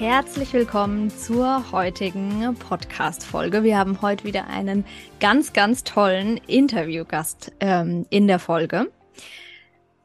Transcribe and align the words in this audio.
Herzlich 0.00 0.54
willkommen 0.54 1.10
zur 1.10 1.72
heutigen 1.72 2.54
Podcast-Folge. 2.54 3.62
Wir 3.62 3.76
haben 3.76 4.00
heute 4.00 4.24
wieder 4.24 4.46
einen 4.46 4.86
ganz, 5.20 5.52
ganz 5.52 5.84
tollen 5.84 6.38
Interviewgast 6.38 7.52
ähm, 7.60 8.06
in 8.08 8.26
der 8.26 8.38
Folge. 8.38 8.90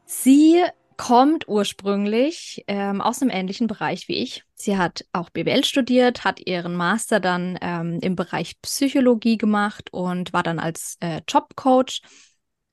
Sie 0.03 0.61
kommt 0.97 1.47
ursprünglich 1.47 2.65
ähm, 2.67 2.99
aus 2.99 3.21
einem 3.21 3.31
ähnlichen 3.31 3.67
Bereich 3.67 4.09
wie 4.09 4.21
ich. 4.21 4.43
Sie 4.53 4.77
hat 4.77 5.05
auch 5.13 5.29
BWL 5.29 5.63
studiert, 5.63 6.25
hat 6.25 6.45
ihren 6.45 6.75
Master 6.75 7.21
dann 7.21 7.57
ähm, 7.61 7.99
im 8.01 8.17
Bereich 8.17 8.61
Psychologie 8.63 9.37
gemacht 9.37 9.93
und 9.93 10.33
war 10.33 10.43
dann 10.43 10.59
als 10.59 10.97
äh, 10.99 11.21
Jobcoach 11.25 12.01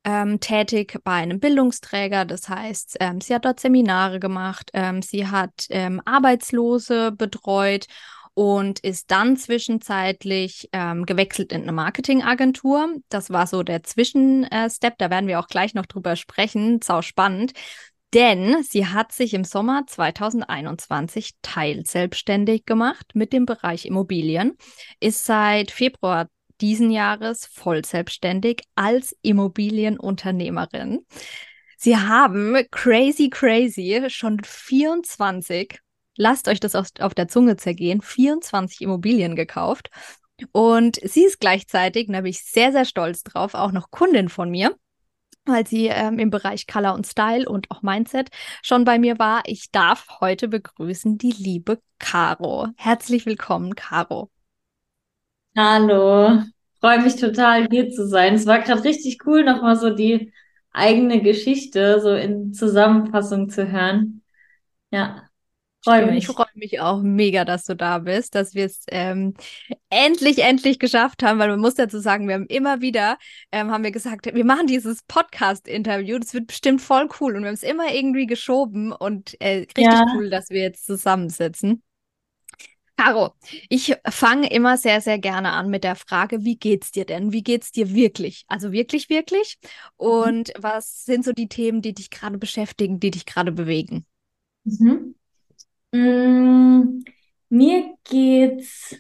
ähm, 0.05 0.41
tätig 0.41 0.99
bei 1.05 1.13
einem 1.13 1.41
Bildungsträger. 1.41 2.25
Das 2.25 2.49
heißt, 2.49 2.97
ähm, 3.01 3.21
sie 3.21 3.35
hat 3.35 3.45
dort 3.45 3.61
Seminare 3.61 4.21
gemacht, 4.21 4.71
ähm, 4.75 5.03
sie 5.03 5.29
hat 5.29 5.67
ähm, 5.71 6.01
Arbeitslose 6.05 7.13
betreut 7.13 7.87
und 8.35 8.81
ist 8.81 9.11
dann 9.11 9.37
zwischenzeitlich 9.37 10.69
ähm, 10.73 11.05
gewechselt 11.05 11.53
in 11.53 11.63
eine 11.63 11.73
Marketingagentur. 11.73 12.95
Das 13.09 13.31
war 13.31 13.47
so 13.47 13.63
der 13.63 13.83
Zwischenstep, 13.83 14.95
da 14.99 15.11
werden 15.11 15.27
wir 15.27 15.39
auch 15.39 15.49
gleich 15.49 15.75
noch 15.75 15.87
drüber 15.87 16.17
sprechen, 16.17 16.81
sau 16.83 17.03
spannend. 17.03 17.53
Denn 18.15 18.63
sie 18.63 18.87
hat 18.87 19.13
sich 19.13 19.33
im 19.33 19.45
Sommer 19.45 19.85
2021 19.87 21.33
teilselbstständig 21.41 22.67
gemacht 22.67 23.13
mit 23.15 23.33
dem 23.33 23.47
Bereich 23.47 23.87
Immobilien, 23.87 24.57
ist 25.01 25.25
seit 25.25 25.71
Februar 25.71 26.29
diesen 26.63 26.91
Jahres 26.91 27.45
voll 27.47 27.85
selbstständig 27.85 28.63
als 28.77 29.15
Immobilienunternehmerin. 29.23 31.05
Sie 31.77 31.97
haben 31.97 32.57
crazy, 32.71 33.29
crazy 33.29 34.05
schon 34.09 34.39
24, 34.43 35.81
lasst 36.17 36.47
euch 36.49 36.61
das 36.61 36.77
auf, 36.77 37.15
der 37.15 37.29
Zunge 37.29 37.57
zergehen, 37.57 38.01
24 38.01 38.81
Immobilien 38.81 39.35
gekauft. 39.35 39.91
Und 40.53 40.99
sie 41.03 41.25
ist 41.25 41.41
gleichzeitig, 41.41 42.07
da 42.09 42.21
bin 42.21 42.31
ich 42.31 42.45
sehr, 42.45 42.73
sehr 42.73 42.85
stolz 42.85 43.25
drauf, 43.25 43.55
auch 43.55 43.73
noch 43.73 43.91
Kundin 43.91 44.29
von 44.29 44.51
mir 44.51 44.75
weil 45.45 45.67
sie 45.67 45.87
ähm, 45.89 46.19
im 46.19 46.31
Bereich 46.31 46.67
Color 46.67 46.95
und 46.95 47.07
Style 47.07 47.49
und 47.49 47.71
auch 47.71 47.83
Mindset 47.83 48.31
schon 48.63 48.85
bei 48.85 48.99
mir 48.99 49.19
war. 49.19 49.43
Ich 49.47 49.71
darf 49.71 50.21
heute 50.21 50.49
begrüßen 50.49 51.19
die 51.19 51.33
liebe 51.33 51.81
Caro. 51.99 52.69
Herzlich 52.77 53.27
willkommen, 53.27 53.75
Caro. 53.75 54.31
Hallo, 55.55 56.43
freue 56.81 57.03
mich 57.03 57.17
total 57.17 57.67
hier 57.71 57.91
zu 57.91 58.09
sein. 58.09 58.35
Es 58.35 58.47
war 58.47 58.61
gerade 58.61 58.85
richtig 58.85 59.27
cool, 59.27 59.45
nochmal 59.45 59.77
so 59.77 59.91
die 59.91 60.33
eigene 60.73 61.21
Geschichte 61.21 62.01
so 62.01 62.15
in 62.15 62.55
Zusammenfassung 62.55 63.51
zu 63.51 63.71
hören. 63.71 64.23
Ja. 64.91 65.29
Freue 65.85 66.07
mich. 66.07 66.19
Ich 66.19 66.27
freue 66.29 66.47
mich 66.55 66.81
auch 66.81 67.03
mega, 67.03 67.45
dass 67.45 67.65
du 67.65 67.75
da 67.75 67.99
bist, 67.99 68.37
dass 68.37 68.55
wir 68.55 68.67
es 68.67 68.85
ähm, 68.89 69.35
endlich, 69.91 70.39
endlich 70.39 70.79
geschafft 70.79 71.25
haben, 71.25 71.41
weil 71.41 71.51
man 71.51 71.61
muss 71.61 71.75
dazu 71.75 71.99
sagen, 71.99 72.29
wir 72.29 72.37
haben 72.37 72.47
immer 72.47 72.81
wieder, 72.81 73.19
ähm, 73.51 73.73
haben 73.73 73.83
wir 73.83 73.91
gesagt, 73.91 74.33
wir 74.33 74.45
machen 74.45 74.69
dieses 74.69 75.03
Podcast-Interview, 75.03 76.19
das 76.19 76.35
wird 76.35 76.47
bestimmt 76.47 76.81
voll 76.81 77.09
cool 77.21 77.35
und 77.35 77.43
wir 77.43 77.49
haben 77.49 77.55
es 77.55 77.65
immer 77.65 77.93
irgendwie 77.93 78.27
geschoben 78.27 78.93
und 78.93 79.39
äh, 79.41 79.59
richtig 79.59 79.85
ja. 79.85 80.07
cool, 80.15 80.31
dass 80.31 80.51
wir 80.51 80.63
jetzt 80.63 80.87
zusammensitzen. 80.87 81.83
Caro, 82.97 83.33
ich 83.69 83.97
fange 84.09 84.51
immer 84.51 84.77
sehr, 84.77 85.01
sehr 85.01 85.19
gerne 85.19 85.51
an 85.53 85.71
mit 85.71 85.83
der 85.83 85.97
Frage, 85.97 86.45
wie 86.45 86.57
geht's 86.57 86.93
dir 86.93 87.05
denn? 87.05 87.33
Wie 87.33 87.43
geht's 87.43 87.73
dir 87.73 87.95
wirklich? 87.95 88.45
Also 88.49 88.71
wirklich, 88.73 89.09
wirklich? 89.09 89.59
Mhm. 89.99 90.07
Und 90.07 90.49
mhm. 90.49 90.63
was 90.63 91.05
sind 91.05 91.25
so 91.25 91.33
die 91.33 91.49
Themen, 91.49 91.83
die 91.83 91.95
dich 91.95 92.11
gerade 92.11 92.39
beschäftigen, 92.39 93.01
die 93.01 93.11
dich 93.11 93.27
gerade 93.27 93.53
bewegen? 93.53 94.07
Mhm. 94.65 95.15
Mm, 95.93 97.05
mir 97.49 97.95
geht's 98.05 98.97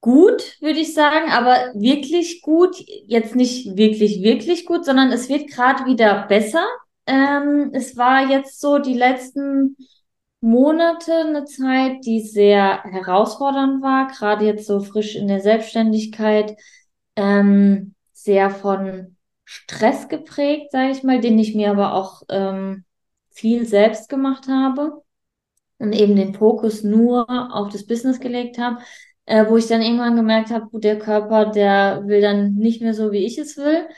gut, 0.00 0.56
würde 0.60 0.80
ich 0.80 0.94
sagen, 0.94 1.30
aber 1.30 1.72
wirklich 1.74 2.42
gut. 2.42 2.76
Jetzt 3.06 3.34
nicht 3.34 3.76
wirklich, 3.76 4.22
wirklich 4.22 4.66
gut, 4.66 4.84
sondern 4.84 5.12
es 5.12 5.28
wird 5.28 5.48
gerade 5.48 5.84
wieder 5.86 6.26
besser. 6.26 6.66
Ähm, 7.06 7.70
es 7.72 7.96
war 7.96 8.30
jetzt 8.30 8.60
so 8.60 8.78
die 8.78 8.94
letzten 8.94 9.76
Monate 10.40 11.12
eine 11.12 11.44
Zeit, 11.44 12.04
die 12.04 12.20
sehr 12.20 12.82
herausfordernd 12.84 13.82
war, 13.82 14.08
gerade 14.08 14.46
jetzt 14.46 14.66
so 14.66 14.80
frisch 14.80 15.16
in 15.16 15.28
der 15.28 15.40
Selbstständigkeit, 15.40 16.56
ähm, 17.16 17.94
sehr 18.12 18.50
von 18.50 19.16
Stress 19.44 20.08
geprägt, 20.08 20.72
sage 20.72 20.92
ich 20.92 21.02
mal, 21.02 21.20
den 21.20 21.38
ich 21.38 21.54
mir 21.54 21.70
aber 21.70 21.94
auch 21.94 22.22
ähm, 22.30 22.84
viel 23.30 23.66
selbst 23.66 24.08
gemacht 24.08 24.48
habe 24.48 25.02
und 25.78 25.92
eben 25.92 26.16
den 26.16 26.34
Fokus 26.34 26.82
nur 26.82 27.26
auf 27.54 27.70
das 27.70 27.86
Business 27.86 28.20
gelegt 28.20 28.58
habe, 28.58 28.78
äh, 29.26 29.46
wo 29.48 29.56
ich 29.56 29.66
dann 29.66 29.82
irgendwann 29.82 30.16
gemerkt 30.16 30.50
habe, 30.50 30.66
der 30.80 30.98
Körper, 30.98 31.46
der 31.46 32.02
will 32.06 32.20
dann 32.20 32.54
nicht 32.54 32.82
mehr 32.82 32.94
so, 32.94 33.12
wie 33.12 33.24
ich 33.24 33.38
es 33.38 33.56
will. 33.56 33.88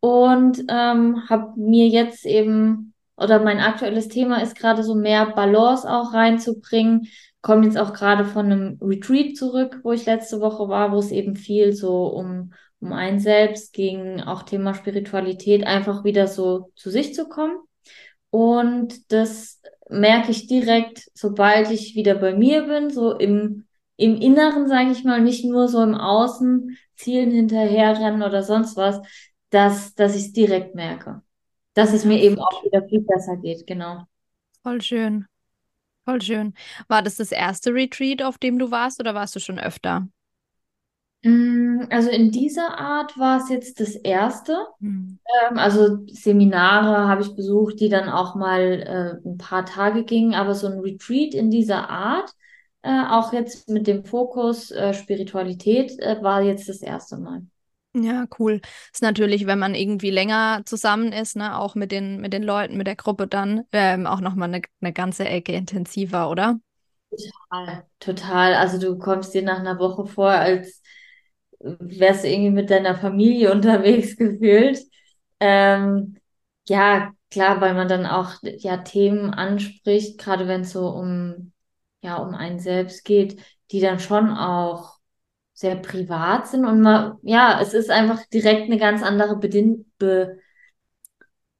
Und 0.00 0.64
ähm, 0.68 1.28
habe 1.28 1.52
mir 1.58 1.88
jetzt 1.88 2.24
eben, 2.26 2.94
oder 3.20 3.38
mein 3.38 3.60
aktuelles 3.60 4.08
Thema 4.08 4.42
ist 4.42 4.56
gerade 4.56 4.82
so 4.82 4.94
mehr 4.94 5.26
Balance 5.26 5.88
auch 5.88 6.14
reinzubringen. 6.14 7.08
Komme 7.42 7.66
jetzt 7.66 7.78
auch 7.78 7.92
gerade 7.92 8.24
von 8.24 8.46
einem 8.46 8.78
Retreat 8.80 9.36
zurück, 9.36 9.80
wo 9.82 9.92
ich 9.92 10.06
letzte 10.06 10.40
Woche 10.40 10.68
war, 10.68 10.92
wo 10.92 10.98
es 10.98 11.10
eben 11.10 11.36
viel 11.36 11.72
so 11.72 12.06
um, 12.06 12.52
um 12.80 12.92
einen 12.92 13.20
selbst 13.20 13.72
ging, 13.72 14.20
auch 14.20 14.42
Thema 14.42 14.74
Spiritualität, 14.74 15.66
einfach 15.66 16.04
wieder 16.04 16.26
so 16.26 16.72
zu 16.74 16.90
sich 16.90 17.14
zu 17.14 17.28
kommen. 17.28 17.58
Und 18.30 19.12
das 19.12 19.60
merke 19.88 20.30
ich 20.30 20.46
direkt, 20.46 21.10
sobald 21.14 21.70
ich 21.70 21.94
wieder 21.94 22.14
bei 22.14 22.34
mir 22.34 22.62
bin, 22.66 22.90
so 22.90 23.12
im, 23.18 23.66
im 23.96 24.16
Inneren, 24.16 24.66
sage 24.66 24.92
ich 24.92 25.04
mal, 25.04 25.20
nicht 25.20 25.44
nur 25.44 25.68
so 25.68 25.82
im 25.82 25.94
Außen, 25.94 26.76
Zielen 26.96 27.30
hinterherrennen 27.30 28.22
oder 28.22 28.42
sonst 28.42 28.76
was, 28.76 29.00
dass, 29.50 29.94
dass 29.94 30.14
ich 30.14 30.26
es 30.26 30.32
direkt 30.32 30.74
merke. 30.74 31.22
Dass 31.74 31.92
es 31.92 32.04
mir 32.04 32.20
eben 32.20 32.38
auch 32.38 32.64
wieder 32.64 32.82
viel 32.88 33.00
besser 33.00 33.36
geht, 33.36 33.66
genau. 33.66 34.04
Voll 34.62 34.82
schön. 34.82 35.26
Voll 36.04 36.22
schön. 36.22 36.54
War 36.88 37.02
das 37.02 37.16
das 37.16 37.30
erste 37.30 37.72
Retreat, 37.72 38.22
auf 38.22 38.38
dem 38.38 38.58
du 38.58 38.70
warst, 38.70 39.00
oder 39.00 39.14
warst 39.14 39.36
du 39.36 39.40
schon 39.40 39.58
öfter? 39.58 40.08
Mm, 41.22 41.82
also 41.90 42.10
in 42.10 42.30
dieser 42.30 42.78
Art 42.78 43.18
war 43.18 43.38
es 43.38 43.48
jetzt 43.50 43.80
das 43.80 43.94
erste. 43.94 44.66
Mhm. 44.80 45.18
Also 45.54 45.98
Seminare 46.06 47.08
habe 47.08 47.22
ich 47.22 47.36
besucht, 47.36 47.78
die 47.80 47.88
dann 47.88 48.08
auch 48.08 48.34
mal 48.34 49.20
äh, 49.24 49.28
ein 49.28 49.38
paar 49.38 49.66
Tage 49.66 50.04
gingen, 50.04 50.34
aber 50.34 50.54
so 50.54 50.66
ein 50.66 50.80
Retreat 50.80 51.34
in 51.34 51.50
dieser 51.50 51.88
Art, 51.90 52.30
äh, 52.82 53.04
auch 53.08 53.32
jetzt 53.32 53.68
mit 53.68 53.86
dem 53.86 54.04
Fokus 54.04 54.70
äh, 54.70 54.94
Spiritualität, 54.94 55.92
war 56.22 56.42
jetzt 56.42 56.68
das 56.68 56.80
erste 56.82 57.18
Mal. 57.18 57.42
Ja, 57.92 58.26
cool. 58.38 58.60
Ist 58.92 59.02
natürlich, 59.02 59.46
wenn 59.46 59.58
man 59.58 59.74
irgendwie 59.74 60.10
länger 60.10 60.62
zusammen 60.64 61.10
ist, 61.12 61.34
ne, 61.34 61.58
auch 61.58 61.74
mit 61.74 61.90
den, 61.90 62.20
mit 62.20 62.32
den 62.32 62.44
Leuten, 62.44 62.76
mit 62.76 62.86
der 62.86 62.94
Gruppe 62.94 63.26
dann, 63.26 63.64
ähm, 63.72 64.06
auch 64.06 64.20
nochmal 64.20 64.48
eine, 64.48 64.62
eine 64.80 64.92
ganze 64.92 65.24
Ecke 65.28 65.52
intensiver, 65.52 66.30
oder? 66.30 66.60
Total, 67.50 67.84
total. 68.00 68.54
Also 68.54 68.78
du 68.80 68.98
kommst 68.98 69.34
dir 69.34 69.42
nach 69.42 69.58
einer 69.58 69.78
Woche 69.78 70.06
vor, 70.06 70.30
als 70.30 70.82
wärst 71.60 72.24
du 72.24 72.28
irgendwie 72.28 72.50
mit 72.50 72.70
deiner 72.70 72.96
Familie 72.96 73.52
unterwegs 73.52 74.16
gefühlt. 74.16 74.80
Ähm, 75.40 76.16
ja, 76.68 77.12
klar, 77.30 77.60
weil 77.60 77.74
man 77.74 77.88
dann 77.88 78.06
auch 78.06 78.34
ja 78.42 78.78
Themen 78.78 79.30
anspricht, 79.34 80.18
gerade 80.18 80.48
wenn 80.48 80.62
es 80.62 80.72
so 80.72 80.88
um 80.90 81.52
ja 82.02 82.16
um 82.18 82.34
einen 82.34 82.60
selbst 82.60 83.04
geht, 83.04 83.40
die 83.72 83.80
dann 83.80 84.00
schon 84.00 84.30
auch 84.30 84.98
sehr 85.60 85.76
privat 85.76 86.48
sind 86.48 86.64
und 86.64 86.80
man, 86.80 87.18
ja, 87.20 87.60
es 87.60 87.74
ist 87.74 87.90
einfach 87.90 88.24
direkt 88.32 88.62
eine 88.62 88.78
ganz 88.78 89.02
andere 89.02 89.36
Bedin 89.36 89.92
Be 89.98 90.38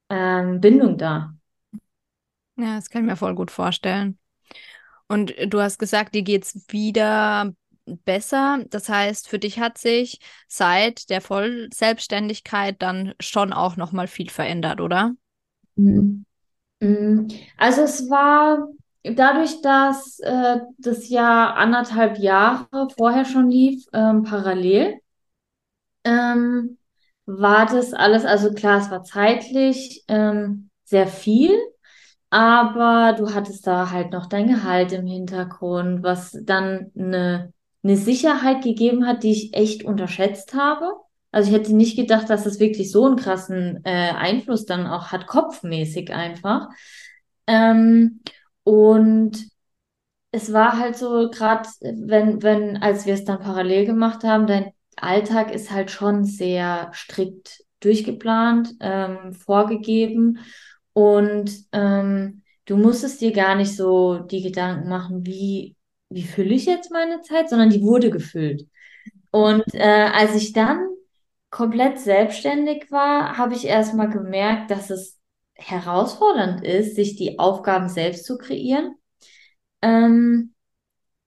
ähm, 0.08 0.58
Bindung 0.58 0.96
da. 0.96 1.34
Ja, 2.56 2.76
das 2.76 2.88
kann 2.88 3.04
ich 3.04 3.10
mir 3.10 3.16
voll 3.16 3.34
gut 3.34 3.50
vorstellen. 3.50 4.18
Und 5.06 5.34
du 5.48 5.60
hast 5.60 5.78
gesagt, 5.78 6.14
dir 6.14 6.22
geht 6.22 6.44
es 6.44 6.64
wieder 6.68 7.52
besser. 8.06 8.64
Das 8.70 8.88
heißt, 8.88 9.28
für 9.28 9.38
dich 9.38 9.60
hat 9.60 9.76
sich 9.76 10.18
seit 10.48 11.10
der 11.10 11.20
Vollselbstständigkeit 11.20 12.80
dann 12.80 13.12
schon 13.20 13.52
auch 13.52 13.76
noch 13.76 13.92
mal 13.92 14.06
viel 14.06 14.30
verändert, 14.30 14.80
oder? 14.80 15.12
Mhm. 15.76 16.24
Mhm. 16.80 17.28
Also 17.58 17.82
es 17.82 18.08
war 18.08 18.66
dadurch, 19.04 19.62
dass 19.62 20.18
äh, 20.20 20.60
das 20.78 21.08
Jahr 21.08 21.56
anderthalb 21.56 22.18
Jahre 22.18 22.88
vorher 22.96 23.24
schon 23.24 23.50
lief, 23.50 23.86
ähm, 23.92 24.22
parallel, 24.22 25.00
ähm, 26.04 26.78
war 27.26 27.66
das 27.66 27.92
alles, 27.92 28.24
also 28.24 28.52
klar, 28.52 28.80
es 28.80 28.90
war 28.90 29.04
zeitlich 29.04 30.04
ähm, 30.08 30.70
sehr 30.84 31.06
viel, 31.06 31.52
aber 32.30 33.14
du 33.18 33.34
hattest 33.34 33.66
da 33.66 33.90
halt 33.90 34.12
noch 34.12 34.26
dein 34.26 34.48
Gehalt 34.48 34.92
im 34.92 35.06
Hintergrund, 35.06 36.02
was 36.02 36.36
dann 36.42 36.90
eine, 36.96 37.52
eine 37.82 37.96
Sicherheit 37.96 38.62
gegeben 38.62 39.06
hat, 39.06 39.22
die 39.22 39.32
ich 39.32 39.54
echt 39.54 39.84
unterschätzt 39.84 40.54
habe. 40.54 40.92
Also 41.32 41.50
ich 41.50 41.56
hätte 41.56 41.74
nicht 41.74 41.96
gedacht, 41.96 42.28
dass 42.28 42.44
das 42.44 42.58
wirklich 42.58 42.90
so 42.90 43.06
einen 43.06 43.16
krassen 43.16 43.80
äh, 43.84 44.10
Einfluss 44.12 44.64
dann 44.66 44.86
auch 44.86 45.12
hat, 45.12 45.26
kopfmäßig 45.26 46.12
einfach. 46.12 46.68
Ähm, 47.46 48.20
und 48.70 49.48
es 50.30 50.52
war 50.52 50.78
halt 50.78 50.96
so, 50.96 51.28
gerade 51.28 51.68
wenn, 51.80 52.40
wenn, 52.40 52.76
als 52.76 53.04
wir 53.04 53.14
es 53.14 53.24
dann 53.24 53.40
parallel 53.40 53.84
gemacht 53.84 54.22
haben, 54.22 54.46
dein 54.46 54.70
Alltag 54.94 55.52
ist 55.52 55.72
halt 55.72 55.90
schon 55.90 56.24
sehr 56.24 56.92
strikt 56.94 57.64
durchgeplant, 57.80 58.74
ähm, 58.78 59.32
vorgegeben. 59.32 60.38
Und 60.92 61.50
ähm, 61.72 62.42
du 62.66 62.76
musstest 62.76 63.20
dir 63.20 63.32
gar 63.32 63.56
nicht 63.56 63.74
so 63.74 64.20
die 64.20 64.42
Gedanken 64.42 64.88
machen, 64.88 65.26
wie, 65.26 65.74
wie 66.08 66.22
fülle 66.22 66.54
ich 66.54 66.66
jetzt 66.66 66.92
meine 66.92 67.22
Zeit, 67.22 67.50
sondern 67.50 67.70
die 67.70 67.82
wurde 67.82 68.10
gefüllt. 68.10 68.68
Und 69.32 69.64
äh, 69.74 70.10
als 70.14 70.36
ich 70.36 70.52
dann 70.52 70.86
komplett 71.50 71.98
selbstständig 71.98 72.92
war, 72.92 73.36
habe 73.36 73.54
ich 73.54 73.64
erstmal 73.64 74.10
gemerkt, 74.10 74.70
dass 74.70 74.90
es 74.90 75.19
herausfordernd 75.60 76.64
ist, 76.64 76.96
sich 76.96 77.16
die 77.16 77.38
Aufgaben 77.38 77.88
selbst 77.88 78.24
zu 78.24 78.38
kreieren. 78.38 78.94
Ähm, 79.82 80.54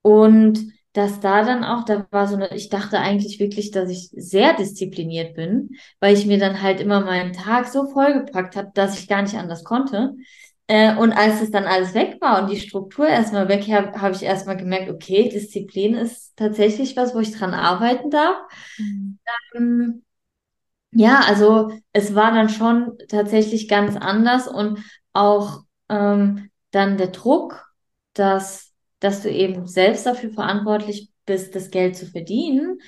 und 0.01 0.59
dass 0.93 1.19
da 1.19 1.43
dann 1.43 1.63
auch, 1.63 1.85
da 1.85 2.05
war 2.11 2.27
so 2.27 2.35
eine, 2.35 2.55
ich 2.55 2.69
dachte 2.69 2.99
eigentlich 2.99 3.39
wirklich, 3.39 3.71
dass 3.71 3.89
ich 3.89 4.09
sehr 4.15 4.53
diszipliniert 4.55 5.35
bin, 5.35 5.71
weil 5.99 6.15
ich 6.15 6.25
mir 6.27 6.37
dann 6.37 6.61
halt 6.61 6.79
immer 6.81 7.01
meinen 7.01 7.33
Tag 7.33 7.67
so 7.67 7.87
vollgepackt 7.87 8.55
habe, 8.55 8.71
dass 8.75 8.99
ich 8.99 9.07
gar 9.07 9.23
nicht 9.23 9.35
anders 9.35 9.63
konnte. 9.63 10.15
Äh, 10.67 10.95
und 10.95 11.11
als 11.11 11.41
es 11.41 11.51
dann 11.51 11.65
alles 11.65 11.93
weg 11.93 12.17
war 12.21 12.41
und 12.41 12.51
die 12.51 12.59
Struktur 12.59 13.07
erstmal 13.07 13.49
weg, 13.49 13.67
habe 13.69 13.99
hab 13.99 14.13
ich 14.13 14.23
erstmal 14.23 14.55
gemerkt, 14.55 14.89
okay, 14.89 15.29
Disziplin 15.29 15.95
ist 15.95 16.37
tatsächlich 16.37 16.95
was, 16.95 17.15
wo 17.15 17.19
ich 17.19 17.31
dran 17.35 17.53
arbeiten 17.53 18.09
darf. 18.11 18.37
Mhm. 18.77 19.19
Ähm, 19.55 20.03
ja, 20.95 21.21
also 21.27 21.71
es 21.91 22.15
war 22.15 22.31
dann 22.31 22.49
schon 22.49 22.97
tatsächlich 23.07 23.67
ganz 23.67 23.95
anders 23.95 24.47
und 24.47 24.79
auch 25.13 25.61
ähm, 25.89 26.49
dann 26.71 26.97
der 26.97 27.07
Druck, 27.07 27.65
dass, 28.13 28.71
dass 28.99 29.21
du 29.21 29.29
eben 29.29 29.67
selbst 29.67 30.05
dafür 30.05 30.31
verantwortlich 30.31 31.11
bist, 31.25 31.55
das 31.55 31.71
Geld 31.71 31.95
zu 31.95 32.05
verdienen, 32.05 32.79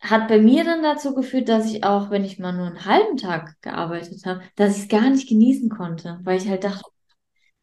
hat 0.00 0.28
bei 0.28 0.38
mir 0.38 0.64
dann 0.64 0.82
dazu 0.82 1.14
geführt, 1.14 1.48
dass 1.48 1.70
ich 1.70 1.84
auch, 1.84 2.10
wenn 2.10 2.24
ich 2.24 2.38
mal 2.38 2.52
nur 2.52 2.66
einen 2.66 2.84
halben 2.84 3.16
Tag 3.16 3.56
gearbeitet 3.62 4.24
habe, 4.26 4.42
dass 4.56 4.76
ich 4.76 4.84
es 4.84 4.88
gar 4.88 5.08
nicht 5.10 5.28
genießen 5.28 5.68
konnte, 5.70 6.20
weil 6.22 6.38
ich 6.38 6.48
halt 6.48 6.64
dachte, 6.64 6.84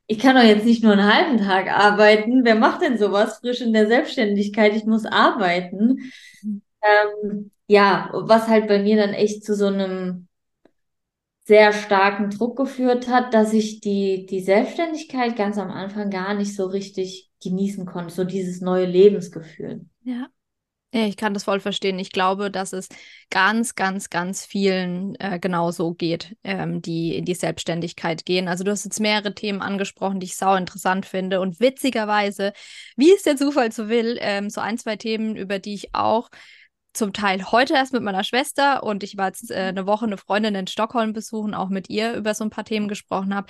ich 0.07 0.19
kann 0.19 0.36
doch 0.36 0.44
jetzt 0.44 0.66
nicht 0.66 0.84
nur 0.84 0.94
einen 0.94 1.12
halben 1.12 1.38
Tag 1.38 1.72
arbeiten. 1.72 2.44
Wer 2.44 2.56
macht 2.56 2.81
denn 2.81 2.98
sowas 2.98 3.38
frisch 3.40 3.62
in 3.62 3.74
der 3.74 3.88
Selbstständigkeit? 3.88 4.75
Ich 4.75 4.86
muss 4.86 5.06
arbeiten. 5.06 6.12
Ähm, 6.83 7.51
ja, 7.68 8.09
was 8.13 8.47
halt 8.47 8.68
bei 8.68 8.80
mir 8.81 8.97
dann 8.97 9.13
echt 9.13 9.44
zu 9.44 9.56
so 9.56 9.68
einem 9.68 10.27
sehr 11.45 11.74
starken 11.74 12.30
Druck 12.30 12.57
geführt 12.57 13.07
hat, 13.07 13.33
dass 13.33 13.53
ich 13.53 13.81
die, 13.81 14.25
die 14.25 14.39
Selbstständigkeit 14.41 15.35
ganz 15.35 15.57
am 15.57 15.71
Anfang 15.71 16.09
gar 16.09 16.33
nicht 16.33 16.56
so 16.56 16.65
richtig 16.65 17.31
genießen 17.44 17.85
konnte, 17.85 18.13
so 18.13 18.24
dieses 18.24 18.62
neue 18.62 18.85
Lebensgefühl. 18.85 19.85
Ja. 20.03 20.27
Ja, 20.95 21.07
ich 21.07 21.18
kann 21.18 21.33
das 21.33 21.45
voll 21.45 21.59
verstehen. 21.59 21.97
Ich 21.97 22.12
glaube, 22.12 22.51
dass 22.51 22.71
es 22.71 22.88
ganz, 23.31 23.74
ganz, 23.74 24.12
ganz 24.12 24.45
vielen 24.45 25.15
äh, 25.15 25.39
genauso 25.39 25.95
geht, 25.95 26.38
ähm, 26.44 26.83
die 26.83 27.18
in 27.18 27.25
die 27.25 27.33
Selbstständigkeit 27.33 28.25
gehen. 28.25 28.47
Also 28.47 28.63
du 28.63 28.69
hast 28.69 28.85
jetzt 28.85 29.00
mehrere 29.00 29.33
Themen 29.33 29.63
angesprochen, 29.63 30.19
die 30.19 30.27
ich 30.27 30.35
sau 30.35 30.53
interessant 30.53 31.07
finde. 31.07 31.41
Und 31.41 31.59
witzigerweise, 31.59 32.53
wie 32.95 33.12
es 33.12 33.24
der 33.24 33.38
Zufall 33.38 33.71
so 33.71 33.89
will, 33.89 34.19
ähm, 34.21 34.51
so 34.51 34.62
ein, 34.62 34.77
zwei 34.77 34.95
Themen, 34.95 35.35
über 35.35 35.57
die 35.57 35.74
ich 35.74 35.95
auch 35.95 36.30
zum 36.94 37.13
Teil 37.13 37.51
heute 37.51 37.74
erst 37.74 37.94
mit 37.94 38.04
meiner 38.04 38.24
Schwester 38.24 38.84
und 38.84 39.04
ich 39.04 39.18
war 39.18 39.28
jetzt 39.28 39.51
äh, 39.51 39.56
eine 39.56 39.86
Woche 39.88 40.06
eine 40.06 40.18
Freundin 40.18 40.56
in 40.56 40.68
Stockholm 40.68 41.13
besuchen, 41.13 41.54
auch 41.54 41.69
mit 41.69 41.90
ihr 41.90 42.13
über 42.13 42.34
so 42.34 42.44
ein 42.44 42.50
paar 42.50 42.66
Themen 42.66 42.88
gesprochen 42.88 43.36
habe. 43.36 43.48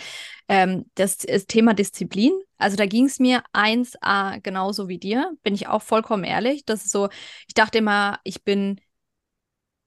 Ähm, 0.47 0.89
das 0.95 1.23
ist 1.23 1.49
Thema 1.49 1.73
Disziplin. 1.73 2.31
Also 2.57 2.77
da 2.77 2.85
ging 2.85 3.05
es 3.05 3.19
mir 3.19 3.43
1a 3.53 4.39
genauso 4.41 4.87
wie 4.87 4.97
dir, 4.97 5.31
bin 5.43 5.53
ich 5.53 5.67
auch 5.67 5.81
vollkommen 5.81 6.23
ehrlich. 6.23 6.65
Das 6.65 6.85
ist 6.85 6.91
so, 6.91 7.09
ich 7.47 7.53
dachte 7.53 7.79
immer, 7.79 8.19
ich 8.23 8.43
bin 8.43 8.79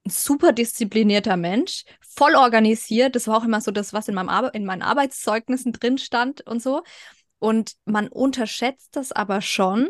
ein 0.05 0.09
super 0.09 0.53
disziplinierter 0.53 1.37
Mensch, 1.37 1.83
voll 2.01 2.35
organisiert. 2.35 3.15
Das 3.15 3.27
war 3.27 3.37
auch 3.37 3.43
immer 3.43 3.61
so 3.61 3.71
das, 3.71 3.93
was 3.93 4.07
in, 4.07 4.15
meinem 4.15 4.29
Ar 4.29 4.53
in 4.53 4.65
meinen 4.65 4.81
Arbeitszeugnissen 4.81 5.73
drin 5.73 5.97
stand 5.97 6.41
und 6.47 6.61
so. 6.61 6.83
Und 7.39 7.73
man 7.85 8.07
unterschätzt 8.07 8.95
das 8.95 9.11
aber 9.11 9.41
schon, 9.41 9.89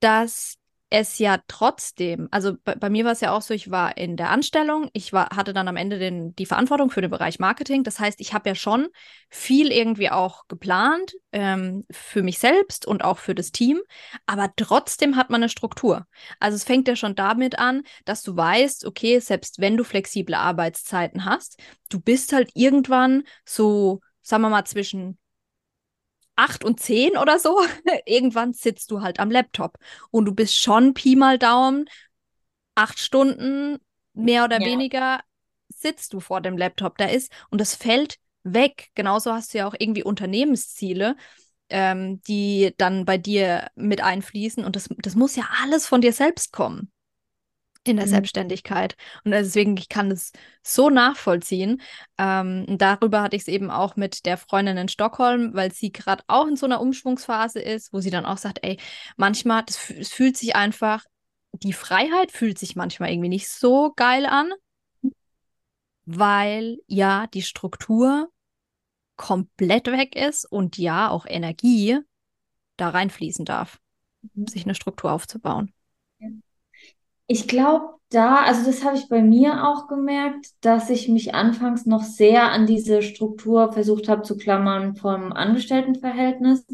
dass 0.00 0.56
es 0.96 1.18
ja 1.18 1.38
trotzdem, 1.48 2.28
also 2.30 2.54
bei, 2.62 2.76
bei 2.76 2.88
mir 2.88 3.04
war 3.04 3.10
es 3.10 3.20
ja 3.20 3.32
auch 3.32 3.42
so, 3.42 3.52
ich 3.52 3.72
war 3.72 3.96
in 3.96 4.16
der 4.16 4.30
Anstellung, 4.30 4.90
ich 4.92 5.12
war, 5.12 5.30
hatte 5.34 5.52
dann 5.52 5.66
am 5.66 5.76
Ende 5.76 5.98
den, 5.98 6.36
die 6.36 6.46
Verantwortung 6.46 6.88
für 6.88 7.00
den 7.00 7.10
Bereich 7.10 7.40
Marketing. 7.40 7.82
Das 7.82 7.98
heißt, 7.98 8.20
ich 8.20 8.32
habe 8.32 8.48
ja 8.48 8.54
schon 8.54 8.86
viel 9.28 9.72
irgendwie 9.72 10.10
auch 10.10 10.46
geplant 10.46 11.14
ähm, 11.32 11.84
für 11.90 12.22
mich 12.22 12.38
selbst 12.38 12.86
und 12.86 13.02
auch 13.02 13.18
für 13.18 13.34
das 13.34 13.50
Team, 13.50 13.80
aber 14.26 14.52
trotzdem 14.54 15.16
hat 15.16 15.30
man 15.30 15.42
eine 15.42 15.48
Struktur. 15.48 16.06
Also 16.38 16.54
es 16.54 16.62
fängt 16.62 16.86
ja 16.86 16.94
schon 16.94 17.16
damit 17.16 17.58
an, 17.58 17.82
dass 18.04 18.22
du 18.22 18.36
weißt, 18.36 18.84
okay, 18.84 19.18
selbst 19.18 19.60
wenn 19.60 19.76
du 19.76 19.82
flexible 19.82 20.36
Arbeitszeiten 20.36 21.24
hast, 21.24 21.60
du 21.88 21.98
bist 21.98 22.32
halt 22.32 22.52
irgendwann 22.54 23.24
so, 23.44 24.00
sagen 24.22 24.42
wir 24.42 24.48
mal, 24.48 24.64
zwischen 24.64 25.18
acht 26.36 26.64
und 26.64 26.80
zehn 26.80 27.16
oder 27.16 27.38
so, 27.38 27.60
irgendwann 28.06 28.52
sitzt 28.52 28.90
du 28.90 29.00
halt 29.02 29.20
am 29.20 29.30
Laptop 29.30 29.78
und 30.10 30.24
du 30.24 30.34
bist 30.34 30.56
schon 30.56 30.94
Pi 30.94 31.16
mal 31.16 31.38
Daumen, 31.38 31.86
acht 32.74 32.98
Stunden 32.98 33.78
mehr 34.14 34.44
oder 34.44 34.60
ja. 34.60 34.66
weniger 34.66 35.20
sitzt 35.68 36.12
du 36.12 36.20
vor 36.20 36.40
dem 36.40 36.56
Laptop. 36.56 36.98
Da 36.98 37.06
ist 37.06 37.32
und 37.50 37.60
das 37.60 37.74
fällt 37.74 38.16
weg. 38.42 38.88
Genauso 38.94 39.32
hast 39.32 39.54
du 39.54 39.58
ja 39.58 39.66
auch 39.66 39.74
irgendwie 39.78 40.04
Unternehmensziele, 40.04 41.16
ähm, 41.68 42.20
die 42.22 42.74
dann 42.76 43.04
bei 43.04 43.18
dir 43.18 43.68
mit 43.74 44.02
einfließen 44.02 44.64
und 44.64 44.76
das, 44.76 44.88
das 44.98 45.14
muss 45.14 45.36
ja 45.36 45.48
alles 45.62 45.86
von 45.86 46.00
dir 46.00 46.12
selbst 46.12 46.52
kommen 46.52 46.92
in 47.84 47.96
der 47.96 48.06
mhm. 48.06 48.10
Selbstständigkeit. 48.10 48.96
Und 49.24 49.32
deswegen, 49.32 49.76
ich 49.76 49.88
kann 49.88 50.10
es 50.10 50.32
so 50.62 50.90
nachvollziehen. 50.90 51.82
Ähm, 52.18 52.64
darüber 52.68 53.22
hatte 53.22 53.36
ich 53.36 53.42
es 53.42 53.48
eben 53.48 53.70
auch 53.70 53.96
mit 53.96 54.26
der 54.26 54.38
Freundin 54.38 54.76
in 54.76 54.88
Stockholm, 54.88 55.54
weil 55.54 55.72
sie 55.72 55.92
gerade 55.92 56.24
auch 56.26 56.46
in 56.46 56.56
so 56.56 56.66
einer 56.66 56.80
Umschwungsphase 56.80 57.60
ist, 57.60 57.92
wo 57.92 58.00
sie 58.00 58.10
dann 58.10 58.24
auch 58.24 58.38
sagt, 58.38 58.60
ey, 58.62 58.78
manchmal, 59.16 59.62
das, 59.64 59.90
es 59.90 60.12
fühlt 60.12 60.36
sich 60.36 60.56
einfach, 60.56 61.04
die 61.52 61.72
Freiheit 61.72 62.32
fühlt 62.32 62.58
sich 62.58 62.74
manchmal 62.74 63.10
irgendwie 63.10 63.28
nicht 63.28 63.48
so 63.48 63.92
geil 63.94 64.26
an, 64.26 64.50
weil 66.06 66.78
ja 66.86 67.26
die 67.28 67.42
Struktur 67.42 68.30
komplett 69.16 69.86
weg 69.86 70.16
ist 70.16 70.44
und 70.44 70.78
ja 70.78 71.08
auch 71.10 71.26
Energie 71.26 72.00
da 72.76 72.88
reinfließen 72.88 73.44
darf, 73.44 73.78
mhm. 74.34 74.46
sich 74.46 74.64
eine 74.64 74.74
Struktur 74.74 75.12
aufzubauen. 75.12 75.72
Ich 77.26 77.48
glaube, 77.48 77.94
da, 78.10 78.42
also 78.44 78.64
das 78.66 78.84
habe 78.84 78.96
ich 78.96 79.08
bei 79.08 79.22
mir 79.22 79.66
auch 79.66 79.88
gemerkt, 79.88 80.46
dass 80.60 80.90
ich 80.90 81.08
mich 81.08 81.34
anfangs 81.34 81.86
noch 81.86 82.02
sehr 82.02 82.50
an 82.52 82.66
diese 82.66 83.02
Struktur 83.02 83.72
versucht 83.72 84.08
habe 84.08 84.22
zu 84.22 84.36
klammern 84.36 84.94
vom 84.94 85.32
Angestelltenverhältnis. 85.32 86.66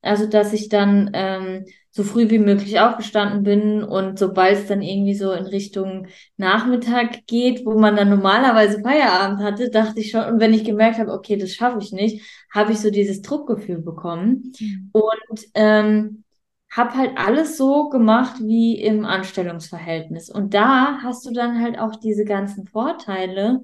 Also, 0.00 0.26
dass 0.26 0.52
ich 0.52 0.68
dann 0.68 1.10
ähm, 1.12 1.64
so 1.90 2.04
früh 2.04 2.30
wie 2.30 2.38
möglich 2.38 2.78
aufgestanden 2.78 3.42
bin 3.42 3.82
und 3.82 4.18
sobald 4.18 4.56
es 4.56 4.66
dann 4.66 4.80
irgendwie 4.80 5.14
so 5.14 5.32
in 5.32 5.46
Richtung 5.46 6.06
Nachmittag 6.36 7.26
geht, 7.26 7.66
wo 7.66 7.76
man 7.78 7.96
dann 7.96 8.08
normalerweise 8.08 8.80
Feierabend 8.80 9.40
hatte, 9.40 9.70
dachte 9.70 9.98
ich 10.00 10.12
schon, 10.12 10.24
und 10.24 10.40
wenn 10.40 10.54
ich 10.54 10.64
gemerkt 10.64 10.98
habe, 10.98 11.12
okay, 11.12 11.36
das 11.36 11.52
schaffe 11.52 11.78
ich 11.80 11.92
nicht, 11.92 12.22
habe 12.54 12.72
ich 12.72 12.78
so 12.78 12.90
dieses 12.90 13.22
Druckgefühl 13.22 13.78
bekommen. 13.80 14.52
Mhm. 14.60 14.90
Und 14.92 15.40
ähm, 15.54 16.24
habe 16.70 16.94
halt 16.94 17.12
alles 17.16 17.56
so 17.56 17.88
gemacht 17.88 18.36
wie 18.40 18.80
im 18.80 19.04
Anstellungsverhältnis. 19.04 20.30
Und 20.30 20.54
da 20.54 20.98
hast 21.02 21.26
du 21.26 21.32
dann 21.32 21.60
halt 21.62 21.78
auch 21.78 21.96
diese 21.96 22.24
ganzen 22.24 22.66
Vorteile, 22.66 23.62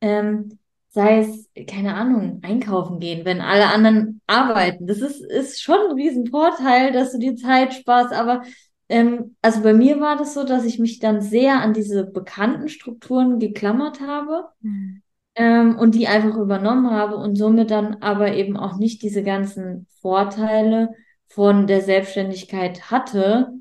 ähm, 0.00 0.58
sei 0.88 1.20
es, 1.20 1.50
keine 1.66 1.94
Ahnung, 1.94 2.40
einkaufen 2.42 3.00
gehen, 3.00 3.24
wenn 3.24 3.40
alle 3.40 3.66
anderen 3.66 4.20
arbeiten. 4.26 4.86
Das 4.86 4.98
ist, 5.00 5.20
ist 5.20 5.62
schon 5.62 5.78
ein 5.90 5.96
Riesenvorteil, 5.96 6.92
dass 6.92 7.12
du 7.12 7.18
dir 7.18 7.36
Zeit 7.36 7.74
sparst, 7.74 8.14
aber 8.14 8.42
ähm, 8.88 9.36
also 9.42 9.62
bei 9.62 9.74
mir 9.74 10.00
war 10.00 10.16
das 10.16 10.34
so, 10.34 10.44
dass 10.44 10.64
ich 10.64 10.78
mich 10.78 11.00
dann 11.00 11.20
sehr 11.20 11.60
an 11.60 11.74
diese 11.74 12.04
bekannten 12.04 12.68
Strukturen 12.68 13.38
geklammert 13.40 14.00
habe 14.00 14.48
Mhm. 14.62 15.02
ähm, 15.34 15.76
und 15.78 15.94
die 15.94 16.08
einfach 16.08 16.36
übernommen 16.36 16.90
habe 16.90 17.16
und 17.16 17.36
somit 17.36 17.70
dann 17.70 17.96
aber 18.02 18.34
eben 18.34 18.56
auch 18.56 18.76
nicht 18.78 19.02
diese 19.02 19.22
ganzen 19.22 19.86
Vorteile 20.00 20.90
von 21.36 21.66
der 21.66 21.82
Selbstständigkeit 21.82 22.90
hatte, 22.90 23.52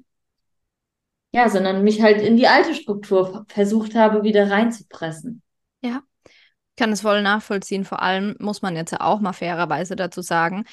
ja, 1.33 1.49
sondern 1.49 1.83
mich 1.83 2.01
halt 2.01 2.21
in 2.21 2.37
die 2.37 2.47
alte 2.47 2.73
Struktur 2.73 3.45
versucht 3.49 3.95
habe, 3.95 4.23
wieder 4.23 4.49
reinzupressen. 4.49 5.41
Ja, 5.81 6.01
ich 6.25 6.77
kann 6.77 6.93
es 6.93 7.01
voll 7.01 7.21
nachvollziehen. 7.21 7.83
Vor 7.83 8.01
allem 8.01 8.37
muss 8.39 8.61
man 8.61 8.77
jetzt 8.77 8.97
auch 9.01 9.19
mal 9.19 9.33
fairerweise 9.33 9.97
dazu 9.97 10.21
sagen, 10.21 10.63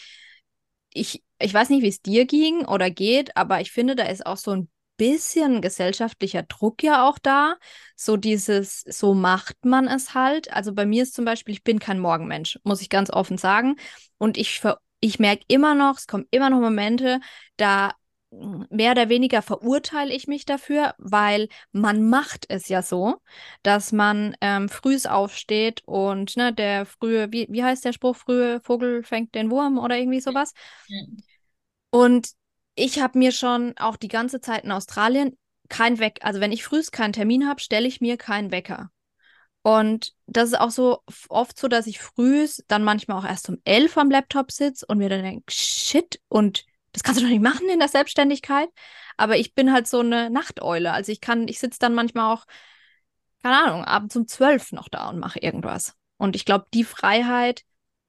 ich, 0.90 1.24
ich 1.40 1.52
weiß 1.52 1.70
nicht, 1.70 1.82
wie 1.82 1.88
es 1.88 2.02
dir 2.02 2.24
ging 2.24 2.64
oder 2.66 2.88
geht, 2.88 3.36
aber 3.36 3.60
ich 3.60 3.72
finde, 3.72 3.96
da 3.96 4.04
ist 4.04 4.24
auch 4.24 4.36
so 4.36 4.52
ein 4.52 4.68
bisschen 4.96 5.60
gesellschaftlicher 5.60 6.44
Druck 6.44 6.84
ja 6.84 7.08
auch 7.08 7.18
da. 7.18 7.56
So 7.96 8.16
dieses, 8.16 8.82
so 8.82 9.12
macht 9.12 9.64
man 9.64 9.88
es 9.88 10.14
halt. 10.14 10.52
Also 10.52 10.72
bei 10.72 10.86
mir 10.86 11.02
ist 11.02 11.14
zum 11.14 11.24
Beispiel, 11.24 11.52
ich 11.54 11.64
bin 11.64 11.80
kein 11.80 11.98
Morgenmensch, 11.98 12.60
muss 12.62 12.80
ich 12.80 12.90
ganz 12.90 13.10
offen 13.10 13.38
sagen. 13.38 13.74
Und 14.18 14.36
ich, 14.36 14.60
ver 14.60 14.78
ich 15.02 15.18
merke 15.18 15.44
immer 15.48 15.74
noch, 15.74 15.98
es 15.98 16.06
kommen 16.06 16.26
immer 16.30 16.48
noch 16.48 16.60
Momente, 16.60 17.20
da 17.56 17.92
mehr 18.70 18.92
oder 18.92 19.08
weniger 19.08 19.42
verurteile 19.42 20.14
ich 20.14 20.26
mich 20.26 20.46
dafür, 20.46 20.94
weil 20.96 21.48
man 21.72 22.08
macht 22.08 22.46
es 22.48 22.68
ja 22.68 22.80
so, 22.80 23.16
dass 23.62 23.92
man 23.92 24.34
ähm, 24.40 24.68
frühs 24.70 25.04
aufsteht 25.04 25.82
und 25.84 26.36
ne, 26.36 26.52
der 26.52 26.86
frühe, 26.86 27.30
wie, 27.32 27.46
wie 27.50 27.62
heißt 27.62 27.84
der 27.84 27.92
Spruch, 27.92 28.16
frühe 28.16 28.60
Vogel 28.62 29.02
fängt 29.02 29.34
den 29.34 29.50
Wurm 29.50 29.78
oder 29.78 29.98
irgendwie 29.98 30.20
sowas. 30.20 30.54
Und 31.90 32.30
ich 32.74 33.00
habe 33.00 33.18
mir 33.18 33.32
schon 33.32 33.74
auch 33.76 33.96
die 33.96 34.08
ganze 34.08 34.40
Zeit 34.40 34.64
in 34.64 34.72
Australien 34.72 35.36
kein 35.68 35.98
Weck, 35.98 36.18
also 36.22 36.40
wenn 36.40 36.52
ich 36.52 36.64
frühs 36.64 36.90
keinen 36.90 37.12
Termin 37.12 37.48
habe, 37.48 37.60
stelle 37.60 37.88
ich 37.88 38.00
mir 38.00 38.16
keinen 38.16 38.50
Wecker. 38.50 38.90
Und 39.62 40.12
das 40.26 40.48
ist 40.48 40.58
auch 40.58 40.70
so 40.70 41.02
oft 41.28 41.58
so, 41.58 41.68
dass 41.68 41.86
ich 41.86 42.00
frühs 42.00 42.64
dann 42.66 42.82
manchmal 42.82 43.18
auch 43.18 43.28
erst 43.28 43.48
um 43.48 43.58
elf 43.64 43.96
am 43.96 44.10
Laptop 44.10 44.50
sitze 44.50 44.84
und 44.86 44.98
mir 44.98 45.08
dann 45.08 45.22
denke, 45.22 45.44
shit, 45.48 46.20
und 46.28 46.64
das 46.92 47.02
kannst 47.02 47.20
du 47.20 47.24
doch 47.24 47.30
nicht 47.30 47.42
machen 47.42 47.68
in 47.68 47.78
der 47.78 47.88
Selbstständigkeit. 47.88 48.68
Aber 49.16 49.36
ich 49.36 49.54
bin 49.54 49.72
halt 49.72 49.86
so 49.86 50.00
eine 50.00 50.30
Nachteule. 50.30 50.92
Also 50.92 51.12
ich 51.12 51.20
kann, 51.20 51.46
ich 51.48 51.58
sitze 51.58 51.78
dann 51.78 51.94
manchmal 51.94 52.34
auch, 52.34 52.44
keine 53.42 53.62
Ahnung, 53.64 53.84
abends 53.84 54.16
um 54.16 54.26
zwölf 54.26 54.72
noch 54.72 54.88
da 54.88 55.08
und 55.08 55.18
mache 55.18 55.38
irgendwas. 55.38 55.94
Und 56.16 56.36
ich 56.36 56.44
glaube, 56.44 56.66
die 56.74 56.84
Freiheit, 56.84 57.62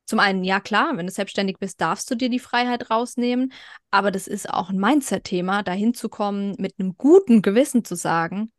zum 0.06 0.20
einen, 0.20 0.44
ja 0.44 0.60
klar, 0.60 0.98
wenn 0.98 1.08
du 1.08 1.12
selbstständig 1.12 1.58
bist, 1.60 1.80
darfst 1.82 2.10
du 2.12 2.16
dir 2.16 2.30
die 2.30 2.40
Freiheit 2.40 2.90
rausnehmen. 2.90 3.54
Aber 3.92 4.12
das 4.12 4.28
ist 4.28 4.50
auch 4.50 4.70
ein 4.70 4.78
Mindset-Thema, 4.78 5.64
dahin 5.64 5.94
zu 5.94 6.10
kommen, 6.10 6.56
mit 6.58 6.80
einem 6.80 6.98
guten 6.98 7.42
Gewissen 7.42 7.86
zu 7.86 7.96
sagen, 7.96 8.52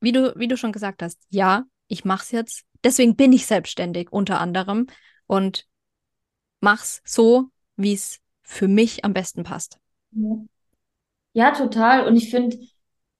wie 0.00 0.12
du, 0.12 0.34
wie 0.36 0.48
du 0.48 0.56
schon 0.56 0.72
gesagt 0.72 1.02
hast, 1.02 1.18
ja, 1.30 1.64
ich 1.94 2.04
mach's 2.04 2.30
jetzt. 2.30 2.64
Deswegen 2.84 3.16
bin 3.16 3.32
ich 3.32 3.46
selbstständig 3.46 4.12
unter 4.12 4.40
anderem 4.40 4.86
und 5.26 5.66
mach's 6.60 7.00
so, 7.04 7.46
wie 7.76 7.94
es 7.94 8.20
für 8.42 8.68
mich 8.68 9.04
am 9.04 9.14
besten 9.14 9.42
passt. 9.42 9.78
Ja, 11.32 11.52
total. 11.52 12.06
Und 12.06 12.16
ich 12.16 12.30
finde, 12.30 12.58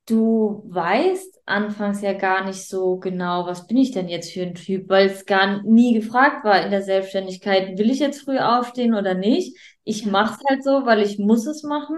du 0.06 0.62
weißt 0.66 1.42
anfangs 1.46 2.00
ja 2.02 2.12
gar 2.12 2.44
nicht 2.44 2.68
so 2.68 2.98
genau, 2.98 3.46
was 3.46 3.66
bin 3.66 3.76
ich 3.76 3.90
denn 3.90 4.08
jetzt 4.08 4.32
für 4.32 4.42
ein 4.42 4.54
Typ, 4.54 4.88
weil 4.88 5.06
es 5.06 5.26
gar 5.26 5.62
nie 5.62 5.94
gefragt 5.94 6.44
war 6.44 6.62
in 6.64 6.70
der 6.70 6.82
Selbstständigkeit, 6.82 7.78
will 7.78 7.90
ich 7.90 7.98
jetzt 7.98 8.22
früh 8.22 8.38
aufstehen 8.38 8.94
oder 8.94 9.14
nicht? 9.14 9.56
Ich 9.84 10.06
mache 10.06 10.34
es 10.38 10.48
halt 10.48 10.62
so, 10.64 10.86
weil 10.86 11.00
ich 11.02 11.18
muss 11.18 11.46
es 11.46 11.62
machen. 11.62 11.96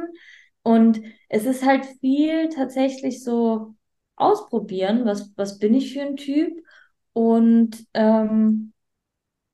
Und 0.63 1.01
es 1.29 1.45
ist 1.45 1.65
halt 1.65 1.85
viel 2.01 2.49
tatsächlich 2.49 3.23
so 3.23 3.75
ausprobieren, 4.17 5.05
was, 5.05 5.33
was 5.37 5.59
bin 5.59 5.75
ich 5.75 5.93
für 5.93 6.03
ein 6.03 6.17
Typ? 6.17 6.59
Und 7.17 7.87
ähm, 7.95 8.75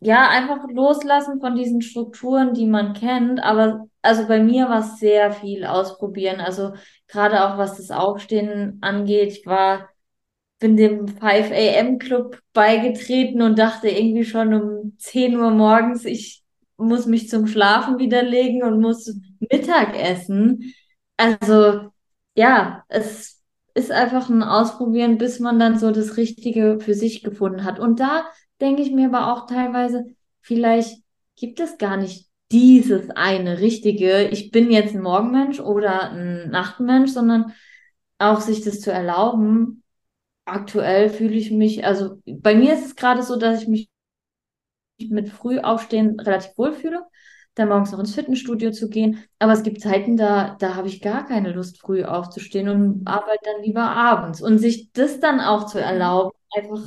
ja, 0.00 0.28
einfach 0.28 0.68
loslassen 0.68 1.38
von 1.40 1.54
diesen 1.54 1.80
Strukturen, 1.80 2.54
die 2.54 2.66
man 2.66 2.92
kennt. 2.92 3.40
Aber 3.40 3.86
also 4.02 4.26
bei 4.26 4.42
mir 4.42 4.68
war 4.68 4.80
es 4.80 4.98
sehr 4.98 5.30
viel 5.30 5.64
ausprobieren. 5.64 6.40
Also 6.40 6.72
gerade 7.06 7.44
auch 7.46 7.58
was 7.58 7.76
das 7.76 7.92
Aufstehen 7.92 8.78
angeht. 8.80 9.30
Ich 9.38 9.46
war, 9.46 9.90
bin 10.58 10.76
dem 10.76 11.06
5 11.06 11.52
a.m. 11.52 12.00
Club 12.00 12.40
beigetreten 12.52 13.42
und 13.42 13.60
dachte 13.60 13.88
irgendwie 13.88 14.24
schon 14.24 14.54
um 14.54 14.98
10 14.98 15.36
Uhr 15.38 15.52
morgens, 15.52 16.04
ich 16.04 16.42
muss 16.76 17.06
mich 17.06 17.28
zum 17.28 17.46
Schlafen 17.46 18.00
widerlegen 18.00 18.64
und 18.64 18.80
muss 18.80 19.14
Mittag 19.38 19.96
essen. 19.96 20.74
Also 21.16 21.92
ja, 22.34 22.84
es 22.88 23.31
ist 23.74 23.90
einfach 23.90 24.28
ein 24.28 24.42
Ausprobieren, 24.42 25.18
bis 25.18 25.40
man 25.40 25.58
dann 25.58 25.78
so 25.78 25.90
das 25.90 26.16
Richtige 26.16 26.78
für 26.80 26.94
sich 26.94 27.22
gefunden 27.22 27.64
hat. 27.64 27.78
Und 27.78 28.00
da 28.00 28.26
denke 28.60 28.82
ich 28.82 28.92
mir 28.92 29.08
aber 29.08 29.32
auch 29.32 29.46
teilweise, 29.46 30.04
vielleicht 30.40 31.02
gibt 31.36 31.60
es 31.60 31.78
gar 31.78 31.96
nicht 31.96 32.28
dieses 32.50 33.08
eine 33.10 33.60
richtige, 33.60 34.28
ich 34.28 34.50
bin 34.50 34.70
jetzt 34.70 34.94
ein 34.94 35.02
Morgenmensch 35.02 35.58
oder 35.58 36.10
ein 36.10 36.50
Nachtmensch, 36.50 37.10
sondern 37.10 37.54
auch 38.18 38.40
sich 38.40 38.62
das 38.62 38.80
zu 38.80 38.92
erlauben. 38.92 39.82
Aktuell 40.44 41.08
fühle 41.08 41.34
ich 41.34 41.50
mich, 41.50 41.86
also 41.86 42.20
bei 42.26 42.54
mir 42.54 42.74
ist 42.74 42.84
es 42.84 42.96
gerade 42.96 43.22
so, 43.22 43.36
dass 43.36 43.62
ich 43.62 43.68
mich 43.68 43.88
mit 45.08 45.30
Frühaufstehen 45.30 46.20
relativ 46.20 46.56
wohl 46.56 46.72
fühle, 46.72 47.02
dann 47.54 47.68
morgens 47.68 47.92
noch 47.92 47.98
ins 47.98 48.14
Fitnessstudio 48.14 48.70
zu 48.72 48.88
gehen. 48.88 49.24
Aber 49.38 49.52
es 49.52 49.62
gibt 49.62 49.80
Zeiten, 49.80 50.16
da, 50.16 50.56
da 50.58 50.74
habe 50.74 50.88
ich 50.88 51.00
gar 51.02 51.26
keine 51.26 51.52
Lust, 51.52 51.80
früh 51.80 52.04
aufzustehen 52.04 52.68
und 52.68 53.06
arbeite 53.06 53.40
dann 53.44 53.62
lieber 53.62 53.82
abends. 53.82 54.40
Und 54.40 54.58
sich 54.58 54.92
das 54.92 55.20
dann 55.20 55.40
auch 55.40 55.66
zu 55.66 55.80
erlauben, 55.80 56.32
einfach 56.54 56.80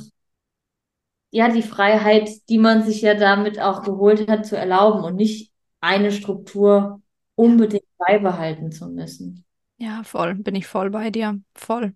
ja, 1.30 1.48
die 1.48 1.62
Freiheit, 1.62 2.30
die 2.48 2.58
man 2.58 2.82
sich 2.82 3.02
ja 3.02 3.14
damit 3.14 3.60
auch 3.60 3.82
geholt 3.82 4.28
hat, 4.28 4.46
zu 4.46 4.56
erlauben 4.56 5.04
und 5.04 5.16
nicht 5.16 5.52
eine 5.80 6.10
Struktur 6.12 7.02
unbedingt 7.34 7.84
beibehalten 7.98 8.72
zu 8.72 8.88
müssen. 8.88 9.44
Ja, 9.78 10.02
voll, 10.04 10.34
bin 10.34 10.54
ich 10.54 10.66
voll 10.66 10.90
bei 10.90 11.10
dir, 11.10 11.40
voll. 11.54 11.94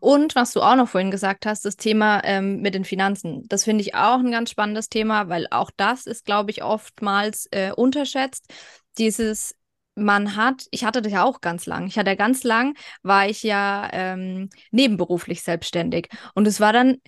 Und 0.00 0.34
was 0.34 0.52
du 0.52 0.62
auch 0.62 0.76
noch 0.76 0.88
vorhin 0.88 1.10
gesagt 1.10 1.46
hast, 1.46 1.64
das 1.64 1.76
Thema 1.76 2.22
ähm, 2.24 2.60
mit 2.60 2.74
den 2.74 2.84
Finanzen. 2.84 3.46
Das 3.48 3.64
finde 3.64 3.82
ich 3.82 3.94
auch 3.94 4.18
ein 4.18 4.30
ganz 4.30 4.50
spannendes 4.50 4.88
Thema, 4.88 5.28
weil 5.28 5.46
auch 5.50 5.70
das 5.76 6.06
ist, 6.06 6.24
glaube 6.24 6.50
ich, 6.50 6.62
oftmals 6.62 7.48
äh, 7.50 7.72
unterschätzt. 7.72 8.52
Dieses, 8.98 9.54
man 9.94 10.36
hat, 10.36 10.66
ich 10.70 10.84
hatte 10.84 11.02
das 11.02 11.12
ja 11.12 11.24
auch 11.24 11.40
ganz 11.40 11.66
lang. 11.66 11.86
Ich 11.86 11.98
hatte 11.98 12.10
ja 12.10 12.16
ganz 12.16 12.44
lang, 12.44 12.76
war 13.02 13.28
ich 13.28 13.42
ja 13.42 13.88
ähm, 13.92 14.50
nebenberuflich 14.70 15.42
selbstständig. 15.42 16.08
Und 16.34 16.46
es 16.46 16.60
war 16.60 16.72
dann 16.72 16.98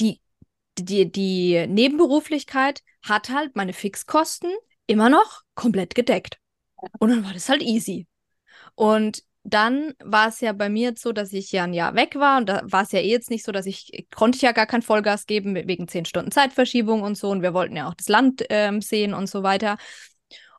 die, 0.00 0.20
die, 0.78 1.10
die 1.10 1.66
Nebenberuflichkeit 1.66 2.82
hat 3.02 3.30
halt 3.30 3.56
meine 3.56 3.72
Fixkosten 3.72 4.50
immer 4.86 5.08
noch 5.08 5.42
komplett 5.54 5.94
gedeckt. 5.94 6.38
Und 6.98 7.10
dann 7.10 7.24
war 7.24 7.32
das 7.32 7.48
halt 7.48 7.62
easy. 7.62 8.06
Und 8.74 9.22
dann 9.54 9.94
war 10.02 10.28
es 10.28 10.40
ja 10.40 10.52
bei 10.52 10.68
mir 10.68 10.90
jetzt 10.90 11.02
so, 11.02 11.12
dass 11.12 11.32
ich 11.32 11.52
ja 11.52 11.64
ein 11.64 11.74
Jahr 11.74 11.94
weg 11.94 12.16
war 12.16 12.38
und 12.38 12.48
da 12.48 12.62
war 12.64 12.82
es 12.82 12.92
ja 12.92 13.00
eh 13.00 13.10
jetzt 13.10 13.30
nicht 13.30 13.44
so, 13.44 13.52
dass 13.52 13.66
ich, 13.66 14.06
konnte 14.14 14.36
ich 14.36 14.42
ja 14.42 14.52
gar 14.52 14.66
kein 14.66 14.82
Vollgas 14.82 15.26
geben 15.26 15.54
wegen 15.54 15.88
zehn 15.88 16.04
Stunden 16.04 16.30
Zeitverschiebung 16.30 17.02
und 17.02 17.16
so 17.16 17.30
und 17.30 17.42
wir 17.42 17.54
wollten 17.54 17.76
ja 17.76 17.88
auch 17.88 17.94
das 17.94 18.08
Land 18.08 18.44
ähm, 18.50 18.80
sehen 18.80 19.14
und 19.14 19.28
so 19.28 19.42
weiter. 19.42 19.76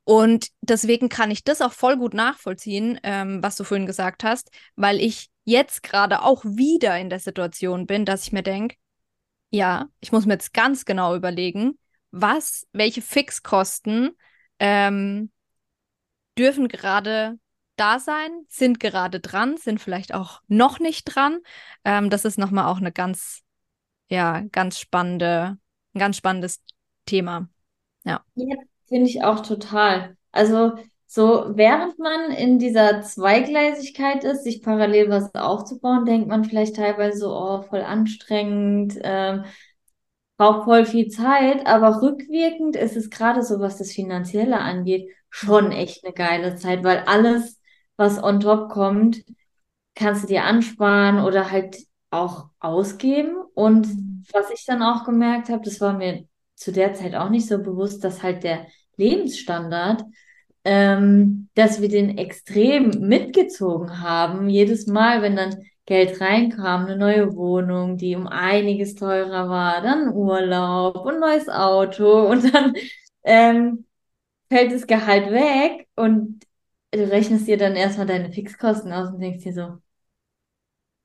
Und 0.04 0.48
deswegen 0.62 1.08
kann 1.10 1.30
ich 1.30 1.44
das 1.44 1.62
auch 1.62 1.74
voll 1.74 1.98
gut 1.98 2.14
nachvollziehen, 2.14 3.00
ähm, 3.04 3.44
was 3.44 3.56
du 3.56 3.64
vorhin 3.64 3.86
gesagt 3.86 4.24
hast, 4.24 4.50
weil 4.76 5.00
ich 5.00 5.30
jetzt 5.44 5.84
gerade 5.84 6.24
auch 6.24 6.44
wieder 6.44 6.98
in 6.98 7.10
der 7.10 7.20
Situation 7.20 7.86
bin, 7.86 8.06
dass 8.06 8.24
ich 8.24 8.32
mir 8.32 8.44
denke, 8.44 8.76
ja, 9.52 9.88
ich 10.00 10.12
muss 10.12 10.26
mir 10.26 10.34
jetzt 10.34 10.54
ganz 10.54 10.86
genau 10.86 11.16
überlegen, 11.16 11.78
was, 12.12 12.68
welche 12.72 13.02
Fixkosten 13.02 14.12
ähm, 14.60 15.32
dürfen 16.38 16.68
gerade 16.68 17.38
da 17.80 18.00
sein, 18.00 18.30
sind 18.48 18.80
gerade 18.80 19.20
dran, 19.20 19.58
sind 19.58 19.80
vielleicht 19.80 20.14
auch 20.14 20.42
noch 20.48 20.80
nicht 20.80 21.06
dran. 21.06 21.40
Ähm, 21.84 22.10
das 22.10 22.26
ist 22.26 22.38
nochmal 22.38 22.66
auch 22.66 22.78
eine 22.78 22.92
ganz, 22.92 23.42
ja, 24.10 24.42
ganz 24.52 24.80
spannende, 24.80 25.58
ein 25.94 26.00
ganz 26.00 26.18
spannendes 26.18 26.62
Thema. 27.06 27.50
Ja. 28.04 28.24
Ja, 28.36 28.56
finde 28.88 29.10
ich 29.10 29.24
auch 29.24 29.42
total. 29.42 30.18
Also 30.32 30.74
so, 31.06 31.46
während 31.56 31.98
man 31.98 32.32
in 32.32 32.60
dieser 32.60 33.02
Zweigleisigkeit 33.02 34.24
ist, 34.24 34.44
sich 34.44 34.62
parallel 34.62 35.10
was 35.10 35.34
aufzubauen, 35.34 36.06
denkt 36.06 36.28
man 36.28 36.44
vielleicht 36.44 36.76
teilweise 36.76 37.18
so, 37.18 37.36
oh, 37.36 37.62
voll 37.64 37.82
anstrengend, 37.82 38.96
ähm, 39.02 39.46
braucht 40.38 40.66
voll 40.66 40.86
viel 40.86 41.10
Zeit, 41.10 41.66
aber 41.68 42.02
rückwirkend 42.02 42.76
ist 42.76 42.96
es 42.96 43.10
gerade 43.10 43.44
so, 43.44 43.60
was 43.60 43.78
das 43.78 43.92
Finanzielle 43.92 44.60
angeht, 44.60 45.10
schon 45.30 45.72
echt 45.72 46.06
eine 46.06 46.14
geile 46.14 46.56
Zeit, 46.56 46.84
weil 46.84 47.00
alles, 47.08 47.59
was 48.00 48.24
on 48.24 48.42
top 48.42 48.70
kommt, 48.72 49.24
kannst 49.96 50.24
du 50.24 50.28
dir 50.28 50.44
ansparen 50.46 51.20
oder 51.24 51.52
halt 51.52 51.78
auch 52.12 52.50
ausgeben. 52.60 53.38
Und 53.54 53.88
Mhm. 53.88 54.24
was 54.34 54.50
ich 54.52 54.66
dann 54.66 54.82
auch 54.84 55.06
gemerkt 55.06 55.50
habe, 55.50 55.64
das 55.64 55.82
war 55.82 55.94
mir 55.94 56.26
zu 56.56 56.72
der 56.72 56.94
Zeit 56.94 57.16
auch 57.16 57.30
nicht 57.30 57.48
so 57.48 57.60
bewusst, 57.62 58.04
dass 58.04 58.24
halt 58.24 58.44
der 58.44 58.68
Lebensstandard 58.98 60.04
ähm, 60.66 61.50
dass 61.56 61.82
wir 61.82 61.90
den 61.90 62.18
extrem 62.18 62.90
mitgezogen 63.08 64.02
haben. 64.02 64.50
Jedes 64.50 64.88
Mal, 64.88 65.22
wenn 65.22 65.36
dann 65.36 65.56
Geld 65.86 66.22
reinkam, 66.22 66.86
eine 66.86 66.98
neue 66.98 67.36
Wohnung, 67.36 67.98
die 67.98 68.16
um 68.16 68.28
einiges 68.28 68.96
teurer 68.96 69.50
war, 69.50 69.82
dann 69.82 70.10
Urlaub 70.14 71.06
und 71.06 71.20
neues 71.20 71.50
Auto 71.50 72.28
und 72.30 72.54
dann 72.54 72.74
ähm, 73.24 73.86
fällt 74.50 74.74
das 74.74 74.88
Gehalt 74.88 75.32
weg 75.32 75.88
und 75.96 76.44
du 76.92 77.10
rechnest 77.10 77.48
dir 77.48 77.58
dann 77.58 77.76
erstmal 77.76 78.08
deine 78.08 78.32
Fixkosten 78.32 78.92
aus 78.92 79.10
und 79.10 79.20
denkst 79.20 79.44
dir 79.44 79.54
so, 79.54 79.78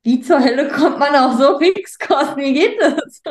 wie 0.03 0.21
zur 0.21 0.43
Hölle 0.43 0.69
kommt 0.69 0.99
man 0.99 1.15
auf 1.15 1.39
so 1.39 1.59
Fixkosten? 1.59 2.37
Wie 2.43 2.53
geht 2.55 2.81
das? 2.81 3.23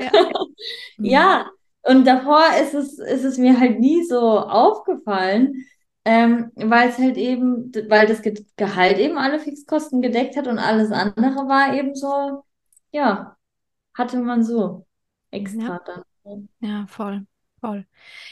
Ja. 0.00 0.30
ja, 0.98 1.50
und 1.82 2.06
davor 2.06 2.44
ist 2.60 2.74
es, 2.74 2.98
ist 2.98 3.24
es 3.24 3.38
mir 3.38 3.58
halt 3.58 3.78
nie 3.78 4.02
so 4.04 4.20
aufgefallen, 4.20 5.66
ähm, 6.04 6.50
weil 6.54 6.88
es 6.88 6.98
halt 6.98 7.16
eben, 7.16 7.72
weil 7.88 8.06
das 8.06 8.22
Gehalt 8.56 8.98
eben 8.98 9.18
alle 9.18 9.38
Fixkosten 9.38 10.00
gedeckt 10.00 10.36
hat 10.36 10.46
und 10.46 10.58
alles 10.58 10.90
andere 10.90 11.48
war 11.48 11.74
eben 11.74 11.94
so, 11.94 12.44
ja, 12.90 13.36
hatte 13.94 14.18
man 14.18 14.42
so 14.42 14.86
extra 15.30 15.80
ja. 15.86 16.02
dann. 16.24 16.48
Ja, 16.60 16.86
voll. 16.86 17.26
Voll. 17.60 17.86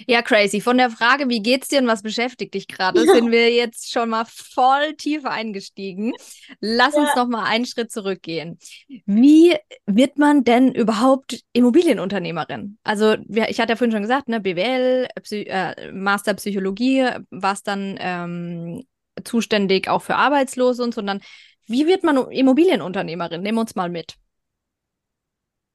Ja, 0.07 0.23
crazy. 0.23 0.61
Von 0.61 0.79
der 0.79 0.91
Frage, 0.91 1.29
wie 1.29 1.43
geht's 1.43 1.67
dir 1.69 1.81
und 1.81 1.89
was 1.89 2.03
beschäftigt 2.03 2.55
dich 2.55 2.69
gerade, 2.69 3.05
ja. 3.05 3.15
sind 3.15 3.33
wir 3.33 3.51
jetzt 3.53 3.91
schon 3.91 4.11
mal 4.11 4.25
voll 4.25 4.95
tief 4.95 5.25
eingestiegen. 5.25 6.13
Lass 6.61 6.95
ja. 6.95 7.01
uns 7.01 7.15
noch 7.17 7.27
mal 7.27 7.45
einen 7.45 7.67
Schritt 7.67 7.91
zurückgehen. 7.91 8.59
Wie 9.05 9.57
wird 9.87 10.19
man 10.19 10.45
denn 10.45 10.73
überhaupt 10.73 11.43
Immobilienunternehmerin? 11.53 12.79
Also, 12.85 13.17
ich 13.29 13.61
hatte 13.61 13.73
ja 13.73 13.77
vorhin 13.77 13.93
schon 13.93 14.03
gesagt, 14.03 14.29
ne, 14.29 14.41
BWL, 14.41 15.09
Psy 15.23 15.43
äh, 15.49 15.93
Master 15.93 16.35
Psychologie, 16.35 17.09
was 17.31 17.65
dann 17.65 17.97
ähm, 17.99 18.85
zuständig 19.25 19.89
auch 19.89 20.03
für 20.03 20.15
Arbeitslose 20.15 20.85
und 20.85 20.95
so. 20.95 21.01
Und 21.01 21.09
dann, 21.09 21.21
wie 21.67 21.87
wird 21.87 22.05
man 22.05 22.31
Immobilienunternehmerin? 22.31 23.43
Nehmen 23.43 23.57
wir 23.59 23.63
uns 23.63 23.75
mal 23.75 23.91
mit. 23.91 24.15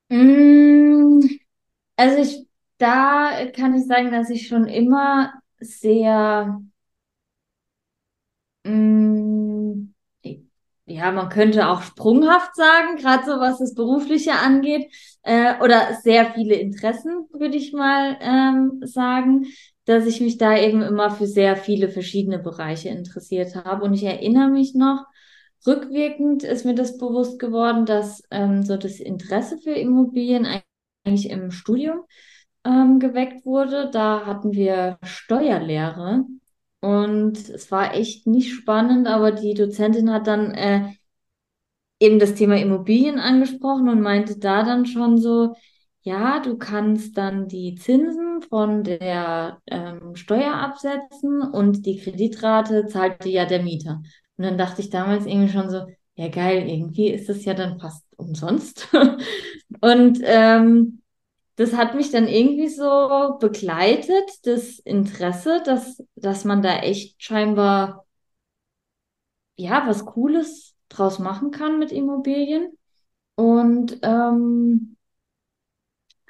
Mm, 0.08 1.20
also 1.98 2.18
ich 2.22 2.51
da 2.82 3.46
kann 3.56 3.76
ich 3.76 3.86
sagen, 3.86 4.12
dass 4.12 4.30
ich 4.30 4.48
schon 4.48 4.68
immer 4.68 5.34
sehr, 5.60 6.62
mh, 8.64 8.72
mm, 8.72 9.94
ja, 10.86 11.12
man 11.12 11.30
könnte 11.30 11.68
auch 11.70 11.82
sprunghaft 11.82 12.56
sagen, 12.56 12.98
gerade 12.98 13.24
so 13.26 13.40
was 13.40 13.60
das 13.60 13.76
Berufliche 13.76 14.34
angeht, 14.34 14.92
äh, 15.24 15.56
oder 15.64 15.96
sehr 16.02 16.34
viele 16.34 16.56
Interessen, 16.56 17.28
würde 17.32 17.58
ich 17.58 17.74
mal 17.74 18.18
ähm, 18.22 18.82
sagen, 18.84 19.46
dass 19.86 20.06
ich 20.06 20.22
mich 20.22 20.38
da 20.38 20.58
eben 20.58 20.82
immer 20.82 21.12
für 21.12 21.28
sehr 21.28 21.56
viele 21.56 21.90
verschiedene 21.90 22.40
Bereiche 22.40 22.90
interessiert 22.90 23.56
habe. 23.56 23.86
Und 23.86 23.94
ich 23.94 24.04
erinnere 24.04 24.50
mich 24.50 24.76
noch, 24.76 25.06
rückwirkend 25.66 26.44
ist 26.44 26.66
mir 26.66 26.76
das 26.76 26.98
bewusst 26.98 27.40
geworden, 27.40 27.86
dass 27.86 28.24
ähm, 28.32 28.64
so 28.64 28.78
das 28.78 29.00
Interesse 29.00 29.58
für 29.60 29.72
Immobilien 29.72 30.48
eigentlich 31.04 31.30
im 31.30 31.52
Studium 31.52 32.02
ähm, 32.66 33.00
geweckt 33.00 33.46
wurde. 33.46 33.90
Da 33.92 34.26
hatten 34.26 34.52
wir 34.54 34.98
Steuerlehre 35.04 36.26
und 36.82 37.38
es 37.50 37.72
war 37.72 37.94
echt 37.96 38.28
nicht 38.28 38.54
spannend, 38.54 39.08
aber 39.08 39.32
die 39.32 39.54
Dozentin 39.54 40.12
hat 40.12 40.28
dann 40.28 40.52
äh, 40.52 40.94
eben 42.00 42.20
das 42.20 42.34
Thema 42.34 42.58
Immobilien 42.58 43.20
angesprochen 43.20 43.88
und 43.88 44.02
meinte 44.02 44.40
da 44.40 44.64
dann 44.64 44.86
schon 44.88 45.18
so, 45.20 45.56
ja, 46.02 46.40
du 46.40 46.58
kannst 46.58 47.16
dann 47.18 47.48
die 47.48 47.76
Zinsen 47.76 48.42
von 48.42 48.84
der 48.84 49.60
ähm, 49.68 50.16
Steuer 50.16 50.56
absetzen 50.56 51.44
und 51.44 51.86
die 51.86 51.98
Kreditrate 52.00 52.88
zahlt 52.88 53.24
dir 53.24 53.32
ja 53.32 53.46
der 53.46 53.62
Mieter. 53.62 54.02
Und 54.38 54.46
dann 54.46 54.58
dachte 54.58 54.82
ich 54.82 54.90
damals 54.90 55.28
irgendwie 55.28 55.52
schon 55.54 55.70
so, 55.70 55.86
ja 56.16 56.28
geil, 56.30 56.68
irgendwie 56.68 57.10
ist 57.10 57.30
das 57.30 57.46
ja 57.46 57.54
dann 57.54 57.80
fast 57.80 58.04
umsonst. 58.18 58.88
und 59.82 60.20
ähm, 60.24 61.01
das 61.62 61.74
hat 61.74 61.94
mich 61.94 62.10
dann 62.10 62.28
irgendwie 62.28 62.70
so 62.70 63.38
begleitet, 63.40 64.32
das 64.46 64.80
Interesse, 64.80 65.62
dass, 65.64 66.04
dass 66.16 66.44
man 66.44 66.64
da 66.64 66.80
echt 66.80 67.22
scheinbar, 67.22 68.08
ja, 69.58 69.84
was 69.86 70.04
Cooles 70.06 70.76
draus 70.90 71.20
machen 71.20 71.52
kann 71.52 71.78
mit 71.78 71.92
Immobilien. 71.92 72.72
Und 73.36 74.00
ähm, 74.02 74.98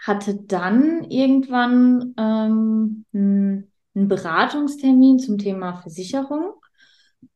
hatte 0.01 0.35
dann 0.35 1.05
irgendwann 1.09 2.13
ähm, 2.17 3.05
einen, 3.13 3.71
Beratungstermin 3.93 5.19
zum 5.19 5.37
Thema 5.37 5.75
Versicherung 5.75 6.55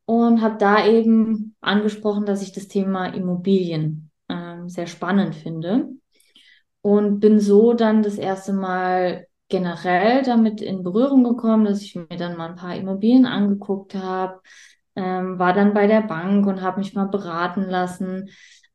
und 0.04 0.42
habe 0.42 0.58
da 0.58 0.86
eben 0.86 1.54
angesprochen, 1.60 2.26
dass 2.26 2.42
ich 2.42 2.52
das 2.52 2.68
Thema 2.68 3.06
Immobilien 3.06 4.10
ähm, 4.28 4.68
sehr 4.68 4.86
spannend 4.86 5.34
finde 5.34 5.96
und 6.86 7.18
bin 7.18 7.40
so 7.40 7.72
dann 7.72 8.04
das 8.04 8.16
erste 8.16 8.52
Mal 8.52 9.26
generell 9.48 10.22
damit 10.22 10.60
in 10.60 10.84
Berührung 10.84 11.24
gekommen, 11.24 11.64
dass 11.64 11.82
ich 11.82 11.96
mir 11.96 12.16
dann 12.16 12.36
mal 12.36 12.50
ein 12.50 12.54
paar 12.54 12.76
Immobilien 12.76 13.26
angeguckt 13.26 13.96
habe, 13.96 14.40
ähm, 14.94 15.36
war 15.36 15.52
dann 15.52 15.74
bei 15.74 15.88
der 15.88 16.02
Bank 16.02 16.46
und 16.46 16.62
habe 16.62 16.78
mich 16.78 16.94
mal 16.94 17.08
beraten 17.08 17.62
lassen. 17.62 18.28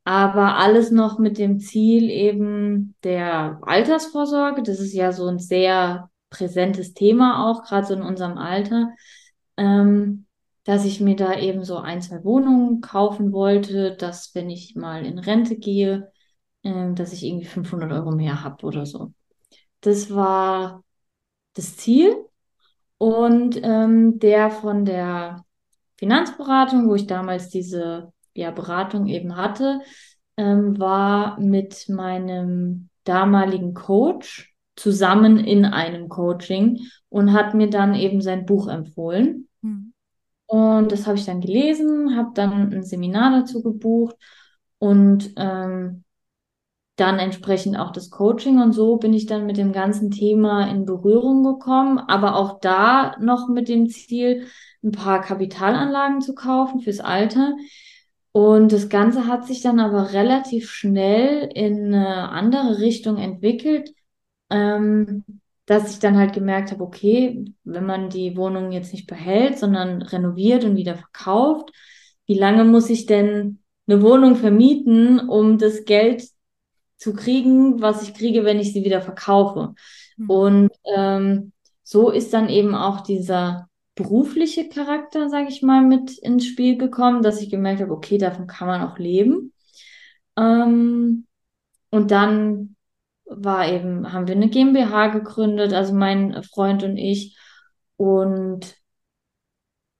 Aber 0.04 0.58
alles 0.58 0.92
noch 0.92 1.20
mit 1.20 1.38
dem 1.38 1.62
Ziel 1.62 2.10
eben 2.10 2.96
der 3.06 3.60
Altersvorsorge. 3.62 4.62
Das 4.62 4.82
ist 4.82 4.94
ja 4.94 5.14
so 5.14 5.28
ein 5.28 5.40
sehr 5.40 6.10
präsentes 6.30 6.94
Thema 6.94 7.50
auch, 7.50 7.64
gerade 7.64 7.88
so 7.88 7.94
in 7.94 8.02
unserem 8.02 8.38
Alter, 8.38 8.90
ähm, 9.56 10.26
dass 10.66 10.84
ich 10.84 11.00
mir 11.00 11.16
da 11.16 11.40
eben 11.40 11.64
so 11.64 11.78
ein, 11.78 12.02
zwei 12.02 12.26
Wohnungen 12.26 12.82
kaufen 12.82 13.32
wollte, 13.32 13.96
dass 13.96 14.36
wenn 14.36 14.50
ich 14.50 14.76
mal 14.76 15.06
in 15.06 15.18
Rente 15.18 15.56
gehe, 15.56 16.12
äh, 16.64 16.94
dass 16.94 17.14
ich 17.14 17.24
irgendwie 17.24 17.46
500 17.46 17.92
Euro 17.92 18.12
mehr 18.12 18.44
habe 18.44 18.66
oder 18.66 18.86
so. 18.86 19.14
Das 19.82 20.14
war 20.14 20.84
das 21.54 21.78
Ziel. 21.78 22.16
Und 22.98 23.60
ähm, 23.64 24.20
der 24.20 24.52
von 24.52 24.86
der 24.86 25.44
Finanzberatung, 25.98 26.88
wo 26.88 26.96
ich 26.96 27.08
damals 27.08 27.50
diese 27.50 28.14
ja, 28.34 28.52
Beratung 28.52 29.08
eben 29.08 29.36
hatte, 29.36 29.82
ähm, 30.38 30.80
war 30.80 31.40
mit 31.40 31.90
meinem 31.90 32.90
damaligen 33.04 33.74
Coach 33.74 34.54
zusammen 34.76 35.38
in 35.38 35.66
einem 35.66 36.10
Coaching 36.10 36.80
und 37.10 37.34
hat 37.34 37.54
mir 37.54 37.70
dann 37.70 37.96
eben 37.96 38.22
sein 38.22 38.46
Buch 38.46 38.68
empfohlen. 38.68 39.48
Mhm. 39.62 39.94
Und 40.46 40.92
das 40.92 41.08
habe 41.08 41.18
ich 41.18 41.26
dann 41.26 41.42
gelesen, 41.42 42.16
habe 42.16 42.32
dann 42.34 42.74
ein 42.74 42.84
Seminar 42.84 43.40
dazu 43.40 43.62
gebucht 43.62 44.16
und 44.80 45.34
ähm, 45.38 46.04
dann 47.02 47.20
entsprechend 47.20 47.78
auch 47.78 47.92
das 47.92 48.12
Coaching 48.12 48.62
und 48.62 48.74
so 48.74 48.98
bin 48.98 49.14
ich 49.14 49.26
dann 49.26 49.48
mit 49.48 49.58
dem 49.58 49.74
ganzen 49.74 50.12
Thema 50.12 50.70
in 50.70 50.86
Berührung 50.86 51.44
gekommen, 51.44 51.98
aber 51.98 52.36
auch 52.36 52.60
da 52.60 53.18
noch 53.20 53.50
mit 53.50 53.68
dem 53.68 53.90
Ziel, 53.90 54.46
ein 54.84 54.92
paar 54.92 55.22
Kapitalanlagen 55.22 56.22
zu 56.22 56.36
kaufen 56.36 56.80
fürs 56.82 57.00
Alter. 57.00 57.56
Und 58.32 58.72
das 58.72 58.88
Ganze 58.90 59.28
hat 59.28 59.46
sich 59.46 59.62
dann 59.62 59.80
aber 59.80 60.14
relativ 60.14 60.70
schnell 60.72 61.50
in 61.54 61.94
eine 61.94 62.30
andere 62.30 62.80
Richtung 62.80 63.18
entwickelt, 63.18 63.94
ähm, 64.50 65.26
dass 65.66 65.92
ich 65.92 66.00
dann 66.00 66.18
halt 66.18 66.34
gemerkt 66.34 66.72
habe, 66.72 66.84
okay, 66.84 67.46
wenn 67.64 67.86
man 67.86 68.10
die 68.10 68.38
Wohnung 68.38 68.72
jetzt 68.72 68.94
nicht 68.94 69.08
behält, 69.08 69.58
sondern 69.58 70.02
renoviert 70.02 70.64
und 70.66 70.76
wieder 70.76 70.96
verkauft, 70.96 71.72
wie 72.26 72.38
lange 72.38 72.64
muss 72.64 72.90
ich 72.90 73.06
denn 73.08 73.60
eine 73.88 74.02
Wohnung 74.02 74.36
vermieten, 74.36 75.20
um 75.20 75.58
das 75.58 75.86
Geld 75.86 76.24
zu 77.02 77.14
kriegen, 77.14 77.82
was 77.82 78.04
ich 78.04 78.14
kriege, 78.14 78.46
wenn 78.46 78.60
ich 78.60 78.74
sie 78.74 78.84
wieder 78.84 79.02
verkaufe. 79.02 79.74
Mhm. 80.18 80.30
Und 80.30 80.72
ähm, 80.96 81.52
so 81.82 82.12
ist 82.12 82.32
dann 82.32 82.48
eben 82.48 82.76
auch 82.76 83.02
dieser 83.02 83.68
berufliche 83.96 84.70
Charakter, 84.70 85.28
sage 85.28 85.48
ich 85.50 85.64
mal, 85.64 85.82
mit 85.82 86.20
ins 86.20 86.46
Spiel 86.46 86.78
gekommen, 86.78 87.24
dass 87.24 87.42
ich 87.42 87.50
gemerkt 87.50 87.82
habe, 87.82 87.92
okay, 87.92 88.20
davon 88.20 88.46
kann 88.46 88.68
man 88.68 88.84
auch 88.84 89.00
leben. 89.00 89.52
Ähm, 90.38 91.26
und 91.90 92.12
dann 92.12 92.76
war 93.26 93.68
eben, 93.68 94.14
haben 94.14 94.28
wir 94.28 94.36
eine 94.36 94.50
GmbH 94.50 95.08
gegründet, 95.08 95.74
also 95.74 95.96
mein 95.96 96.44
Freund 96.44 96.84
und 96.84 96.98
ich. 96.98 97.36
Und 97.98 98.76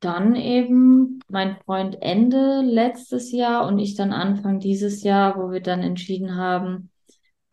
dann 0.02 0.36
eben 0.36 1.20
mein 1.30 1.58
Freund 1.66 2.00
Ende 2.00 2.62
letztes 2.62 3.32
Jahr 3.32 3.66
und 3.66 3.80
ich 3.80 3.96
dann 3.96 4.14
Anfang 4.14 4.60
dieses 4.60 5.02
Jahr, 5.02 5.36
wo 5.38 5.50
wir 5.50 5.62
dann 5.62 5.82
entschieden 5.82 6.36
haben, 6.36 6.91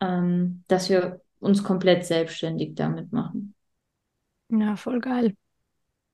ähm, 0.01 0.63
dass 0.67 0.89
wir 0.89 1.21
uns 1.39 1.63
komplett 1.63 2.05
selbstständig 2.05 2.75
damit 2.75 3.11
machen. 3.11 3.55
Ja, 4.49 4.75
voll 4.75 4.99
geil. 4.99 5.35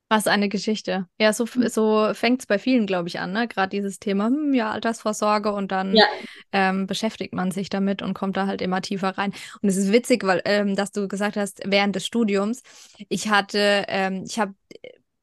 Was 0.07 0.27
eine 0.27 0.49
Geschichte. 0.49 1.07
Ja, 1.19 1.33
so, 1.33 1.45
mhm. 1.55 1.67
so 1.67 2.13
fängt 2.13 2.41
es 2.41 2.45
bei 2.45 2.59
vielen, 2.59 2.85
glaube 2.85 3.07
ich, 3.07 3.19
an, 3.19 3.31
ne? 3.31 3.47
Gerade 3.47 3.69
dieses 3.69 3.97
Thema, 3.97 4.27
hm, 4.27 4.53
ja, 4.53 4.71
Altersvorsorge 4.71 5.51
und 5.51 5.71
dann 5.71 5.95
ja. 5.95 6.05
ähm, 6.51 6.85
beschäftigt 6.85 7.33
man 7.33 7.49
sich 7.49 7.69
damit 7.69 8.03
und 8.03 8.13
kommt 8.13 8.37
da 8.37 8.45
halt 8.45 8.61
immer 8.61 8.81
tiefer 8.81 9.17
rein. 9.17 9.33
Und 9.61 9.69
es 9.69 9.77
ist 9.77 9.91
witzig, 9.91 10.23
weil, 10.23 10.43
ähm, 10.45 10.75
dass 10.75 10.91
du 10.91 11.07
gesagt 11.07 11.37
hast, 11.37 11.61
während 11.65 11.95
des 11.95 12.05
Studiums, 12.05 12.61
ich 13.09 13.29
hatte, 13.29 13.85
ähm, 13.87 14.23
ich 14.27 14.37
habe 14.37 14.53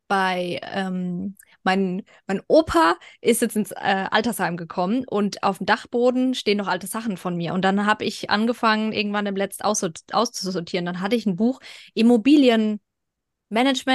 bei 0.08 0.60
ähm, 0.64 1.36
mein, 1.64 2.02
mein 2.26 2.40
Opa 2.48 2.96
ist 3.20 3.42
jetzt 3.42 3.56
ins 3.56 3.72
äh, 3.72 4.06
Altersheim 4.10 4.56
gekommen 4.56 5.04
und 5.08 5.42
auf 5.42 5.58
dem 5.58 5.66
Dachboden 5.66 6.34
stehen 6.34 6.58
noch 6.58 6.68
alte 6.68 6.86
Sachen 6.86 7.16
von 7.16 7.36
mir. 7.36 7.54
Und 7.54 7.62
dann 7.64 7.86
habe 7.86 8.04
ich 8.04 8.30
angefangen, 8.30 8.92
irgendwann 8.92 9.26
im 9.26 9.36
Letzten 9.36 9.64
auszusortieren. 9.64 10.86
Dann 10.86 11.00
hatte 11.00 11.16
ich 11.16 11.26
ein 11.26 11.36
Buch 11.36 11.60
Immobilienmanagement, 11.94 12.80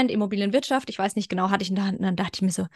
Immobilienwirtschaft. 0.10 0.90
Ich 0.90 1.00
weiß 1.00 1.16
nicht 1.16 1.30
genau, 1.30 1.50
hatte 1.50 1.64
ich 1.64 1.70
in 1.70 1.76
der 1.76 1.86
Hand. 1.86 2.00
Und 2.00 2.06
dann 2.06 2.16
dachte 2.16 2.32
ich 2.36 2.42
mir 2.42 2.52
so, 2.52 2.68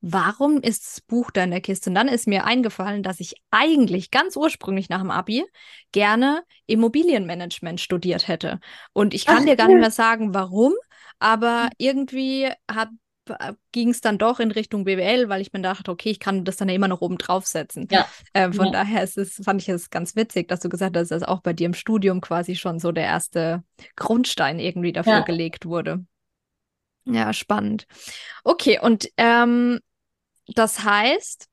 warum 0.00 0.60
ist 0.62 0.84
das 0.86 1.00
Buch 1.00 1.30
da 1.30 1.44
in 1.44 1.50
der 1.50 1.60
Kiste? 1.60 1.90
Und 1.90 1.94
dann 1.94 2.08
ist 2.08 2.26
mir 2.28 2.44
eingefallen, 2.44 3.02
dass 3.02 3.20
ich 3.20 3.34
eigentlich 3.50 4.10
ganz 4.10 4.36
ursprünglich 4.36 4.88
nach 4.88 5.00
dem 5.00 5.10
Abi 5.10 5.44
gerne 5.92 6.42
Immobilienmanagement 6.66 7.80
studiert 7.80 8.28
hätte. 8.28 8.60
Und 8.92 9.14
ich 9.14 9.26
kann 9.26 9.44
Ach, 9.44 9.46
dir 9.46 9.56
gar 9.56 9.68
nicht 9.68 9.80
mehr 9.80 9.90
sagen, 9.90 10.34
warum, 10.34 10.74
aber 11.18 11.70
irgendwie 11.78 12.48
hat 12.70 12.90
ging 13.72 13.90
es 13.90 14.00
dann 14.00 14.18
doch 14.18 14.40
in 14.40 14.50
Richtung 14.50 14.84
BWL, 14.84 15.28
weil 15.28 15.40
ich 15.40 15.52
mir 15.52 15.60
dachte, 15.60 15.90
okay, 15.90 16.10
ich 16.10 16.20
kann 16.20 16.44
das 16.44 16.56
dann 16.56 16.68
ja 16.68 16.74
immer 16.74 16.88
noch 16.88 17.00
oben 17.00 17.18
draufsetzen. 17.18 17.88
Ja. 17.90 18.06
Äh, 18.32 18.52
von 18.52 18.66
ja. 18.66 18.72
daher 18.72 19.02
ist 19.02 19.18
es, 19.18 19.40
fand 19.44 19.62
ich 19.62 19.68
es 19.68 19.90
ganz 19.90 20.16
witzig, 20.16 20.48
dass 20.48 20.60
du 20.60 20.68
gesagt 20.68 20.96
hast, 20.96 21.10
dass 21.10 21.22
auch 21.22 21.40
bei 21.40 21.52
dir 21.52 21.66
im 21.66 21.74
Studium 21.74 22.20
quasi 22.20 22.56
schon 22.56 22.78
so 22.78 22.92
der 22.92 23.04
erste 23.04 23.62
Grundstein 23.96 24.58
irgendwie 24.58 24.92
dafür 24.92 25.12
ja. 25.12 25.20
gelegt 25.20 25.66
wurde. 25.66 26.04
Ja, 27.04 27.32
spannend. 27.32 27.86
Okay, 28.44 28.78
und 28.80 29.08
ähm, 29.16 29.80
das 30.46 30.84
heißt, 30.84 31.46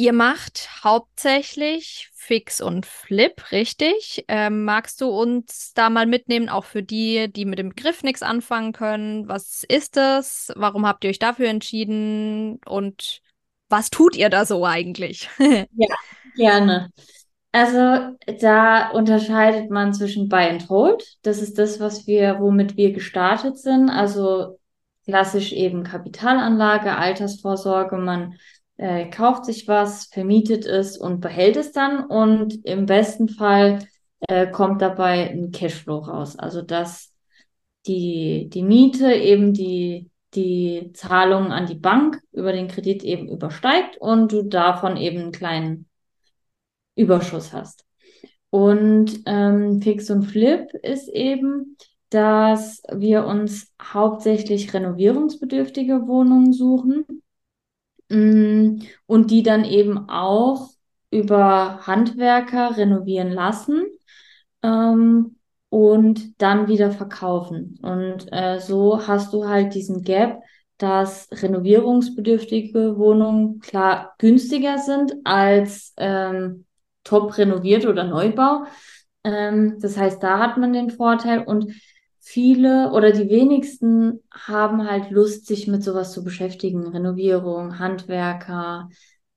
ihr 0.00 0.14
macht 0.14 0.70
hauptsächlich 0.82 2.10
Fix 2.14 2.62
und 2.62 2.86
Flip, 2.86 3.52
richtig? 3.52 4.24
Ähm, 4.28 4.64
magst 4.64 5.02
du 5.02 5.08
uns 5.08 5.74
da 5.74 5.90
mal 5.90 6.06
mitnehmen, 6.06 6.48
auch 6.48 6.64
für 6.64 6.82
die, 6.82 7.30
die 7.30 7.44
mit 7.44 7.58
dem 7.58 7.68
Begriff 7.68 8.02
nichts 8.02 8.22
anfangen 8.22 8.72
können? 8.72 9.28
Was 9.28 9.62
ist 9.68 9.96
das? 9.96 10.52
Warum 10.56 10.86
habt 10.86 11.04
ihr 11.04 11.10
euch 11.10 11.18
dafür 11.18 11.48
entschieden? 11.48 12.60
Und 12.64 13.20
was 13.68 13.90
tut 13.90 14.16
ihr 14.16 14.30
da 14.30 14.46
so 14.46 14.64
eigentlich? 14.64 15.28
ja, 15.38 15.94
gerne. 16.34 16.90
Also 17.52 18.16
da 18.40 18.90
unterscheidet 18.92 19.70
man 19.70 19.92
zwischen 19.92 20.30
Buy 20.30 20.48
and 20.48 20.68
Hold. 20.70 21.18
Das 21.22 21.42
ist 21.42 21.58
das, 21.58 21.78
was 21.78 22.06
wir, 22.06 22.40
womit 22.40 22.78
wir 22.78 22.92
gestartet 22.92 23.58
sind. 23.58 23.90
Also 23.90 24.58
klassisch 25.04 25.52
eben 25.52 25.84
Kapitalanlage, 25.84 26.96
Altersvorsorge. 26.96 27.96
Man 27.96 28.36
äh, 28.80 29.10
kauft 29.10 29.44
sich 29.44 29.68
was, 29.68 30.06
vermietet 30.06 30.64
es 30.64 30.96
und 30.96 31.20
behält 31.20 31.56
es 31.56 31.70
dann 31.70 32.06
und 32.06 32.64
im 32.64 32.86
besten 32.86 33.28
Fall 33.28 33.80
äh, 34.20 34.50
kommt 34.50 34.80
dabei 34.80 35.28
ein 35.28 35.50
Cashflow 35.50 35.98
raus. 35.98 36.38
Also 36.38 36.62
dass 36.62 37.12
die, 37.86 38.48
die 38.48 38.62
Miete 38.62 39.12
eben 39.12 39.52
die, 39.52 40.08
die 40.32 40.92
Zahlung 40.94 41.52
an 41.52 41.66
die 41.66 41.74
Bank 41.74 42.22
über 42.32 42.52
den 42.52 42.68
Kredit 42.68 43.04
eben 43.04 43.28
übersteigt 43.28 43.98
und 43.98 44.32
du 44.32 44.44
davon 44.44 44.96
eben 44.96 45.18
einen 45.20 45.32
kleinen 45.32 45.86
Überschuss 46.96 47.52
hast. 47.52 47.84
Und 48.48 49.20
ähm, 49.26 49.82
Fix 49.82 50.08
und 50.08 50.22
Flip 50.22 50.72
ist 50.82 51.08
eben, 51.08 51.76
dass 52.08 52.82
wir 52.90 53.26
uns 53.26 53.74
hauptsächlich 53.80 54.72
renovierungsbedürftige 54.72 56.08
Wohnungen 56.08 56.54
suchen 56.54 57.04
und 58.10 59.30
die 59.30 59.42
dann 59.42 59.64
eben 59.64 60.08
auch 60.08 60.70
über 61.10 61.86
Handwerker 61.86 62.76
renovieren 62.76 63.30
lassen 63.30 63.84
ähm, 64.62 65.36
und 65.68 66.40
dann 66.40 66.68
wieder 66.68 66.90
verkaufen. 66.90 67.78
Und 67.82 68.26
äh, 68.32 68.60
so 68.60 69.06
hast 69.06 69.32
du 69.32 69.48
halt 69.48 69.74
diesen 69.74 70.02
Gap, 70.02 70.40
dass 70.78 71.28
renovierungsbedürftige 71.30 72.96
Wohnungen 72.96 73.60
klar 73.60 74.14
günstiger 74.18 74.78
sind 74.78 75.12
als 75.24 75.92
ähm, 75.96 76.64
top 77.04 77.36
renoviert 77.36 77.86
oder 77.86 78.04
Neubau. 78.04 78.64
Ähm, 79.24 79.78
das 79.80 79.96
heißt, 79.96 80.22
da 80.22 80.38
hat 80.38 80.56
man 80.56 80.72
den 80.72 80.90
Vorteil 80.90 81.42
und 81.44 81.72
viele 82.30 82.92
oder 82.92 83.10
die 83.10 83.28
wenigsten 83.28 84.20
haben 84.30 84.88
halt 84.88 85.10
Lust, 85.10 85.46
sich 85.46 85.66
mit 85.66 85.82
sowas 85.82 86.12
zu 86.12 86.22
beschäftigen. 86.22 86.86
Renovierung, 86.86 87.80
Handwerker. 87.80 88.88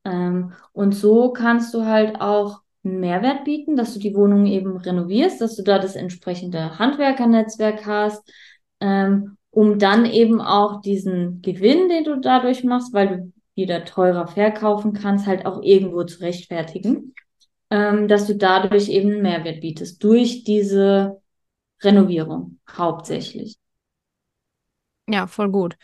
Ähm, 0.06 0.53
und 0.73 0.93
so 0.93 1.32
kannst 1.32 1.73
du 1.73 1.86
halt 1.86 2.21
auch 2.21 2.62
einen 2.84 2.99
Mehrwert 2.99 3.45
bieten, 3.45 3.75
dass 3.75 3.93
du 3.95 3.99
die 3.99 4.13
Wohnung 4.13 4.45
eben 4.45 4.77
renovierst, 4.77 5.41
dass 5.41 5.56
du 5.56 5.63
da 5.63 5.79
das 5.79 5.95
entsprechende 5.95 6.77
Handwerkernetzwerk 6.77 7.86
hast, 7.88 8.32
ähm, 8.79 9.38
um 9.49 9.79
dann 9.79 10.06
eben 10.06 10.39
auch 10.39 10.82
diesen 10.82 11.41
Gewinn, 11.41 11.89
den 11.89 12.03
du 12.03 12.19
dadurch 12.19 12.63
machst, 12.63 12.93
weil 12.93 13.08
du 13.08 13.34
wieder 13.56 13.86
teurer 13.86 14.27
verkaufen 14.27 14.93
kannst, 14.93 15.25
halt 15.25 15.47
auch 15.47 15.63
irgendwo 15.63 16.03
zu 16.03 16.21
rechtfertigen, 16.21 17.15
ähm, 17.71 18.08
dass 18.08 18.27
du 18.27 18.36
dadurch 18.36 18.89
eben 18.89 19.13
einen 19.13 19.21
Mehrwert 19.23 19.62
bietest 19.62 20.03
durch 20.03 20.43
diese 20.43 21.23
Renovierung 21.84 22.60
hauptsächlich. 22.69 23.58
Ja, 25.08 25.28
voll 25.28 25.50
gut. 25.52 25.76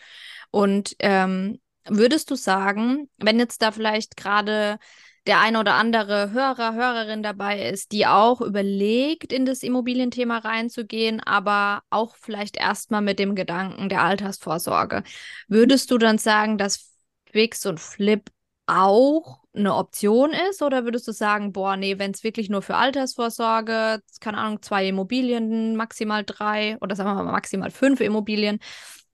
Und 0.50 0.96
ähm, 1.00 1.60
würdest 1.88 2.30
du 2.30 2.36
sagen, 2.36 3.10
wenn 3.18 3.38
jetzt 3.38 3.62
da 3.62 3.72
vielleicht 3.72 4.16
gerade 4.16 4.78
der 5.26 5.40
eine 5.40 5.60
oder 5.60 5.74
andere 5.74 6.32
Hörer, 6.32 6.74
Hörerin 6.74 7.22
dabei 7.22 7.68
ist, 7.70 7.92
die 7.92 8.06
auch 8.06 8.40
überlegt, 8.40 9.32
in 9.32 9.44
das 9.46 9.62
Immobilienthema 9.62 10.38
reinzugehen, 10.38 11.20
aber 11.20 11.82
auch 11.90 12.16
vielleicht 12.16 12.56
erstmal 12.56 13.02
mit 13.02 13.18
dem 13.18 13.34
Gedanken 13.34 13.88
der 13.90 14.02
Altersvorsorge, 14.02 15.02
würdest 15.48 15.90
du 15.90 15.98
dann 15.98 16.18
sagen, 16.18 16.58
dass 16.58 16.92
Fix 17.26 17.66
und 17.66 17.80
Flip 17.80 18.30
auch 18.66 19.39
eine 19.54 19.74
Option 19.74 20.30
ist? 20.50 20.62
Oder 20.62 20.84
würdest 20.84 21.08
du 21.08 21.12
sagen, 21.12 21.52
boah, 21.52 21.76
nee, 21.76 21.98
wenn 21.98 22.12
es 22.12 22.24
wirklich 22.24 22.48
nur 22.48 22.62
für 22.62 22.76
Altersvorsorge, 22.76 24.00
keine 24.20 24.38
Ahnung, 24.38 24.62
zwei 24.62 24.86
Immobilien, 24.88 25.76
maximal 25.76 26.24
drei 26.24 26.78
oder 26.80 26.96
sagen 26.96 27.10
wir 27.10 27.22
mal 27.22 27.32
maximal 27.32 27.70
fünf 27.70 28.00
Immobilien, 28.00 28.58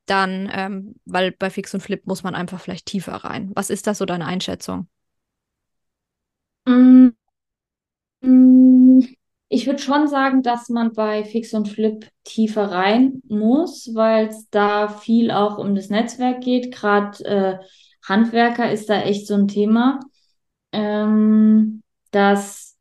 dann, 0.07 0.51
ähm, 0.53 0.95
weil 1.05 1.33
bei 1.33 1.51
Fix 1.51 1.75
und 1.75 1.81
Flip 1.81 2.07
muss 2.07 2.23
man 2.23 2.35
einfach 2.35 2.61
vielleicht 2.61 2.87
tiefer 2.87 3.15
rein. 3.15 3.51
Was 3.55 3.71
ist 3.71 3.87
das 3.87 3.99
so 3.99 4.05
deine 4.05 4.27
Einschätzung? 4.27 4.89
Mm, 6.67 7.11
mm, 8.21 9.01
ich 9.49 9.67
würde 9.67 9.79
schon 9.81 10.09
sagen, 10.09 10.43
dass 10.43 10.69
man 10.69 10.93
bei 10.93 11.25
Fix 11.25 11.55
und 11.55 11.69
Flip 11.69 12.09
tiefer 12.25 12.71
rein 12.71 13.23
muss, 13.29 13.91
weil 13.95 14.27
es 14.29 14.49
da 14.51 14.89
viel 14.89 15.31
auch 15.31 15.59
um 15.59 15.75
das 15.75 15.89
Netzwerk 15.89 16.41
geht. 16.41 16.73
Gerade 16.75 17.25
äh, 17.25 17.59
Handwerker 18.05 18.71
ist 18.71 18.89
da 18.89 19.03
echt 19.03 19.27
so 19.27 19.35
ein 19.35 19.49
Thema, 19.49 20.01
ähm, 20.73 21.83
dass 22.11 22.77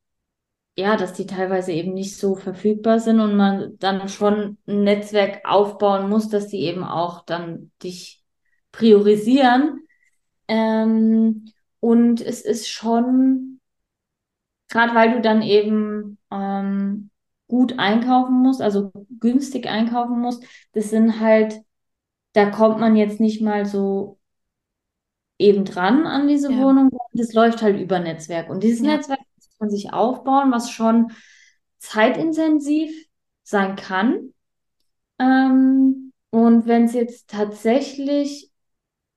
ja, 0.78 0.98
dass 0.98 1.14
die 1.14 1.26
teilweise 1.26 1.72
eben 1.72 1.94
nicht 1.94 2.18
so 2.18 2.36
verfügbar 2.36 3.00
sind 3.00 3.20
und 3.22 3.36
man 3.36 3.78
dann 3.80 4.10
schon 4.10 4.58
ein 4.68 4.84
Netzwerk 4.84 5.42
aufbauen 5.46 6.10
muss, 6.10 6.28
dass 6.30 6.48
die 6.48 6.62
eben 6.64 6.84
auch 6.84 7.24
dann 7.26 7.72
dich 7.82 8.24
priorisieren. 8.72 9.88
Ähm, 10.48 11.46
und 11.80 12.20
es 12.22 12.42
ist 12.42 12.68
schon, 12.70 13.62
gerade 14.70 14.94
weil 14.96 15.14
du 15.14 15.22
dann 15.22 15.42
eben 15.42 16.18
ähm, 16.30 17.10
gut 17.48 17.80
einkaufen 17.80 18.42
musst, 18.42 18.62
also 18.62 18.92
günstig 19.20 19.68
einkaufen 19.68 20.20
musst, 20.20 20.44
das 20.74 20.90
sind 20.90 21.22
halt, 21.22 21.62
da 22.34 22.50
kommt 22.50 22.80
man 22.80 22.98
jetzt 22.98 23.22
nicht 23.22 23.42
mal 23.42 23.66
so 23.66 24.20
eben 25.38 25.66
dran 25.66 26.06
an 26.06 26.28
diese 26.28 26.52
ja. 26.52 26.58
Wohnung. 26.60 26.90
Das 27.14 27.34
läuft 27.34 27.62
halt 27.62 27.80
über 27.80 28.00
Netzwerk. 28.00 28.50
Und 28.50 28.64
dieses 28.64 28.86
ja. 28.86 28.96
Netzwerk 28.96 29.20
muss 29.36 29.50
man 29.60 29.70
sich 29.70 29.94
aufbauen, 29.94 30.52
was 30.52 30.72
schon 30.72 31.12
zeitintensiv 31.78 32.92
sein 33.44 33.76
kann. 33.76 34.34
Ähm, 35.20 36.14
und 36.30 36.68
wenn 36.68 36.86
es 36.86 36.94
jetzt 36.94 37.30
tatsächlich 37.30 38.52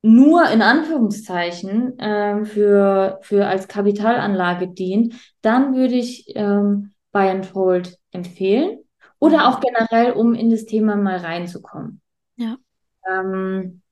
nur 0.02 0.48
in 0.48 0.62
Anführungszeichen 0.62 1.94
ähm, 1.98 2.46
für, 2.46 3.18
für 3.22 3.46
als 3.46 3.66
Kapitalanlage 3.66 4.68
dient, 4.68 5.14
dann 5.42 5.74
würde 5.74 5.94
ich 5.94 6.32
ähm, 6.36 6.92
Buy 7.10 7.30
and 7.30 7.54
Hold 7.54 7.98
empfehlen. 8.12 8.78
Oder 9.18 9.38
mhm. 9.38 9.44
auch 9.44 9.60
generell, 9.60 10.12
um 10.12 10.34
in 10.34 10.50
das 10.50 10.64
Thema 10.64 10.94
mal 10.96 11.16
reinzukommen. 11.16 12.00
Ja. 12.36 12.56
Ähm, 13.10 13.82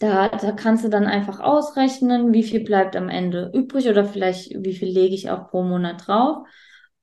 da, 0.00 0.28
da 0.28 0.52
kannst 0.52 0.82
du 0.82 0.88
dann 0.88 1.06
einfach 1.06 1.40
ausrechnen, 1.40 2.32
wie 2.32 2.42
viel 2.42 2.64
bleibt 2.64 2.96
am 2.96 3.10
Ende 3.10 3.50
übrig 3.54 3.86
oder 3.88 4.04
vielleicht 4.04 4.50
wie 4.64 4.74
viel 4.74 4.88
lege 4.88 5.14
ich 5.14 5.30
auch 5.30 5.50
pro 5.50 5.62
Monat 5.62 6.06
drauf. 6.08 6.46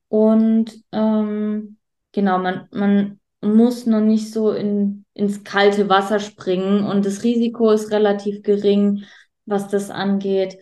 Und 0.10 0.74
ähm, 0.92 1.78
genau, 2.12 2.40
man, 2.40 2.68
man 2.72 3.20
muss 3.42 3.86
noch 3.86 4.02
nicht 4.02 4.34
so 4.34 4.52
in, 4.52 5.06
ins 5.14 5.44
kalte 5.44 5.90
Wasser 5.90 6.20
springen 6.20 6.86
und 6.86 7.06
das 7.06 7.24
Risiko 7.24 7.70
ist 7.70 7.92
relativ 7.92 8.42
gering, 8.42 9.04
was 9.46 9.68
das 9.68 9.92
angeht. 9.92 10.58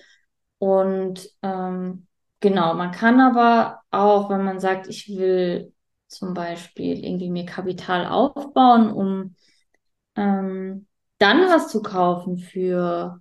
Und 0.57 1.29
ähm, 1.41 2.05
genau, 2.41 2.73
man 2.73 2.91
kann 2.91 3.21
aber 3.21 3.79
auch, 3.91 4.29
wenn 4.29 4.43
man 4.43 4.59
sagt, 4.59 4.87
ich 4.87 5.07
will 5.07 5.73
zum 6.09 6.33
Beispiel 6.33 7.01
irgendwie 7.05 7.29
mir 7.29 7.45
Kapital 7.45 8.07
aufbauen, 8.07 8.91
um 8.91 9.35
ähm, 10.17 10.87
dann 11.25 11.49
was 11.49 11.69
zu 11.69 11.81
kaufen 11.81 12.37
für, 12.37 13.19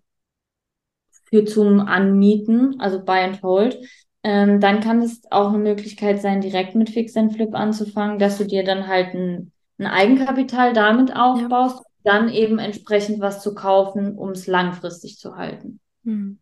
für 1.25 1.47
zum 1.47 1.81
Anmieten, 1.81 2.79
also 2.79 3.03
Buy 3.03 3.21
and 3.21 3.43
Hold, 3.43 3.79
ähm, 4.23 4.61
dann 4.61 4.81
kann 4.81 5.01
es 5.01 5.23
auch 5.31 5.49
eine 5.49 5.59
Möglichkeit 5.59 6.21
sein, 6.21 6.43
direkt 6.43 6.75
mit 6.75 6.91
Fix 6.91 7.17
and 7.17 7.33
Flip 7.35 7.55
anzufangen, 7.55 8.19
dass 8.19 8.37
du 8.37 8.45
dir 8.45 8.63
dann 8.63 8.89
halt 8.89 9.15
ein, 9.15 9.53
ein 9.79 9.87
Eigenkapital 9.87 10.75
damit 10.75 11.17
aufbaust, 11.17 11.79
ja. 11.79 12.13
dann 12.13 12.29
eben 12.29 12.59
entsprechend 12.59 13.21
was 13.21 13.43
zu 13.43 13.55
kaufen, 13.55 14.19
um 14.19 14.31
es 14.31 14.47
langfristig 14.47 15.17
zu 15.17 15.37
halten. 15.37 15.81
Hm. 16.05 16.39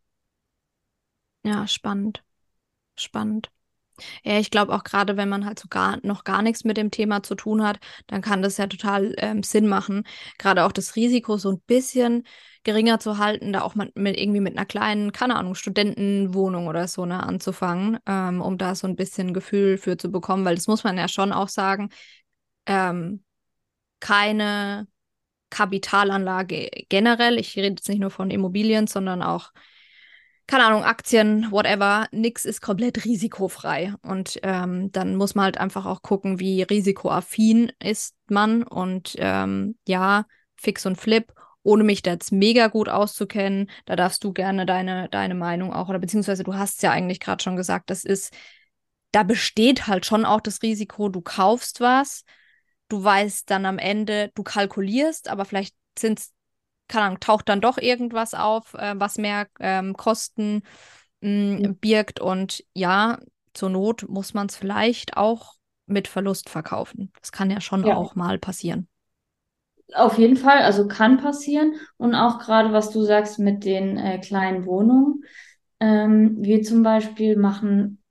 Ja, 1.44 1.68
spannend. 1.68 2.24
Spannend. 2.96 3.50
Ja, 4.24 4.38
ich 4.38 4.50
glaube 4.50 4.72
auch 4.74 4.84
gerade, 4.84 5.16
wenn 5.16 5.28
man 5.28 5.44
halt 5.44 5.58
so 5.58 5.68
gar, 5.68 5.98
noch 6.02 6.24
gar 6.24 6.42
nichts 6.42 6.64
mit 6.64 6.76
dem 6.76 6.90
Thema 6.90 7.22
zu 7.22 7.34
tun 7.34 7.62
hat, 7.64 7.78
dann 8.06 8.22
kann 8.22 8.42
das 8.42 8.56
ja 8.56 8.66
total 8.66 9.14
ähm, 9.18 9.42
Sinn 9.42 9.66
machen, 9.68 10.04
gerade 10.38 10.64
auch 10.64 10.72
das 10.72 10.96
Risiko 10.96 11.36
so 11.36 11.50
ein 11.52 11.60
bisschen 11.66 12.24
geringer 12.64 13.00
zu 13.00 13.18
halten, 13.18 13.52
da 13.52 13.62
auch 13.62 13.74
mal 13.74 13.90
mit 13.94 14.16
irgendwie 14.18 14.40
mit 14.40 14.56
einer 14.56 14.66
kleinen, 14.66 15.12
keine 15.12 15.36
Ahnung, 15.36 15.54
Studentenwohnung 15.54 16.68
oder 16.68 16.86
so 16.88 17.04
ne, 17.06 17.22
anzufangen, 17.22 17.98
ähm, 18.06 18.40
um 18.40 18.56
da 18.58 18.74
so 18.74 18.86
ein 18.86 18.96
bisschen 18.96 19.34
Gefühl 19.34 19.78
für 19.78 19.96
zu 19.96 20.10
bekommen, 20.10 20.44
weil 20.44 20.54
das 20.56 20.68
muss 20.68 20.84
man 20.84 20.96
ja 20.96 21.08
schon 21.08 21.32
auch 21.32 21.48
sagen, 21.48 21.88
ähm, 22.66 23.24
keine 24.00 24.88
Kapitalanlage 25.50 26.70
generell, 26.88 27.38
ich 27.38 27.56
rede 27.56 27.68
jetzt 27.68 27.88
nicht 27.88 28.00
nur 28.00 28.10
von 28.10 28.30
Immobilien, 28.30 28.86
sondern 28.86 29.22
auch 29.22 29.52
keine 30.52 30.66
Ahnung, 30.66 30.84
Aktien, 30.84 31.50
whatever, 31.50 32.08
nix 32.12 32.44
ist 32.44 32.60
komplett 32.60 33.06
risikofrei. 33.06 33.94
Und 34.02 34.38
ähm, 34.42 34.92
dann 34.92 35.16
muss 35.16 35.34
man 35.34 35.46
halt 35.46 35.56
einfach 35.56 35.86
auch 35.86 36.02
gucken, 36.02 36.40
wie 36.40 36.60
risikoaffin 36.60 37.72
ist 37.82 38.14
man. 38.26 38.62
Und 38.62 39.14
ähm, 39.16 39.78
ja, 39.88 40.26
Fix 40.56 40.84
und 40.84 40.96
Flip, 40.96 41.32
ohne 41.62 41.84
mich 41.84 42.02
da 42.02 42.10
jetzt 42.10 42.32
mega 42.32 42.66
gut 42.66 42.90
auszukennen, 42.90 43.70
da 43.86 43.96
darfst 43.96 44.24
du 44.24 44.34
gerne 44.34 44.66
deine, 44.66 45.08
deine 45.08 45.34
Meinung 45.34 45.72
auch, 45.72 45.88
oder 45.88 45.98
beziehungsweise 45.98 46.44
du 46.44 46.52
hast 46.52 46.82
ja 46.82 46.90
eigentlich 46.90 47.20
gerade 47.20 47.42
schon 47.42 47.56
gesagt, 47.56 47.88
das 47.88 48.04
ist, 48.04 48.34
da 49.10 49.22
besteht 49.22 49.86
halt 49.86 50.04
schon 50.04 50.26
auch 50.26 50.42
das 50.42 50.60
Risiko, 50.60 51.08
du 51.08 51.22
kaufst 51.22 51.80
was, 51.80 52.24
du 52.90 53.02
weißt 53.02 53.50
dann 53.50 53.64
am 53.64 53.78
Ende, 53.78 54.30
du 54.34 54.42
kalkulierst, 54.42 55.28
aber 55.28 55.46
vielleicht 55.46 55.74
sind 55.98 56.18
es 56.18 56.34
keine 56.88 57.06
Ahnung, 57.06 57.20
taucht 57.20 57.48
dann 57.48 57.60
doch 57.60 57.78
irgendwas 57.78 58.34
auf, 58.34 58.74
äh, 58.74 58.94
was 58.96 59.18
mehr 59.18 59.48
ähm, 59.60 59.96
Kosten 59.96 60.62
mh, 61.20 61.30
mm, 61.30 61.62
mhm. 61.62 61.76
birgt. 61.78 62.20
Und 62.20 62.64
ja, 62.74 63.18
zur 63.54 63.70
Not 63.70 64.08
muss 64.08 64.34
man 64.34 64.46
es 64.46 64.56
vielleicht 64.56 65.16
auch 65.16 65.54
mit 65.86 66.08
Verlust 66.08 66.48
verkaufen. 66.48 67.12
Das 67.20 67.32
kann 67.32 67.50
ja 67.50 67.60
schon 67.60 67.86
ja. 67.86 67.96
auch 67.96 68.14
mal 68.14 68.38
passieren. 68.38 68.88
Auf 69.94 70.16
jeden 70.16 70.36
Fall, 70.36 70.58
also 70.58 70.88
kann 70.88 71.18
passieren. 71.18 71.74
Und 71.96 72.14
auch 72.14 72.38
gerade, 72.38 72.72
was 72.72 72.90
du 72.90 73.02
sagst 73.02 73.38
mit 73.38 73.64
den 73.64 73.98
äh, 73.98 74.18
kleinen 74.18 74.64
Wohnungen. 74.64 75.24
Ähm, 75.80 76.36
wir 76.38 76.62
zum 76.62 76.82
Beispiel 76.82 77.36
machen 77.36 78.02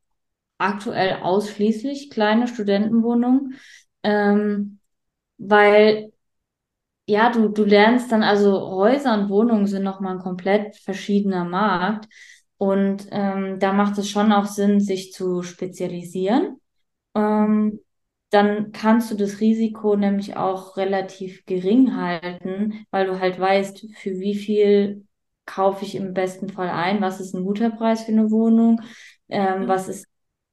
aktuell 0.57 1.21
ausschließlich 1.23 2.11
kleine 2.11 2.47
Studentenwohnungen, 2.47 3.55
ähm, 4.03 4.79
weil 5.37 6.11
ja, 7.11 7.29
du, 7.31 7.49
du 7.49 7.63
lernst 7.65 8.11
dann, 8.11 8.23
also 8.23 8.59
Häuser 8.71 9.13
und 9.19 9.29
Wohnungen 9.29 9.67
sind 9.67 9.83
nochmal 9.83 10.13
ein 10.15 10.21
komplett 10.23 10.77
verschiedener 10.77 11.45
Markt. 11.45 12.07
Und 12.57 13.07
ähm, 13.11 13.59
da 13.59 13.73
macht 13.73 13.97
es 13.97 14.09
schon 14.09 14.31
auch 14.31 14.45
Sinn, 14.45 14.79
sich 14.79 15.11
zu 15.11 15.41
spezialisieren. 15.43 16.57
Ähm, 17.15 17.79
dann 18.29 18.71
kannst 18.71 19.11
du 19.11 19.15
das 19.15 19.41
Risiko 19.41 19.95
nämlich 19.97 20.37
auch 20.37 20.77
relativ 20.77 21.45
gering 21.45 21.95
halten, 21.97 22.85
weil 22.91 23.07
du 23.07 23.19
halt 23.19 23.39
weißt, 23.39 23.87
für 23.97 24.19
wie 24.19 24.35
viel 24.35 25.05
kaufe 25.45 25.83
ich 25.85 25.95
im 25.95 26.13
besten 26.13 26.49
Fall 26.49 26.69
ein, 26.69 27.01
was 27.01 27.19
ist 27.19 27.33
ein 27.35 27.43
guter 27.43 27.71
Preis 27.71 28.03
für 28.03 28.11
eine 28.13 28.31
Wohnung, 28.31 28.81
ähm, 29.27 29.67
was 29.67 29.89
ist 29.89 30.07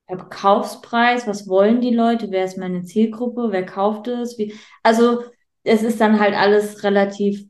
der 0.08 0.16
Kaufspreis, 0.18 1.26
was 1.26 1.48
wollen 1.48 1.80
die 1.80 1.94
Leute, 1.94 2.30
wer 2.30 2.44
ist 2.44 2.58
meine 2.58 2.82
Zielgruppe, 2.84 3.48
wer 3.52 3.64
kauft 3.66 4.08
es, 4.08 4.38
wie, 4.38 4.54
also 4.82 5.22
es 5.68 5.82
ist 5.82 6.00
dann 6.00 6.18
halt 6.18 6.34
alles 6.34 6.82
relativ 6.82 7.44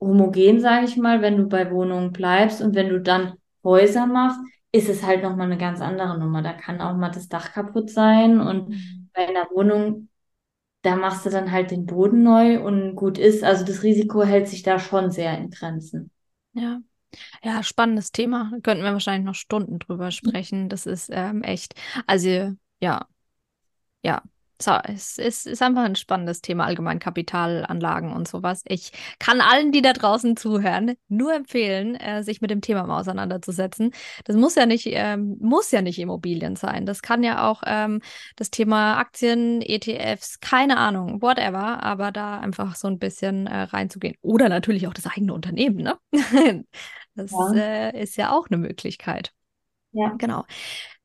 homogen, 0.00 0.60
sage 0.60 0.86
ich 0.86 0.96
mal, 0.96 1.22
wenn 1.22 1.36
du 1.36 1.46
bei 1.46 1.70
Wohnungen 1.70 2.12
bleibst 2.12 2.60
und 2.60 2.74
wenn 2.74 2.88
du 2.88 3.00
dann 3.00 3.34
Häuser 3.64 4.06
machst, 4.06 4.40
ist 4.72 4.88
es 4.88 5.02
halt 5.02 5.22
nochmal 5.22 5.46
eine 5.46 5.58
ganz 5.58 5.80
andere 5.80 6.18
Nummer. 6.18 6.42
Da 6.42 6.52
kann 6.52 6.80
auch 6.80 6.94
mal 6.96 7.10
das 7.10 7.28
Dach 7.28 7.52
kaputt 7.52 7.90
sein 7.90 8.40
und 8.40 8.70
mhm. 8.70 9.08
bei 9.14 9.28
einer 9.28 9.46
Wohnung, 9.50 10.08
da 10.82 10.96
machst 10.96 11.24
du 11.24 11.30
dann 11.30 11.52
halt 11.52 11.70
den 11.70 11.86
Boden 11.86 12.22
neu 12.22 12.60
und 12.60 12.96
gut 12.96 13.18
ist. 13.18 13.44
Also 13.44 13.64
das 13.64 13.82
Risiko 13.82 14.24
hält 14.24 14.48
sich 14.48 14.62
da 14.62 14.78
schon 14.78 15.10
sehr 15.10 15.36
in 15.38 15.50
Grenzen. 15.50 16.10
Ja. 16.54 16.80
Ja, 17.44 17.62
spannendes 17.62 18.10
Thema. 18.10 18.50
Da 18.52 18.60
könnten 18.60 18.84
wir 18.84 18.92
wahrscheinlich 18.92 19.26
noch 19.26 19.34
Stunden 19.34 19.78
drüber 19.78 20.10
sprechen. 20.10 20.70
Das 20.70 20.86
ist 20.86 21.10
ähm, 21.12 21.42
echt, 21.42 21.74
also 22.06 22.54
ja, 22.80 23.06
ja, 24.02 24.22
so, 24.62 24.72
es 24.84 25.18
ist, 25.18 25.46
ist 25.46 25.62
einfach 25.62 25.82
ein 25.82 25.96
spannendes 25.96 26.40
Thema, 26.40 26.64
allgemein 26.64 26.98
Kapitalanlagen 26.98 28.12
und 28.12 28.28
sowas. 28.28 28.62
Ich 28.66 28.92
kann 29.18 29.40
allen, 29.40 29.72
die 29.72 29.82
da 29.82 29.92
draußen 29.92 30.36
zuhören, 30.36 30.94
nur 31.08 31.34
empfehlen, 31.34 31.96
äh, 31.96 32.22
sich 32.22 32.40
mit 32.40 32.50
dem 32.50 32.60
Thema 32.60 32.86
mal 32.86 33.00
auseinanderzusetzen. 33.00 33.92
Das 34.24 34.36
muss 34.36 34.54
ja 34.54 34.66
nicht, 34.66 34.86
ähm, 34.86 35.36
muss 35.40 35.70
ja 35.70 35.82
nicht 35.82 35.98
Immobilien 35.98 36.56
sein. 36.56 36.86
Das 36.86 37.02
kann 37.02 37.22
ja 37.22 37.50
auch 37.50 37.62
ähm, 37.66 38.00
das 38.36 38.50
Thema 38.50 38.98
Aktien, 38.98 39.62
ETFs, 39.62 40.40
keine 40.40 40.76
Ahnung, 40.76 41.22
whatever, 41.22 41.82
aber 41.82 42.12
da 42.12 42.38
einfach 42.38 42.76
so 42.76 42.88
ein 42.88 42.98
bisschen 42.98 43.46
äh, 43.46 43.62
reinzugehen. 43.62 44.16
Oder 44.22 44.48
natürlich 44.48 44.86
auch 44.86 44.94
das 44.94 45.06
eigene 45.06 45.34
Unternehmen, 45.34 45.78
ne? 45.78 45.98
das 47.14 47.30
ja. 47.30 47.52
Äh, 47.54 48.02
ist 48.02 48.16
ja 48.16 48.32
auch 48.32 48.48
eine 48.48 48.58
Möglichkeit. 48.58 49.32
Ja. 49.92 50.14
Genau. 50.18 50.44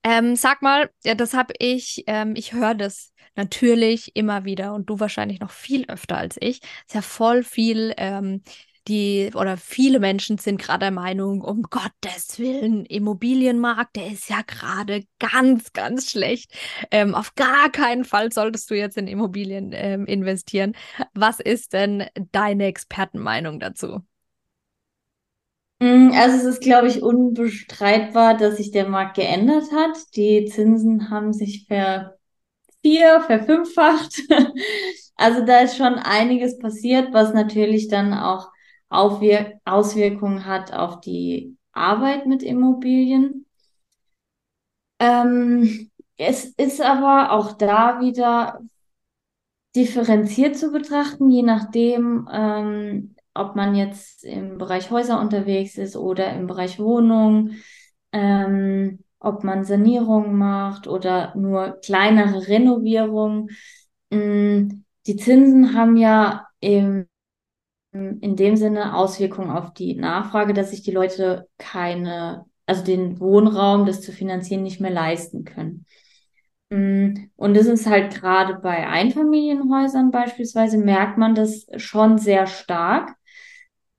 Ähm, 0.04 0.36
sag 0.36 0.62
mal, 0.62 0.90
ja, 1.04 1.16
das 1.16 1.34
habe 1.34 1.54
ich, 1.60 2.04
ähm, 2.08 2.34
ich 2.38 2.54
höre 2.54 2.76
das 2.76 3.14
natürlich 3.38 4.16
immer 4.16 4.46
wieder 4.46 4.74
und 4.74 4.90
du 4.90 5.00
wahrscheinlich 5.00 5.40
noch 5.40 5.52
viel 5.52 5.86
öfter 5.88 6.18
als 6.18 6.38
ich. 6.40 6.62
Ist 6.88 6.96
ja 6.96 7.02
voll 7.02 7.44
viel, 7.44 7.94
ähm, 7.98 8.42
die 8.88 9.32
oder 9.36 9.58
viele 9.58 10.00
Menschen 10.00 10.38
sind 10.38 10.62
gerade 10.62 10.80
der 10.80 10.92
Meinung, 10.92 11.42
um 11.42 11.64
Gottes 11.64 12.40
Willen, 12.40 12.86
Immobilienmarkt, 12.86 13.96
der 13.96 14.08
ist 14.08 14.30
ja 14.30 14.42
gerade 14.46 15.04
ganz, 15.20 15.74
ganz 15.74 16.10
schlecht. 16.12 16.52
Ähm, 16.92 17.14
auf 17.16 17.36
gar 17.36 17.70
keinen 17.72 18.06
Fall 18.06 18.32
solltest 18.32 18.70
du 18.72 18.76
jetzt 18.76 18.98
in 18.98 19.08
Immobilien 19.08 19.72
ähm, 19.74 20.06
investieren. 20.06 20.74
Was 21.14 21.40
ist 21.40 21.74
denn 21.74 22.06
deine 22.32 22.66
Expertenmeinung 22.66 23.60
dazu? 23.60 24.02
Mm, 25.80 26.12
also 26.14 26.38
es 26.38 26.44
ist, 26.44 26.62
glaube 26.62 26.88
ich, 26.88 27.04
unbestreitbar, 27.04 28.38
dass 28.38 28.58
sich 28.58 28.72
der 28.72 28.88
Markt 28.88 29.16
geändert 29.16 29.66
hat. 29.74 29.98
Die 30.16 30.46
Zinsen 30.46 31.10
haben 31.10 31.34
sich 31.34 31.66
ver 31.68 32.17
vier, 32.88 33.22
verfünffacht. 33.22 34.22
Also 35.20 35.44
da 35.44 35.62
ist 35.62 35.78
schon 35.78 35.96
einiges 35.96 36.60
passiert, 36.60 37.12
was 37.12 37.34
natürlich 37.34 37.88
dann 37.88 38.14
auch 38.14 38.52
Aufwir 38.88 39.60
Auswirkungen 39.66 40.46
hat 40.46 40.72
auf 40.74 41.02
die 41.02 41.58
Arbeit 41.72 42.28
mit 42.28 42.44
Immobilien. 42.44 43.48
Ähm, 45.00 45.90
es 46.18 46.46
ist 46.46 46.82
aber 46.82 47.32
auch 47.32 47.54
da 47.54 48.00
wieder 48.00 48.60
differenziert 49.76 50.56
zu 50.56 50.72
betrachten, 50.72 51.32
je 51.32 51.42
nachdem, 51.42 52.30
ähm, 52.32 53.16
ob 53.34 53.56
man 53.56 53.74
jetzt 53.74 54.24
im 54.24 54.60
Bereich 54.60 54.92
Häuser 54.92 55.20
unterwegs 55.20 55.80
ist 55.80 55.96
oder 55.96 56.32
im 56.34 56.46
Bereich 56.46 56.78
Wohnung. 56.78 57.54
Ähm, 58.12 59.04
ob 59.20 59.44
man 59.44 59.64
Sanierungen 59.64 60.38
macht 60.38 60.88
oder 60.88 61.36
nur 61.36 61.80
kleinere 61.84 62.48
Renovierungen. 62.48 63.50
Mm, 64.12 64.84
die 65.08 65.16
Zinsen 65.18 65.74
haben 65.74 65.98
ja 65.98 66.48
im, 66.60 67.08
in 67.92 68.36
dem 68.36 68.56
Sinne 68.58 68.96
Auswirkungen 68.96 69.50
auf 69.52 69.74
die 69.74 69.96
Nachfrage, 69.96 70.54
dass 70.54 70.72
sich 70.72 70.84
die 70.84 70.92
Leute 70.92 71.48
keine, 71.58 72.46
also 72.66 72.84
den 72.84 73.20
Wohnraum, 73.20 73.86
das 73.86 74.02
zu 74.02 74.12
finanzieren, 74.12 74.64
nicht 74.64 74.82
mehr 74.82 74.92
leisten 74.92 75.46
können. 75.46 75.86
Mm, 76.70 77.30
und 77.36 77.56
das 77.56 77.66
ist 77.68 77.88
halt 77.88 78.14
gerade 78.14 78.56
bei 78.56 78.88
Einfamilienhäusern 78.88 80.12
beispielsweise, 80.12 80.78
merkt 80.78 81.18
man 81.18 81.34
das 81.36 81.66
schon 81.78 82.18
sehr 82.18 82.48
stark. 82.48 83.16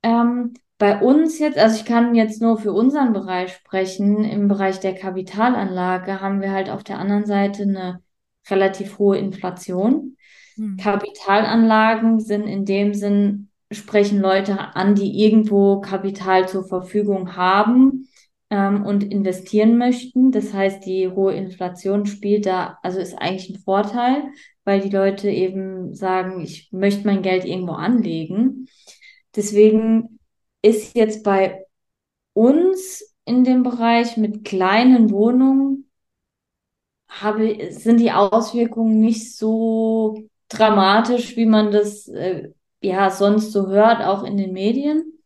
Ähm, 0.03 0.55
bei 0.79 1.01
uns 1.01 1.41
jetzt, 1.41 1.59
also 1.59 1.77
ich 1.77 1.85
kann 1.85 2.15
jetzt 2.15 2.41
nur 2.41 2.57
für 2.57 2.73
unseren 2.73 3.13
Bereich 3.13 3.53
sprechen, 3.53 4.25
im 4.25 4.47
Bereich 4.47 4.79
der 4.79 4.95
Kapitalanlage 4.95 6.21
haben 6.21 6.41
wir 6.41 6.53
halt 6.53 6.71
auf 6.71 6.85
der 6.85 7.01
anderen 7.01 7.27
Seite 7.27 7.65
eine 7.65 8.01
relativ 8.49 8.99
hohe 8.99 9.19
Inflation. 9.19 10.17
Hm. 10.55 10.77
Kapitalanlagen 10.77 12.21
sind 12.21 12.47
in 12.47 12.65
dem 12.65 12.95
Sinn, 12.95 13.51
sprechen 13.73 14.21
Leute 14.21 14.77
an, 14.77 14.95
die 14.95 15.25
irgendwo 15.25 15.81
Kapital 15.81 16.49
zur 16.49 16.65
Verfügung 16.65 17.37
haben 17.37 18.09
ähm, 18.49 18.87
und 18.87 19.03
investieren 19.03 19.79
möchten. 19.79 20.31
Das 20.31 20.55
heißt, 20.55 20.87
die 20.87 21.09
hohe 21.09 21.35
Inflation 21.35 22.07
spielt 22.07 22.47
da, 22.47 22.79
also 22.85 23.01
ist 23.01 23.19
eigentlich 23.19 23.51
ein 23.51 23.63
Vorteil, 23.63 24.23
weil 24.65 24.81
die 24.81 24.91
Leute 24.91 25.29
eben 25.29 25.93
sagen, 25.93 26.41
ich 26.41 26.69
möchte 26.71 27.05
mein 27.05 27.23
Geld 27.23 27.45
irgendwo 27.45 27.73
anlegen. 27.73 28.69
deswegen 29.35 30.18
ist 30.63 30.97
jetzt 30.97 31.23
bei 31.25 31.67
uns 32.33 33.15
in 33.25 33.45
dem 33.45 33.63
Bereich 33.63 34.17
mit 34.17 34.45
kleinen 34.45 35.11
Wohnungen 35.11 35.91
habe, 37.09 37.73
sind 37.73 37.99
die 38.01 38.13
Auswirkungen 38.13 39.01
nicht 39.01 39.37
so 39.37 40.23
dramatisch, 40.49 41.37
wie 41.37 41.47
man 41.47 41.71
das 41.73 42.09
äh, 42.09 42.53
ja 42.81 43.11
sonst 43.11 43.53
so 43.53 43.69
hört, 43.69 44.03
auch 44.03 44.25
in 44.25 44.37
den 44.37 44.53
Medien. 44.53 45.19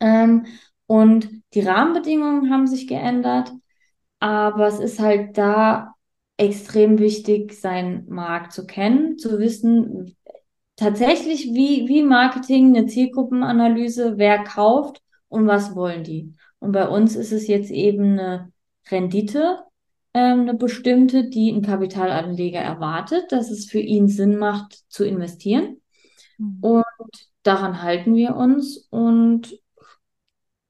Ähm, 0.00 0.46
und 0.86 1.28
die 1.54 1.60
Rahmenbedingungen 1.60 2.50
haben 2.50 2.66
sich 2.66 2.86
geändert, 2.86 3.52
aber 4.20 4.66
es 4.68 4.78
ist 4.80 5.00
halt 5.00 5.36
da 5.38 5.94
extrem 6.36 6.98
wichtig, 6.98 7.54
seinen 7.54 8.08
Markt 8.08 8.52
zu 8.52 8.66
kennen, 8.66 9.18
zu 9.18 9.38
wissen, 9.38 10.16
tatsächlich 10.78 11.52
wie, 11.52 11.88
wie 11.88 12.02
Marketing, 12.02 12.74
eine 12.74 12.86
Zielgruppenanalyse, 12.86 14.14
wer 14.16 14.44
kauft 14.44 15.02
und 15.28 15.46
was 15.46 15.74
wollen 15.74 16.04
die. 16.04 16.34
Und 16.60 16.72
bei 16.72 16.88
uns 16.88 17.16
ist 17.16 17.32
es 17.32 17.46
jetzt 17.48 17.70
eben 17.70 18.18
eine 18.18 18.52
Rendite, 18.90 19.58
ähm, 20.14 20.40
eine 20.40 20.54
bestimmte, 20.54 21.28
die 21.28 21.50
ein 21.50 21.62
Kapitalanleger 21.62 22.60
erwartet, 22.60 23.32
dass 23.32 23.50
es 23.50 23.66
für 23.66 23.80
ihn 23.80 24.08
Sinn 24.08 24.36
macht 24.36 24.78
zu 24.88 25.04
investieren. 25.04 25.80
Mhm. 26.38 26.58
Und 26.60 26.84
daran 27.42 27.82
halten 27.82 28.14
wir 28.14 28.36
uns 28.36 28.88
und 28.90 29.58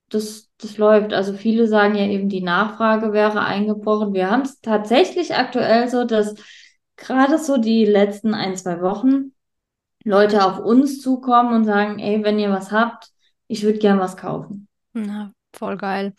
das, 0.08 0.48
das 0.58 0.78
läuft. 0.78 1.12
Also 1.12 1.34
viele 1.34 1.68
sagen 1.68 1.94
ja 1.94 2.06
eben, 2.06 2.30
die 2.30 2.40
Nachfrage 2.40 3.12
wäre 3.12 3.40
eingebrochen. 3.44 4.14
Wir 4.14 4.30
haben 4.30 4.42
es 4.42 4.60
tatsächlich 4.60 5.34
aktuell 5.34 5.88
so, 5.88 6.04
dass 6.04 6.34
gerade 6.96 7.38
so 7.38 7.58
die 7.58 7.84
letzten 7.84 8.32
ein, 8.32 8.56
zwei 8.56 8.80
Wochen 8.80 9.32
Leute 10.08 10.42
auf 10.42 10.58
uns 10.58 11.02
zukommen 11.02 11.54
und 11.54 11.64
sagen, 11.66 11.98
ey, 11.98 12.24
wenn 12.24 12.38
ihr 12.38 12.50
was 12.50 12.72
habt, 12.72 13.10
ich 13.46 13.62
würde 13.62 13.78
gern 13.78 13.98
was 13.98 14.16
kaufen. 14.16 14.66
Na, 14.94 15.32
voll 15.54 15.76
geil. 15.76 16.14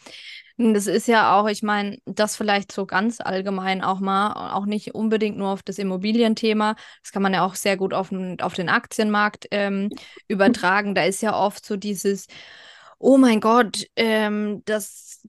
Das 0.57 0.85
ist 0.87 1.07
ja 1.07 1.39
auch, 1.39 1.47
ich 1.47 1.63
meine, 1.63 1.97
das 2.05 2.35
vielleicht 2.35 2.71
so 2.71 2.85
ganz 2.85 3.19
allgemein 3.19 3.81
auch 3.83 3.99
mal, 3.99 4.53
auch 4.53 4.65
nicht 4.65 4.93
unbedingt 4.93 5.37
nur 5.37 5.49
auf 5.49 5.63
das 5.63 5.79
Immobilienthema. 5.79 6.75
Das 7.01 7.11
kann 7.11 7.23
man 7.23 7.33
ja 7.33 7.43
auch 7.43 7.55
sehr 7.55 7.77
gut 7.77 7.93
auf 7.95 8.09
den, 8.09 8.39
auf 8.41 8.53
den 8.53 8.69
Aktienmarkt 8.69 9.47
ähm, 9.51 9.89
übertragen. 10.27 10.93
Da 10.93 11.05
ist 11.05 11.21
ja 11.21 11.35
oft 11.35 11.65
so 11.65 11.75
dieses, 11.75 12.27
oh 12.99 13.17
mein 13.17 13.39
Gott, 13.39 13.85
ähm, 13.95 14.61
das, 14.65 15.21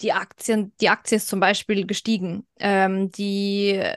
die 0.00 0.12
Aktien, 0.12 0.72
die 0.80 0.88
Aktie 0.88 1.18
ist 1.18 1.28
zum 1.28 1.38
Beispiel 1.38 1.86
gestiegen, 1.86 2.48
ähm, 2.58 3.12
die 3.12 3.74
äh, 3.74 3.96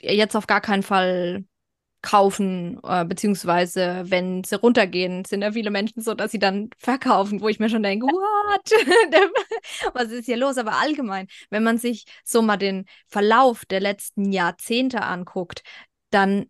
jetzt 0.00 0.36
auf 0.36 0.46
gar 0.46 0.60
keinen 0.60 0.84
Fall 0.84 1.44
kaufen, 2.02 2.80
äh, 2.84 3.04
beziehungsweise 3.04 4.04
wenn 4.06 4.44
sie 4.44 4.56
runtergehen, 4.56 5.24
sind 5.24 5.42
ja 5.42 5.52
viele 5.52 5.70
Menschen 5.70 6.02
so, 6.02 6.14
dass 6.14 6.30
sie 6.30 6.38
dann 6.38 6.70
verkaufen, 6.78 7.40
wo 7.40 7.48
ich 7.48 7.58
mir 7.58 7.68
schon 7.68 7.82
denke, 7.82 8.06
what? 8.06 8.70
Was 9.94 10.10
ist 10.10 10.26
hier 10.26 10.36
los? 10.36 10.58
Aber 10.58 10.76
allgemein, 10.76 11.26
wenn 11.50 11.62
man 11.62 11.78
sich 11.78 12.04
so 12.24 12.42
mal 12.42 12.56
den 12.56 12.86
Verlauf 13.08 13.64
der 13.64 13.80
letzten 13.80 14.32
Jahrzehnte 14.32 15.02
anguckt, 15.02 15.62
dann 16.10 16.46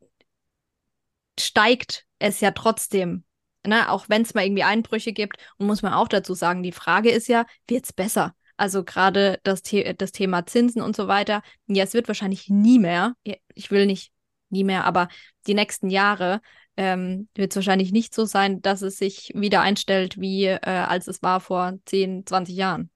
steigt 1.38 2.04
es 2.18 2.40
ja 2.40 2.50
trotzdem 2.50 3.24
ne, 3.66 3.90
auch 3.90 4.08
wenn 4.08 4.22
es 4.22 4.34
mal 4.34 4.44
irgendwie 4.44 4.64
Einbrüche 4.64 5.12
gibt. 5.12 5.36
Und 5.58 5.66
muss 5.66 5.82
man 5.82 5.92
auch 5.92 6.08
dazu 6.08 6.34
sagen, 6.34 6.62
die 6.62 6.72
Frage 6.72 7.10
ist 7.10 7.28
ja, 7.28 7.46
wird 7.68 7.84
es 7.84 7.92
besser? 7.92 8.34
Also 8.56 8.82
gerade 8.82 9.38
das, 9.44 9.62
The 9.64 9.94
das 9.96 10.10
Thema 10.10 10.44
Zinsen 10.46 10.82
und 10.82 10.96
so 10.96 11.06
weiter. 11.06 11.42
Ja, 11.66 11.84
es 11.84 11.94
wird 11.94 12.08
wahrscheinlich 12.08 12.48
nie 12.48 12.80
mehr, 12.80 13.14
ich 13.54 13.70
will 13.70 13.86
nicht 13.86 14.12
nie 14.50 14.64
mehr, 14.64 14.84
aber 14.84 15.08
die 15.46 15.54
nächsten 15.54 15.90
Jahre 15.90 16.40
ähm, 16.76 17.28
wird 17.34 17.52
es 17.52 17.56
wahrscheinlich 17.56 17.92
nicht 17.92 18.14
so 18.14 18.24
sein, 18.24 18.62
dass 18.62 18.82
es 18.82 18.98
sich 18.98 19.32
wieder 19.34 19.60
einstellt, 19.60 20.20
wie 20.20 20.44
äh, 20.44 20.58
als 20.60 21.08
es 21.08 21.22
war 21.22 21.40
vor 21.40 21.74
10, 21.86 22.24
20 22.24 22.56
Jahren. 22.56 22.90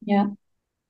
Ja, 0.00 0.34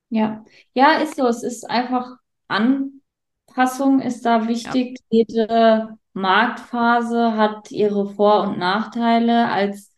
ja. 0.09 0.43
Ja, 0.73 0.93
ist 0.97 1.15
so. 1.15 1.27
Es 1.27 1.43
ist 1.43 1.69
einfach 1.69 2.17
Anpassung 2.47 3.99
ist 4.01 4.25
da 4.25 4.47
wichtig. 4.47 4.99
Ja. 5.09 5.23
Jede 5.25 5.97
Marktphase 6.13 7.35
hat 7.37 7.71
ihre 7.71 8.09
Vor- 8.13 8.43
und 8.47 8.57
Nachteile. 8.57 9.49
Als 9.49 9.91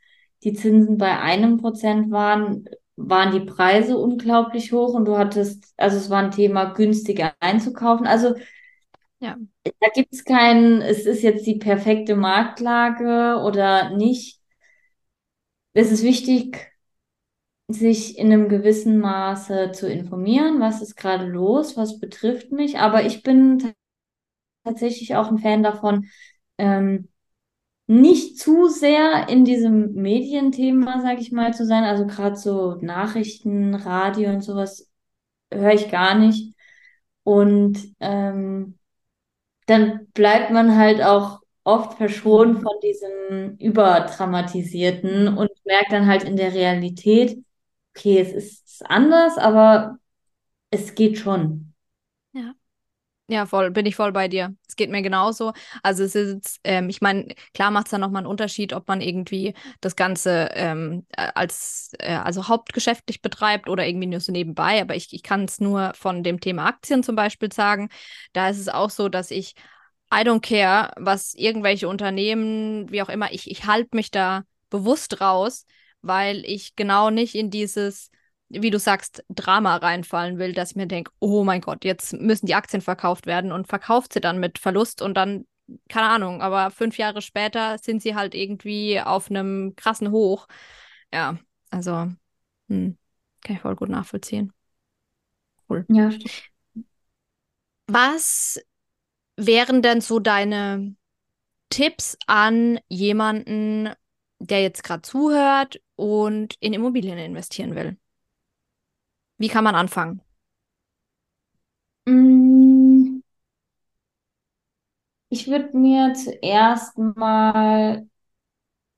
die 0.44 0.54
Zinsen 0.54 0.98
bei 0.98 1.20
einem 1.20 1.58
Prozent 1.58 2.12
waren, 2.12 2.66
waren 2.96 3.32
die 3.32 3.46
Preise 3.46 3.98
unglaublich 3.98 4.72
hoch 4.72 4.94
und 4.94 5.06
du 5.06 5.18
hattest, 5.18 5.74
also 5.78 5.98
es 5.98 6.10
war 6.10 6.24
ein 6.24 6.32
Thema, 6.32 6.66
günstiger 6.66 7.34
einzukaufen. 7.40 8.08
Also 8.08 8.36
ja. 9.20 9.38
da 9.64 9.88
gibt 9.94 10.14
es 10.14 10.24
keinen, 10.24 10.82
es 10.82 11.06
ist 11.06 11.24
jetzt 11.24 11.46
die 11.46 11.58
perfekte 11.58 12.16
Marktlage 12.16 13.42
oder 13.44 13.96
nicht. 13.96 14.40
Es 15.74 15.92
ist 15.92 16.04
wichtig, 16.04 16.72
sich 17.68 18.18
in 18.18 18.32
einem 18.32 18.50
gewissen 18.50 19.00
Maße 19.00 19.72
zu 19.72 19.90
informieren, 19.90 20.60
was 20.60 20.82
ist 20.82 20.96
gerade 20.96 21.26
los, 21.26 21.76
was 21.78 22.00
betrifft 22.00 22.52
mich. 22.52 22.80
Aber 22.80 23.06
ich 23.06 23.24
bin 23.24 23.74
tatsächlich 24.64 25.16
auch 25.16 25.30
ein 25.32 25.40
Fan 25.40 25.64
davon, 25.64 26.08
ähm, 26.58 27.10
nicht 27.88 28.40
zu 28.40 28.68
sehr 28.70 29.30
in 29.30 29.46
diesem 29.46 29.94
Medienthema, 29.94 31.02
sage 31.02 31.22
ich 31.22 31.32
mal, 31.32 31.54
zu 31.54 31.66
sein. 31.66 31.84
Also 31.84 32.08
gerade 32.08 32.36
so 32.36 32.76
Nachrichten, 32.82 33.76
Radio 33.76 34.32
und 34.32 34.42
sowas 34.42 34.92
höre 35.52 35.74
ich 35.74 35.90
gar 35.92 36.16
nicht. 36.16 36.56
Und 37.24 37.80
ähm, 38.00 38.80
dann 39.66 40.08
bleibt 40.14 40.52
man 40.52 40.78
halt 40.78 41.02
auch 41.02 41.42
oft 41.64 41.98
verschont 41.98 42.62
von 42.62 42.74
diesem 42.84 43.58
Überdramatisierten 43.58 45.28
und 45.38 45.50
merkt 45.66 45.92
dann 45.92 46.08
halt 46.08 46.24
in 46.24 46.38
der 46.38 46.54
Realität, 46.54 47.44
okay, 47.96 48.20
es 48.20 48.34
ist 48.34 48.86
anders, 48.90 49.38
aber 49.38 49.98
es 50.72 50.96
geht 50.96 51.18
schon. 51.18 51.74
Ja. 52.34 52.56
Ja, 53.28 53.48
voll, 53.48 53.72
bin 53.72 53.88
ich 53.88 53.96
voll 53.96 54.12
bei 54.12 54.28
dir. 54.28 54.56
Es 54.68 54.76
geht 54.76 54.92
mir 54.92 55.02
genauso. 55.02 55.54
Also 55.82 56.04
es 56.04 56.14
ist, 56.14 56.60
ähm, 56.64 56.90
ich 56.90 57.02
meine, 57.02 57.34
klar 57.56 57.72
macht 57.72 57.88
es 57.88 57.92
dann 57.92 58.02
nochmal 58.02 58.20
einen 58.20 58.28
Unterschied, 58.28 58.72
ob 58.72 58.88
man 58.88 59.02
irgendwie 59.02 59.56
das 59.82 59.96
Ganze 59.96 60.50
ähm, 60.54 61.08
als 61.18 61.90
äh, 61.98 62.14
also 62.14 62.48
hauptgeschäftlich 62.48 63.24
betreibt 63.24 63.68
oder 63.68 63.88
irgendwie 63.88 64.06
nur 64.06 64.20
so 64.20 64.32
nebenbei. 64.32 64.80
Aber 64.80 64.96
ich, 64.96 65.12
ich 65.12 65.24
kann 65.24 65.46
es 65.46 65.60
nur 65.60 65.94
von 65.96 66.22
dem 66.22 66.40
Thema 66.40 66.68
Aktien 66.68 67.02
zum 67.02 67.16
Beispiel 67.16 67.52
sagen. 67.52 67.90
Da 68.34 68.50
ist 68.50 68.60
es 68.60 68.70
auch 68.70 68.92
so, 68.92 69.10
dass 69.10 69.32
ich, 69.32 69.56
I 70.14 70.18
don't 70.24 70.42
care, 70.42 70.94
was 70.98 71.34
irgendwelche 71.34 71.88
Unternehmen, 71.88 72.92
wie 72.92 73.02
auch 73.02 73.10
immer, 73.10 73.32
ich, 73.34 73.50
ich 73.50 73.66
halte 73.66 73.90
mich 73.96 74.12
da 74.12 74.44
bewusst 74.70 75.20
raus, 75.20 75.66
weil 76.02 76.46
ich 76.46 76.76
genau 76.76 77.10
nicht 77.10 77.34
in 77.36 77.50
dieses 77.50 78.12
wie 78.50 78.70
du 78.70 78.80
sagst, 78.80 79.24
Drama 79.30 79.78
reinfallen 79.78 80.38
will, 80.38 80.54
dass 80.54 80.72
ich 80.72 80.76
mir 80.76 80.88
denke, 80.88 81.12
oh 81.20 81.44
mein 81.44 81.62
Gott, 81.62 81.84
jetzt 81.84 82.14
müssen 82.14 82.46
die 82.46 82.56
Aktien 82.56 82.82
verkauft 82.82 83.26
werden 83.26 83.52
und 83.52 83.68
verkauft 83.68 84.14
sie 84.14 84.22
dann 84.22 84.40
mit 84.40 84.60
Verlust 84.60 85.02
und 85.02 85.16
dann, 85.16 85.46
keine 85.90 86.10
Ahnung, 86.10 86.42
aber 86.42 86.72
fünf 86.72 86.98
Jahre 86.98 87.22
später 87.22 87.78
sind 87.80 88.02
sie 88.02 88.16
halt 88.16 88.36
irgendwie 88.36 89.02
auf 89.02 89.30
einem 89.30 89.76
krassen 89.76 90.12
Hoch. 90.12 90.48
Ja, 91.14 91.38
also 91.72 92.12
hm, 92.70 92.98
kann 93.42 93.56
ich 93.56 93.62
voll 93.62 93.76
gut 93.76 93.90
nachvollziehen. 93.90 94.54
Cool. 95.68 95.86
Ja. 95.90 96.12
Was 97.88 98.60
wären 99.38 99.82
denn 99.82 100.02
so 100.02 100.20
deine 100.20 100.96
Tipps 101.70 102.18
an 102.28 102.80
jemanden, 102.88 103.90
der 104.40 104.62
jetzt 104.62 104.84
gerade 104.84 105.02
zuhört 105.02 105.82
und 105.96 106.56
in 106.60 106.74
Immobilien 106.74 107.18
investieren 107.18 107.76
will? 107.76 107.98
Wie 109.38 109.48
kann 109.48 109.64
man 109.64 109.76
anfangen? 109.76 110.22
Mm. 112.08 113.20
Ich 115.30 115.48
würde 115.48 115.78
mir 115.78 116.14
zuerst 116.14 116.98
mal 116.98 118.08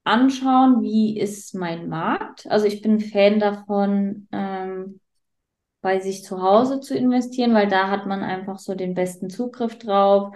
anschauen, 0.03 0.81
wie 0.83 1.19
ist 1.19 1.55
mein 1.55 1.89
Markt. 1.89 2.47
Also 2.49 2.65
ich 2.67 2.81
bin 2.81 2.99
Fan 2.99 3.39
davon, 3.39 4.27
ähm, 4.31 4.99
bei 5.81 5.99
sich 5.99 6.23
zu 6.23 6.41
Hause 6.41 6.79
zu 6.81 6.95
investieren, 6.97 7.53
weil 7.55 7.67
da 7.69 7.89
hat 7.89 8.05
man 8.07 8.23
einfach 8.23 8.59
so 8.59 8.75
den 8.75 8.95
besten 8.95 9.29
Zugriff 9.29 9.79
drauf. 9.79 10.35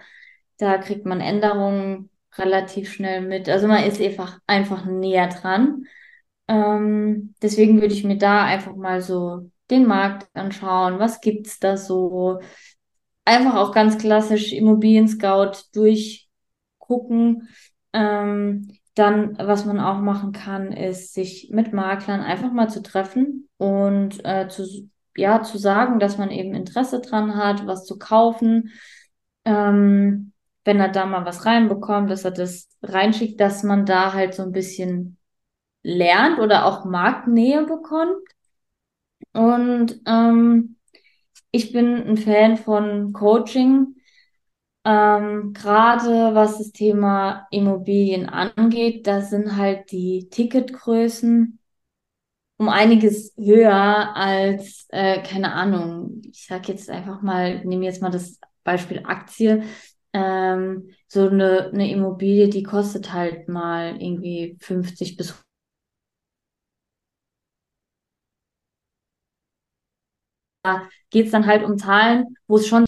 Da 0.57 0.77
kriegt 0.79 1.05
man 1.05 1.21
Änderungen 1.21 2.09
relativ 2.37 2.91
schnell 2.93 3.21
mit. 3.21 3.49
Also 3.49 3.67
man 3.67 3.83
ist 3.85 4.01
einfach, 4.01 4.39
einfach 4.47 4.85
näher 4.85 5.29
dran. 5.29 5.85
Ähm, 6.47 7.35
deswegen 7.41 7.81
würde 7.81 7.93
ich 7.93 8.03
mir 8.03 8.17
da 8.17 8.45
einfach 8.45 8.75
mal 8.75 9.01
so 9.01 9.51
den 9.71 9.87
Markt 9.87 10.27
anschauen, 10.33 10.99
was 10.99 11.21
gibt 11.21 11.47
es 11.47 11.59
da 11.59 11.77
so. 11.77 12.39
Einfach 13.25 13.55
auch 13.55 13.71
ganz 13.73 13.97
klassisch 13.97 14.51
Immobilien-Scout 14.53 15.69
durchgucken. 15.73 17.47
Ähm, 17.93 18.77
dann, 18.93 19.37
was 19.37 19.65
man 19.65 19.79
auch 19.79 19.99
machen 19.99 20.33
kann, 20.33 20.71
ist, 20.71 21.13
sich 21.13 21.49
mit 21.51 21.71
Maklern 21.71 22.21
einfach 22.21 22.51
mal 22.51 22.69
zu 22.69 22.81
treffen 22.81 23.47
und 23.57 24.23
äh, 24.25 24.47
zu, 24.49 24.89
ja, 25.15 25.41
zu 25.43 25.57
sagen, 25.57 25.99
dass 25.99 26.17
man 26.17 26.29
eben 26.29 26.53
Interesse 26.53 26.99
dran 26.99 27.35
hat, 27.35 27.65
was 27.67 27.85
zu 27.85 27.97
kaufen. 27.97 28.71
Ähm, 29.45 30.33
wenn 30.63 30.79
er 30.79 30.89
da 30.89 31.05
mal 31.05 31.25
was 31.25 31.45
reinbekommt, 31.45 32.09
dass 32.11 32.25
er 32.25 32.31
das 32.31 32.67
reinschickt, 32.83 33.39
dass 33.39 33.63
man 33.63 33.85
da 33.85 34.13
halt 34.13 34.33
so 34.33 34.43
ein 34.43 34.51
bisschen 34.51 35.17
lernt 35.83 36.39
oder 36.39 36.65
auch 36.65 36.85
Marktnähe 36.85 37.65
bekommt. 37.65 38.27
Und 39.33 40.01
ähm, 40.05 40.77
ich 41.51 41.73
bin 41.73 41.95
ein 42.07 42.17
Fan 42.17 42.57
von 42.57 43.13
Coaching, 43.13 43.95
ähm, 44.85 45.53
gerade 45.53 46.35
was 46.35 46.57
das 46.59 46.71
Thema 46.71 47.47
Immobilien 47.51 48.27
angeht. 48.29 49.07
Da 49.07 49.21
sind 49.21 49.57
halt 49.57 49.91
die 49.91 50.29
Ticketgrößen 50.31 51.59
um 52.57 52.69
einiges 52.69 53.33
höher 53.37 54.15
als, 54.15 54.87
äh, 54.89 55.21
keine 55.23 55.53
Ahnung, 55.53 56.21
ich 56.31 56.45
sag 56.45 56.67
jetzt 56.69 56.89
einfach 56.89 57.21
mal, 57.21 57.65
nehme 57.65 57.85
jetzt 57.85 58.01
mal 58.01 58.11
das 58.11 58.39
Beispiel 58.63 59.01
Aktie. 59.05 59.63
Ähm, 60.13 60.89
so 61.07 61.27
eine, 61.29 61.69
eine 61.73 61.89
Immobilie, 61.91 62.49
die 62.49 62.63
kostet 62.63 63.13
halt 63.13 63.47
mal 63.49 63.95
irgendwie 64.01 64.57
50 64.59 65.17
bis 65.17 65.33
da 70.63 70.87
geht 71.09 71.25
es 71.27 71.31
dann 71.31 71.45
halt 71.47 71.63
um 71.63 71.77
Zahlen, 71.77 72.37
wo 72.47 72.57
es 72.57 72.67
schon 72.67 72.85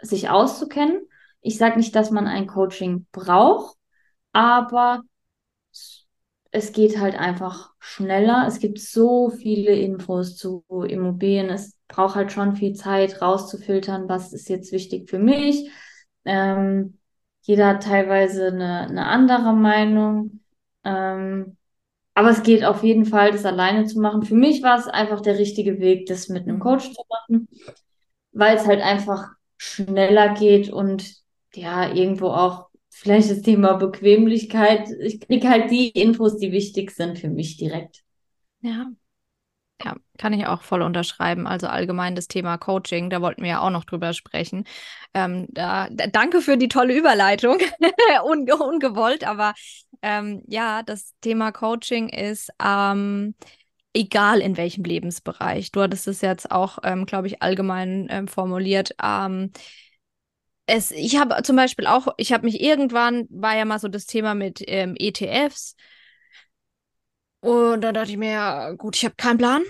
sich 0.00 0.28
auszukennen. 0.30 1.00
Ich 1.40 1.58
sage 1.58 1.76
nicht, 1.78 1.94
dass 1.94 2.10
man 2.10 2.26
ein 2.26 2.46
Coaching 2.46 3.06
braucht, 3.12 3.76
aber 4.32 5.02
es 6.50 6.72
geht 6.72 6.98
halt 7.00 7.16
einfach 7.16 7.72
schneller. 7.80 8.44
Es 8.46 8.60
gibt 8.60 8.78
so 8.78 9.30
viele 9.30 9.72
Infos 9.72 10.36
zu 10.36 10.64
Immobilien. 10.86 11.50
Es 11.50 11.76
braucht 11.88 12.14
halt 12.14 12.32
schon 12.32 12.54
viel 12.56 12.74
Zeit 12.74 13.20
rauszufiltern, 13.20 14.08
was 14.08 14.32
ist 14.32 14.48
jetzt 14.48 14.70
wichtig 14.72 15.10
für 15.10 15.18
mich. 15.18 15.70
Ähm, 16.24 16.98
jeder 17.42 17.66
hat 17.68 17.82
teilweise 17.82 18.48
eine, 18.48 18.82
eine 18.88 19.06
andere 19.06 19.52
Meinung. 19.52 20.40
Ähm, 20.84 21.56
aber 22.14 22.30
es 22.30 22.42
geht 22.42 22.64
auf 22.64 22.82
jeden 22.82 23.04
Fall, 23.04 23.32
das 23.32 23.44
alleine 23.44 23.86
zu 23.86 24.00
machen. 24.00 24.22
Für 24.22 24.36
mich 24.36 24.62
war 24.62 24.78
es 24.78 24.86
einfach 24.86 25.20
der 25.20 25.38
richtige 25.38 25.80
Weg, 25.80 26.06
das 26.06 26.28
mit 26.28 26.44
einem 26.44 26.60
Coach 26.60 26.92
zu 26.92 27.02
machen, 27.08 27.48
weil 28.32 28.56
es 28.56 28.66
halt 28.66 28.80
einfach 28.80 29.28
schneller 29.56 30.34
geht 30.34 30.70
und 30.70 31.16
ja, 31.54 31.92
irgendwo 31.92 32.28
auch 32.28 32.68
vielleicht 32.90 33.30
das 33.30 33.42
Thema 33.42 33.74
Bequemlichkeit. 33.74 34.88
Ich 35.00 35.20
kriege 35.20 35.48
halt 35.48 35.70
die 35.70 35.88
Infos, 35.88 36.38
die 36.38 36.52
wichtig 36.52 36.92
sind 36.92 37.18
für 37.18 37.28
mich 37.28 37.56
direkt. 37.56 38.02
Ja. 38.60 38.86
Ja, 39.82 39.96
kann 40.18 40.32
ich 40.32 40.46
auch 40.46 40.62
voll 40.62 40.82
unterschreiben. 40.82 41.46
Also 41.48 41.66
allgemein 41.66 42.14
das 42.14 42.28
Thema 42.28 42.56
Coaching, 42.58 43.10
da 43.10 43.20
wollten 43.20 43.42
wir 43.42 43.50
ja 43.50 43.60
auch 43.60 43.70
noch 43.70 43.84
drüber 43.84 44.12
sprechen. 44.12 44.64
Ähm, 45.14 45.46
da, 45.50 45.88
da, 45.90 46.06
danke 46.06 46.40
für 46.40 46.56
die 46.56 46.68
tolle 46.68 46.96
Überleitung. 46.96 47.58
Un, 48.24 48.50
ungewollt, 48.50 49.24
aber 49.24 49.52
ähm, 50.04 50.42
ja, 50.48 50.82
das 50.82 51.14
Thema 51.20 51.52
Coaching 51.52 52.08
ist 52.10 52.50
ähm, 52.62 53.34
egal 53.94 54.40
in 54.40 54.56
welchem 54.56 54.84
Lebensbereich. 54.84 55.72
Du 55.72 55.82
hattest 55.82 56.08
es 56.08 56.20
jetzt 56.20 56.50
auch, 56.50 56.78
ähm, 56.84 57.06
glaube 57.06 57.28
ich, 57.28 57.42
allgemein 57.42 58.08
ähm, 58.10 58.28
formuliert. 58.28 58.94
Ähm, 59.02 59.52
es, 60.66 60.90
ich 60.90 61.16
habe 61.18 61.42
zum 61.42 61.56
Beispiel 61.56 61.86
auch, 61.86 62.08
ich 62.16 62.32
habe 62.32 62.44
mich 62.46 62.60
irgendwann, 62.60 63.26
war 63.30 63.56
ja 63.56 63.64
mal 63.64 63.78
so 63.78 63.88
das 63.88 64.06
Thema 64.06 64.34
mit 64.34 64.62
ähm, 64.66 64.94
ETFs. 64.98 65.76
Und 67.40 67.82
dann 67.82 67.94
dachte 67.94 68.10
ich 68.12 68.16
mir, 68.16 68.74
gut, 68.78 68.96
ich 68.96 69.04
habe 69.04 69.14
keinen 69.16 69.38
Plan. 69.38 69.62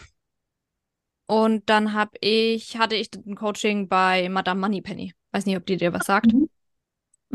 Und 1.26 1.68
dann 1.70 1.92
habe 1.94 2.12
ich, 2.20 2.76
hatte 2.76 2.96
ich 2.96 3.10
ein 3.14 3.34
Coaching 3.36 3.88
bei 3.88 4.28
Madame 4.28 4.60
Moneypenny. 4.60 5.14
Weiß 5.32 5.46
nicht, 5.46 5.56
ob 5.56 5.66
die 5.66 5.76
dir 5.76 5.92
was 5.92 6.06
sagt. 6.06 6.32
Mhm. 6.32 6.48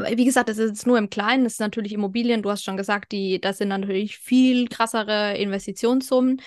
Wie 0.01 0.25
gesagt, 0.25 0.49
das 0.49 0.57
ist 0.57 0.69
jetzt 0.69 0.87
nur 0.87 0.97
im 0.97 1.09
Kleinen, 1.09 1.43
das 1.43 1.53
ist 1.53 1.59
natürlich 1.59 1.93
Immobilien, 1.93 2.41
du 2.41 2.49
hast 2.49 2.63
schon 2.63 2.77
gesagt, 2.77 3.11
die, 3.11 3.39
das 3.39 3.57
sind 3.57 3.69
natürlich 3.69 4.17
viel 4.17 4.67
krassere 4.67 5.37
Investitionssummen 5.37 6.41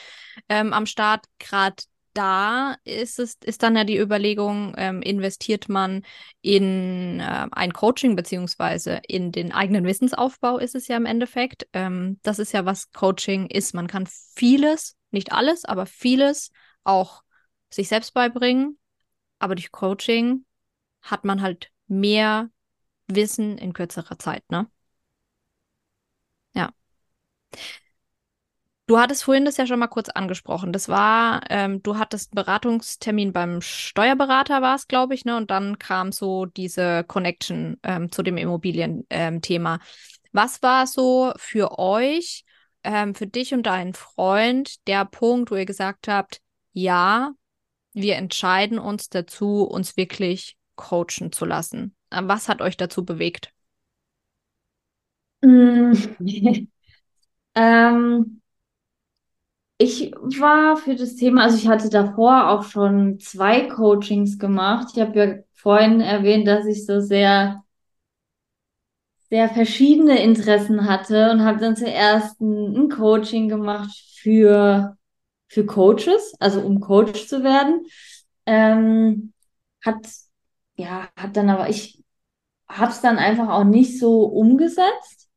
ähm, 0.48 0.72
am 0.72 0.86
Start. 0.86 1.26
Gerade 1.38 1.82
da 2.14 2.76
ist 2.84 3.18
es, 3.18 3.36
ist 3.44 3.62
dann 3.62 3.76
ja 3.76 3.84
die 3.84 3.98
Überlegung, 3.98 4.74
ähm, 4.76 5.02
investiert 5.02 5.68
man 5.68 6.02
in 6.40 7.20
äh, 7.20 7.46
ein 7.50 7.72
Coaching 7.72 8.16
beziehungsweise 8.16 9.00
in 9.06 9.32
den 9.32 9.52
eigenen 9.52 9.86
Wissensaufbau 9.86 10.58
ist 10.58 10.74
es 10.74 10.88
ja 10.88 10.96
im 10.96 11.06
Endeffekt. 11.06 11.66
Ähm, 11.72 12.18
das 12.22 12.38
ist 12.38 12.52
ja, 12.52 12.64
was 12.64 12.92
Coaching 12.92 13.46
ist. 13.46 13.74
Man 13.74 13.86
kann 13.86 14.06
vieles, 14.06 14.96
nicht 15.10 15.32
alles, 15.32 15.64
aber 15.64 15.86
vieles 15.86 16.50
auch 16.84 17.22
sich 17.70 17.88
selbst 17.88 18.12
beibringen. 18.14 18.78
Aber 19.38 19.54
durch 19.54 19.72
Coaching 19.72 20.44
hat 21.00 21.24
man 21.24 21.42
halt 21.42 21.70
mehr 21.86 22.50
Wissen 23.08 23.58
in 23.58 23.72
kürzerer 23.72 24.18
Zeit, 24.18 24.44
ne? 24.50 24.68
Ja. 26.54 26.72
Du 28.86 28.98
hattest 28.98 29.24
vorhin 29.24 29.44
das 29.44 29.56
ja 29.56 29.66
schon 29.66 29.78
mal 29.78 29.86
kurz 29.86 30.08
angesprochen. 30.08 30.72
Das 30.72 30.88
war, 30.88 31.40
ähm, 31.50 31.82
du 31.82 31.98
hattest 31.98 32.32
einen 32.32 32.44
Beratungstermin 32.44 33.32
beim 33.32 33.60
Steuerberater, 33.62 34.60
war 34.60 34.74
es, 34.74 34.88
glaube 34.88 35.14
ich, 35.14 35.24
ne? 35.24 35.36
Und 35.36 35.50
dann 35.50 35.78
kam 35.78 36.12
so 36.12 36.46
diese 36.46 37.04
Connection 37.04 37.78
ähm, 37.84 38.10
zu 38.10 38.22
dem 38.22 38.36
Immobilienthema. 38.36 39.74
Ähm, 39.74 39.80
Was 40.32 40.62
war 40.62 40.86
so 40.86 41.32
für 41.36 41.78
euch, 41.78 42.44
ähm, 42.82 43.14
für 43.14 43.26
dich 43.26 43.54
und 43.54 43.64
deinen 43.64 43.94
Freund, 43.94 44.86
der 44.88 45.04
Punkt, 45.04 45.50
wo 45.50 45.56
ihr 45.56 45.66
gesagt 45.66 46.08
habt, 46.08 46.40
ja, 46.72 47.30
wir 47.94 48.16
entscheiden 48.16 48.78
uns 48.78 49.08
dazu, 49.08 49.62
uns 49.62 49.96
wirklich 49.96 50.56
coachen 50.82 51.32
zu 51.32 51.44
lassen? 51.44 51.94
Was 52.10 52.48
hat 52.48 52.60
euch 52.60 52.76
dazu 52.76 53.04
bewegt? 53.04 53.52
Mm. 55.42 55.92
ähm, 57.54 58.42
ich 59.78 60.12
war 60.12 60.76
für 60.76 60.94
das 60.94 61.16
Thema, 61.16 61.42
also 61.42 61.56
ich 61.56 61.66
hatte 61.68 61.90
davor 61.90 62.50
auch 62.50 62.64
schon 62.64 63.18
zwei 63.18 63.62
Coachings 63.62 64.38
gemacht. 64.38 64.88
Ich 64.94 65.00
habe 65.00 65.18
ja 65.18 65.34
vorhin 65.54 66.00
erwähnt, 66.00 66.46
dass 66.46 66.66
ich 66.66 66.86
so 66.86 67.00
sehr, 67.00 67.64
sehr 69.28 69.48
verschiedene 69.48 70.22
Interessen 70.22 70.88
hatte 70.88 71.30
und 71.32 71.44
habe 71.44 71.58
dann 71.58 71.74
zuerst 71.74 72.40
ein, 72.40 72.76
ein 72.76 72.88
Coaching 72.90 73.48
gemacht 73.48 73.90
für, 74.20 74.96
für 75.48 75.66
Coaches, 75.66 76.34
also 76.38 76.60
um 76.60 76.80
Coach 76.80 77.26
zu 77.26 77.42
werden. 77.42 77.86
Ähm, 78.46 79.32
hat, 79.84 80.06
ja, 80.76 81.08
hat 81.16 81.36
dann 81.36 81.50
aber, 81.50 81.68
ich 81.68 82.02
habe 82.68 82.92
es 82.92 83.00
dann 83.02 83.18
einfach 83.18 83.48
auch 83.50 83.64
nicht 83.64 83.98
so 84.00 84.24
umgesetzt. 84.24 85.30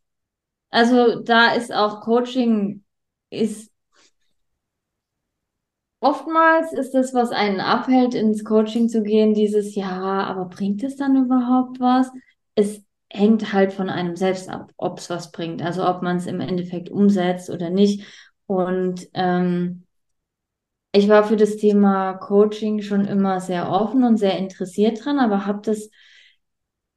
Also 0.71 1.21
da 1.21 1.53
ist 1.53 1.73
auch 1.73 2.01
Coaching 2.01 2.83
ist 3.31 3.71
Oftmals 6.01 6.71
ist 6.73 6.91
das, 6.93 7.13
was 7.13 7.31
einen 7.31 7.59
abhält, 7.59 8.13
ins 8.13 8.43
Coaching 8.43 8.89
zu 8.89 9.01
gehen, 9.01 9.33
dieses 9.33 9.73
Ja, 9.75 10.23
aber 10.25 10.45
bringt 10.45 10.83
es 10.83 10.97
dann 10.97 11.15
überhaupt 11.15 11.79
was? 11.79 12.11
Es 12.53 12.83
hängt 13.09 13.53
halt 13.53 13.73
von 13.73 13.89
einem 13.89 14.15
selbst 14.15 14.49
ab, 14.49 14.71
ob 14.77 14.99
es 14.99 15.09
was 15.09 15.31
bringt, 15.31 15.61
also 15.63 15.87
ob 15.87 16.01
man 16.03 16.17
es 16.17 16.27
im 16.27 16.41
Endeffekt 16.41 16.89
umsetzt 16.89 17.49
oder 17.49 17.69
nicht. 17.69 18.05
Und 18.45 19.07
ähm, 19.13 19.84
ich 20.95 21.09
war 21.09 21.25
für 21.25 21.35
das 21.35 21.57
Thema 21.57 22.13
Coaching 22.13 22.81
schon 22.81 23.05
immer 23.05 23.41
sehr 23.41 23.69
offen 23.69 24.03
und 24.03 24.17
sehr 24.17 24.37
interessiert 24.37 25.03
dran, 25.03 25.19
aber 25.19 25.45
habe 25.45 25.61
das 25.63 25.89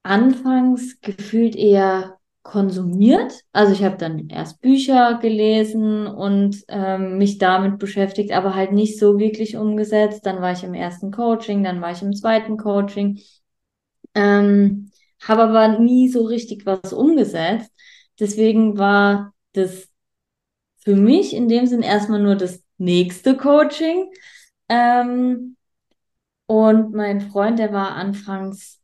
anfangs 0.03 1.01
gefühlt 1.01 1.57
eher 1.57 2.19
konsumiert. 2.43 3.43
Also 3.53 3.73
ich 3.73 3.83
habe 3.85 3.97
dann 3.99 4.29
erst 4.29 4.61
Bücher 4.61 5.19
gelesen 5.21 6.07
und 6.07 6.65
ähm, 6.69 7.19
mich 7.19 7.39
damit 7.39 7.79
beschäftigt, 7.79 8.33
aber 8.33 8.55
halt 8.55 8.73
nicht 8.73 8.99
so 8.99 9.19
wirklich 9.19 9.57
umgesetzt. 9.57 10.25
Dann 10.25 10.41
war 10.41 10.53
ich 10.53 10.63
im 10.65 10.75
ersten 10.75 11.11
Coaching, 11.11 11.65
dann 11.65 11.81
war 11.81 11.91
ich 11.91 12.01
im 12.01 12.15
zweiten 12.15 12.57
Coaching, 12.57 13.21
ähm, 14.15 14.91
habe 15.21 15.43
aber 15.43 15.79
nie 15.79 16.09
so 16.09 16.25
richtig 16.25 16.65
was 16.67 16.93
umgesetzt. 16.93 17.71
Deswegen 18.21 18.79
war 18.79 19.35
das 19.53 19.89
für 20.79 20.95
mich 20.97 21.35
in 21.35 21.49
dem 21.49 21.67
Sinn 21.67 21.83
erstmal 21.83 22.23
nur 22.23 22.37
das 22.37 22.63
nächste 22.79 23.37
Coaching. 23.37 24.11
Ähm, 24.69 25.57
und 26.47 26.95
mein 26.95 27.21
Freund, 27.21 27.59
der 27.59 27.73
war 27.73 27.93
anfangs 27.93 28.79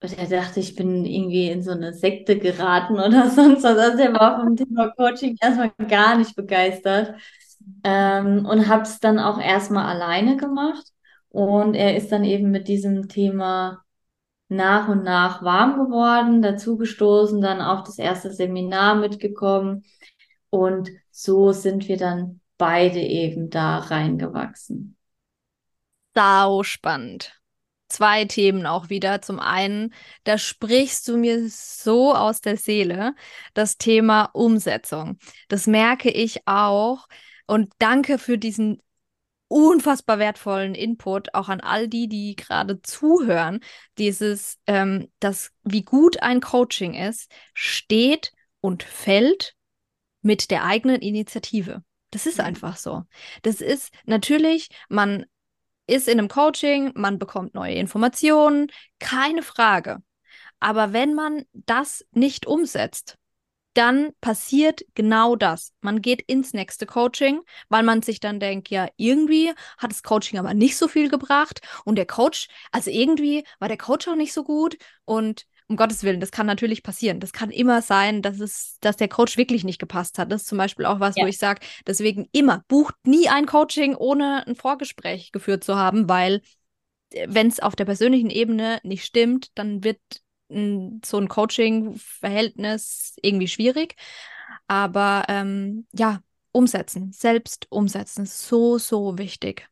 und 0.00 0.16
er 0.16 0.28
dachte, 0.28 0.60
ich 0.60 0.76
bin 0.76 1.04
irgendwie 1.04 1.50
in 1.50 1.62
so 1.62 1.72
eine 1.72 1.92
Sekte 1.92 2.38
geraten 2.38 2.94
oder 3.00 3.28
sonst 3.30 3.64
was. 3.64 3.76
Also 3.78 3.96
der 3.96 4.14
war 4.14 4.40
vom 4.40 4.56
Thema 4.56 4.90
Coaching 4.96 5.36
erstmal 5.40 5.72
gar 5.88 6.16
nicht 6.16 6.36
begeistert. 6.36 7.14
Ähm, 7.84 8.46
und 8.46 8.68
habe 8.68 8.82
es 8.82 9.00
dann 9.00 9.18
auch 9.18 9.38
erstmal 9.40 9.86
alleine 9.86 10.36
gemacht. 10.36 10.86
Und 11.30 11.74
er 11.74 11.96
ist 11.96 12.10
dann 12.12 12.24
eben 12.24 12.50
mit 12.50 12.68
diesem 12.68 13.08
Thema 13.08 13.82
nach 14.48 14.88
und 14.88 15.04
nach 15.04 15.42
warm 15.42 15.84
geworden, 15.84 16.40
dazugestoßen, 16.42 17.40
dann 17.40 17.60
auch 17.60 17.84
das 17.84 17.98
erste 17.98 18.32
Seminar 18.32 18.94
mitgekommen. 18.94 19.84
Und 20.50 20.90
so 21.10 21.52
sind 21.52 21.88
wir 21.88 21.98
dann 21.98 22.37
beide 22.58 23.00
eben 23.00 23.50
da 23.50 23.78
reingewachsen. 23.78 24.96
Sau 26.14 26.62
spannend. 26.64 27.34
zwei 27.88 28.24
Themen 28.26 28.66
auch 28.66 28.90
wieder. 28.90 29.22
Zum 29.22 29.40
einen, 29.40 29.94
da 30.24 30.38
sprichst 30.38 31.08
du 31.08 31.16
mir 31.16 31.48
so 31.48 32.14
aus 32.14 32.40
der 32.40 32.56
Seele, 32.56 33.14
das 33.54 33.78
Thema 33.78 34.24
Umsetzung. 34.34 35.18
Das 35.48 35.66
merke 35.66 36.10
ich 36.10 36.46
auch. 36.46 37.08
Und 37.46 37.72
danke 37.78 38.18
für 38.18 38.38
diesen 38.38 38.82
unfassbar 39.48 40.18
wertvollen 40.18 40.74
Input 40.74 41.34
auch 41.34 41.48
an 41.48 41.60
all 41.60 41.88
die, 41.88 42.08
die 42.08 42.36
gerade 42.36 42.82
zuhören. 42.82 43.60
Dieses, 43.98 44.58
ähm, 44.66 45.10
das, 45.20 45.52
wie 45.64 45.82
gut 45.84 46.22
ein 46.22 46.40
Coaching 46.40 46.94
ist, 46.94 47.30
steht 47.54 48.32
und 48.60 48.82
fällt 48.82 49.54
mit 50.22 50.50
der 50.50 50.64
eigenen 50.64 51.00
Initiative. 51.00 51.82
Das 52.10 52.26
ist 52.26 52.38
mhm. 52.38 52.44
einfach 52.44 52.76
so. 52.76 53.02
Das 53.42 53.60
ist 53.60 53.92
natürlich, 54.04 54.68
man 54.88 55.26
ist 55.86 56.08
in 56.08 56.18
einem 56.18 56.28
Coaching, 56.28 56.92
man 56.94 57.18
bekommt 57.18 57.54
neue 57.54 57.74
Informationen, 57.74 58.70
keine 58.98 59.42
Frage. 59.42 59.98
Aber 60.60 60.92
wenn 60.92 61.14
man 61.14 61.44
das 61.52 62.04
nicht 62.12 62.46
umsetzt, 62.46 63.16
dann 63.74 64.10
passiert 64.20 64.84
genau 64.94 65.36
das. 65.36 65.72
Man 65.82 66.02
geht 66.02 66.22
ins 66.22 66.52
nächste 66.52 66.84
Coaching, 66.84 67.42
weil 67.68 67.84
man 67.84 68.02
sich 68.02 68.18
dann 68.18 68.40
denkt, 68.40 68.70
ja, 68.70 68.88
irgendwie 68.96 69.52
hat 69.78 69.92
das 69.92 70.02
Coaching 70.02 70.38
aber 70.38 70.52
nicht 70.52 70.76
so 70.76 70.88
viel 70.88 71.08
gebracht 71.08 71.60
und 71.84 71.94
der 71.96 72.06
Coach, 72.06 72.48
also 72.72 72.90
irgendwie 72.90 73.44
war 73.60 73.68
der 73.68 73.78
Coach 73.78 74.08
auch 74.08 74.16
nicht 74.16 74.32
so 74.32 74.42
gut 74.42 74.76
und 75.04 75.46
um 75.68 75.76
Gottes 75.76 76.02
Willen, 76.02 76.20
das 76.20 76.30
kann 76.30 76.46
natürlich 76.46 76.82
passieren. 76.82 77.20
Das 77.20 77.32
kann 77.32 77.50
immer 77.50 77.82
sein, 77.82 78.22
dass 78.22 78.40
es, 78.40 78.78
dass 78.80 78.96
der 78.96 79.08
Coach 79.08 79.36
wirklich 79.36 79.64
nicht 79.64 79.78
gepasst 79.78 80.18
hat. 80.18 80.32
Das 80.32 80.42
ist 80.42 80.48
zum 80.48 80.58
Beispiel 80.58 80.86
auch 80.86 80.98
was, 80.98 81.16
ja. 81.16 81.24
wo 81.24 81.28
ich 81.28 81.38
sage, 81.38 81.60
deswegen 81.86 82.26
immer, 82.32 82.64
bucht 82.68 82.94
nie 83.04 83.28
ein 83.28 83.44
Coaching, 83.46 83.94
ohne 83.94 84.46
ein 84.46 84.56
Vorgespräch 84.56 85.30
geführt 85.30 85.62
zu 85.62 85.76
haben, 85.76 86.08
weil 86.08 86.40
äh, 87.12 87.26
wenn 87.28 87.48
es 87.48 87.60
auf 87.60 87.76
der 87.76 87.84
persönlichen 87.84 88.30
Ebene 88.30 88.80
nicht 88.82 89.04
stimmt, 89.04 89.50
dann 89.56 89.84
wird 89.84 90.00
ein, 90.50 91.02
so 91.04 91.18
ein 91.18 91.28
Coaching-Verhältnis 91.28 93.16
irgendwie 93.22 93.48
schwierig. 93.48 93.94
Aber 94.66 95.24
ähm, 95.28 95.86
ja, 95.92 96.20
umsetzen, 96.52 97.12
selbst 97.12 97.66
umsetzen, 97.70 98.24
so, 98.24 98.78
so 98.78 99.18
wichtig. 99.18 99.68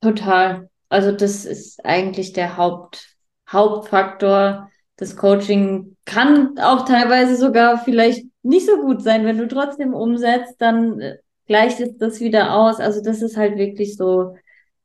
Total. 0.00 0.70
Also 0.88 1.12
das 1.12 1.44
ist 1.44 1.84
eigentlich 1.84 2.32
der 2.32 2.56
Haupt, 2.56 3.09
Hauptfaktor. 3.52 4.70
Das 4.96 5.16
Coaching 5.16 5.96
kann 6.04 6.58
auch 6.58 6.84
teilweise 6.84 7.36
sogar 7.36 7.78
vielleicht 7.84 8.26
nicht 8.42 8.66
so 8.66 8.80
gut 8.80 9.02
sein. 9.02 9.24
Wenn 9.24 9.38
du 9.38 9.48
trotzdem 9.48 9.94
umsetzt, 9.94 10.56
dann 10.58 11.00
äh, 11.00 11.16
gleicht 11.46 11.80
es 11.80 11.96
das 11.98 12.20
wieder 12.20 12.54
aus. 12.54 12.80
Also 12.80 13.02
das 13.02 13.22
ist 13.22 13.36
halt 13.36 13.56
wirklich 13.56 13.96
so, 13.96 14.36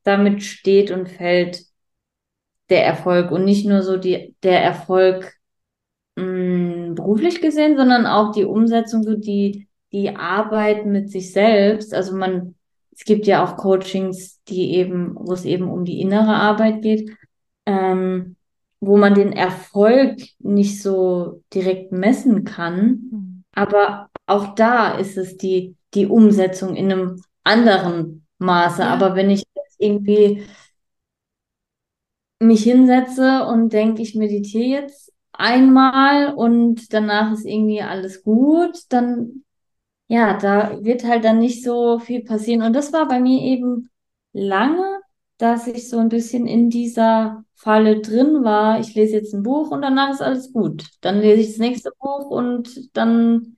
damit 0.04 0.44
steht 0.44 0.92
und 0.92 1.10
fällt 1.10 1.64
der 2.70 2.86
Erfolg 2.86 3.32
und 3.32 3.46
nicht 3.46 3.66
nur 3.66 3.84
so 3.84 3.98
die, 3.98 4.36
der 4.44 4.64
Erfolg 4.64 5.34
mh, 6.16 6.24
mm, 6.92 6.96
beruflich 6.96 7.42
gesehen, 7.42 7.78
sondern 7.78 8.06
auch 8.06 8.32
die 8.32 8.46
Umsetzung, 8.46 9.04
so 9.04 9.16
die, 9.16 9.68
die 9.92 10.16
Arbeit 10.16 10.86
mit 10.86 11.10
sich 11.10 11.32
selbst. 11.32 11.94
Also 11.94 12.16
man, 12.16 12.56
es 12.92 13.04
gibt 13.06 13.28
ja 13.28 13.44
auch 13.44 13.58
Coachings, 13.58 14.42
die 14.48 14.76
eben, 14.76 15.16
wo 15.16 15.34
es 15.34 15.46
eben 15.46 15.70
um 15.70 15.86
die 15.86 16.02
innere 16.02 16.36
Arbeit 16.36 16.82
geht, 16.82 17.12
ähm, 17.66 18.36
wo 18.80 18.98
man 18.98 19.14
den 19.14 19.32
Erfolg 19.32 20.20
nicht 20.40 20.82
so 20.82 21.42
direkt 21.54 21.92
messen 21.92 22.44
kann. 22.44 22.88
Mhm. 23.12 23.44
Aber 23.54 24.10
auch 24.26 24.56
da 24.56 24.98
ist 24.98 25.18
es 25.18 25.38
die, 25.38 25.76
die 25.94 26.08
Umsetzung 26.08 26.76
in 26.76 26.92
einem 26.92 27.22
anderen 27.44 28.26
Maße. 28.38 28.82
Ja. 28.82 28.90
Aber 28.90 29.16
wenn 29.16 29.30
ich 29.30 29.44
jetzt 29.56 29.76
irgendwie 29.80 30.44
mich 32.40 32.64
hinsetze 32.64 33.46
und 33.46 33.72
denke, 33.72 34.02
ich 34.02 34.16
meditiere 34.16 34.82
jetzt 34.82 35.14
einmal 35.32 36.34
und 36.34 36.94
danach 36.94 37.32
ist 37.34 37.46
irgendwie 37.46 37.82
alles 37.82 38.24
gut, 38.24 38.78
dann 38.90 39.44
ja, 40.08 40.38
da 40.38 40.84
wird 40.84 41.04
halt 41.04 41.26
dann 41.26 41.40
nicht 41.40 41.64
so 41.64 42.00
viel 42.00 42.24
passieren. 42.24 42.62
Und 42.62 42.74
das 42.74 42.94
war 42.94 43.08
bei 43.08 43.20
mir 43.20 43.42
eben 43.42 43.90
lange, 44.34 44.95
dass 45.38 45.68
ich 45.68 45.90
so 45.90 45.98
ein 46.00 46.10
bisschen 46.10 46.48
in 46.48 46.70
dieser 46.70 47.44
Falle 47.56 48.02
drin 48.02 48.44
war. 48.44 48.80
Ich 48.80 48.94
lese 48.96 49.16
jetzt 49.16 49.34
ein 49.34 49.44
Buch 49.44 49.72
und 49.72 49.82
danach 49.82 50.12
ist 50.12 50.22
alles 50.22 50.54
gut. 50.54 50.86
Dann 51.02 51.20
lese 51.20 51.42
ich 51.42 51.48
das 51.50 51.58
nächste 51.58 51.92
Buch 52.00 52.30
und 52.30 52.96
dann, 52.96 53.58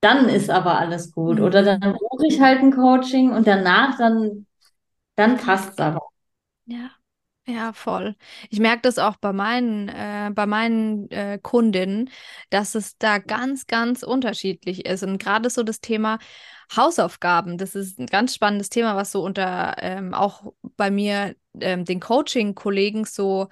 dann 0.00 0.28
ist 0.28 0.50
aber 0.50 0.78
alles 0.78 1.12
gut. 1.12 1.38
Mhm. 1.38 1.44
Oder 1.44 1.62
dann 1.62 1.80
buche 1.80 2.26
ich 2.28 2.40
halt 2.40 2.60
ein 2.60 2.72
Coaching 2.72 3.32
und 3.32 3.46
danach 3.46 3.98
dann, 3.98 4.46
dann 5.16 5.36
passt 5.36 5.72
es 5.72 5.78
aber. 5.78 6.00
Ja. 6.66 6.90
Ja, 7.46 7.72
voll. 7.72 8.16
Ich 8.50 8.60
merke 8.60 8.82
das 8.82 8.98
auch 8.98 9.16
bei 9.16 9.32
meinen, 9.32 9.88
äh, 9.88 10.30
bei 10.32 10.46
meinen 10.46 11.10
äh, 11.10 11.38
Kundinnen, 11.42 12.10
dass 12.50 12.74
es 12.76 12.96
da 12.98 13.18
ganz, 13.18 13.66
ganz 13.66 14.02
unterschiedlich 14.04 14.86
ist. 14.86 15.02
Und 15.02 15.18
gerade 15.18 15.50
so 15.50 15.62
das 15.64 15.80
Thema 15.80 16.18
Hausaufgaben, 16.74 17.58
das 17.58 17.74
ist 17.74 17.98
ein 17.98 18.06
ganz 18.06 18.34
spannendes 18.34 18.68
Thema, 18.68 18.96
was 18.96 19.12
so 19.12 19.22
unter 19.22 19.76
ähm, 19.78 20.14
auch 20.14 20.52
bei 20.76 20.90
mir 20.90 21.34
ähm, 21.60 21.84
den 21.84 22.00
Coaching-Kollegen 22.00 23.04
so 23.04 23.48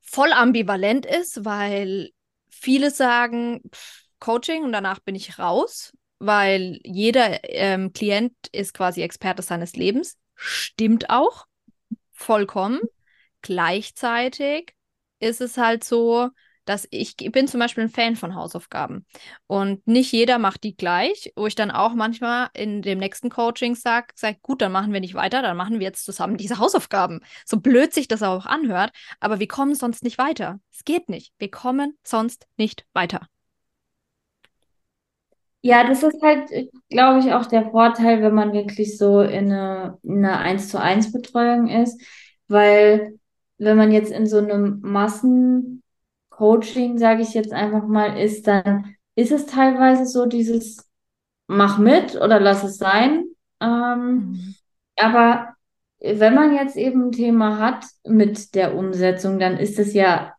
voll 0.00 0.32
ambivalent 0.32 1.06
ist, 1.06 1.44
weil 1.44 2.10
viele 2.48 2.90
sagen 2.90 3.62
pff, 3.74 4.04
Coaching 4.20 4.64
und 4.64 4.72
danach 4.72 5.00
bin 5.00 5.14
ich 5.14 5.38
raus, 5.38 5.92
weil 6.18 6.80
jeder 6.82 7.44
ähm, 7.44 7.92
Klient 7.92 8.34
ist 8.52 8.72
quasi 8.72 9.02
Experte 9.02 9.42
seines 9.42 9.76
Lebens. 9.76 10.16
Stimmt 10.34 11.10
auch 11.10 11.46
vollkommen. 12.12 12.80
Gleichzeitig 13.42 14.74
ist 15.18 15.42
es 15.42 15.58
halt 15.58 15.84
so, 15.84 16.30
dass 16.64 16.86
ich, 16.90 17.16
bin 17.16 17.48
zum 17.48 17.60
Beispiel 17.60 17.84
ein 17.84 17.90
Fan 17.90 18.16
von 18.16 18.34
Hausaufgaben 18.34 19.06
und 19.46 19.86
nicht 19.86 20.12
jeder 20.12 20.38
macht 20.38 20.64
die 20.64 20.76
gleich, 20.76 21.32
wo 21.36 21.46
ich 21.46 21.54
dann 21.54 21.70
auch 21.70 21.94
manchmal 21.94 22.48
in 22.54 22.82
dem 22.82 22.98
nächsten 22.98 23.30
Coaching 23.30 23.74
sage, 23.74 24.08
sag, 24.14 24.42
gut, 24.42 24.62
dann 24.62 24.72
machen 24.72 24.92
wir 24.92 25.00
nicht 25.00 25.14
weiter, 25.14 25.42
dann 25.42 25.56
machen 25.56 25.78
wir 25.78 25.86
jetzt 25.86 26.04
zusammen 26.04 26.36
diese 26.36 26.58
Hausaufgaben. 26.58 27.20
So 27.44 27.58
blöd 27.58 27.92
sich 27.92 28.08
das 28.08 28.22
auch 28.22 28.46
anhört, 28.46 28.92
aber 29.20 29.40
wir 29.40 29.48
kommen 29.48 29.74
sonst 29.74 30.04
nicht 30.04 30.18
weiter. 30.18 30.60
Es 30.72 30.84
geht 30.84 31.08
nicht. 31.08 31.32
Wir 31.38 31.50
kommen 31.50 31.96
sonst 32.02 32.46
nicht 32.56 32.86
weiter. 32.92 33.26
Ja, 35.66 35.88
das 35.88 36.02
ist 36.02 36.20
halt, 36.22 36.50
glaube 36.90 37.20
ich, 37.20 37.32
auch 37.32 37.46
der 37.46 37.70
Vorteil, 37.70 38.20
wenn 38.20 38.34
man 38.34 38.52
wirklich 38.52 38.98
so 38.98 39.22
in 39.22 39.50
eine, 39.50 39.98
in 40.02 40.22
einer 40.22 40.38
1 40.40 40.68
zu 40.68 40.78
1 40.78 41.10
Betreuung 41.10 41.68
ist, 41.68 41.98
weil 42.48 43.18
wenn 43.56 43.76
man 43.78 43.90
jetzt 43.90 44.12
in 44.12 44.26
so 44.26 44.38
einem 44.38 44.80
Massencoaching, 46.38 46.98
sage 46.98 47.22
ich 47.22 47.34
jetzt 47.34 47.52
einfach 47.52 47.86
mal, 47.86 48.18
ist, 48.18 48.46
dann 48.46 48.94
ist 49.14 49.32
es 49.32 49.46
teilweise 49.46 50.06
so 50.06 50.26
dieses 50.26 50.88
mach 51.46 51.78
mit 51.78 52.16
oder 52.16 52.40
lass 52.40 52.64
es 52.64 52.78
sein. 52.78 53.24
Ähm, 53.60 54.08
mhm. 54.08 54.54
Aber 54.96 55.54
wenn 56.00 56.34
man 56.34 56.54
jetzt 56.54 56.76
eben 56.76 57.06
ein 57.06 57.12
Thema 57.12 57.58
hat 57.58 57.86
mit 58.06 58.54
der 58.54 58.76
Umsetzung, 58.76 59.38
dann 59.38 59.56
ist 59.56 59.78
es 59.78 59.94
ja 59.94 60.34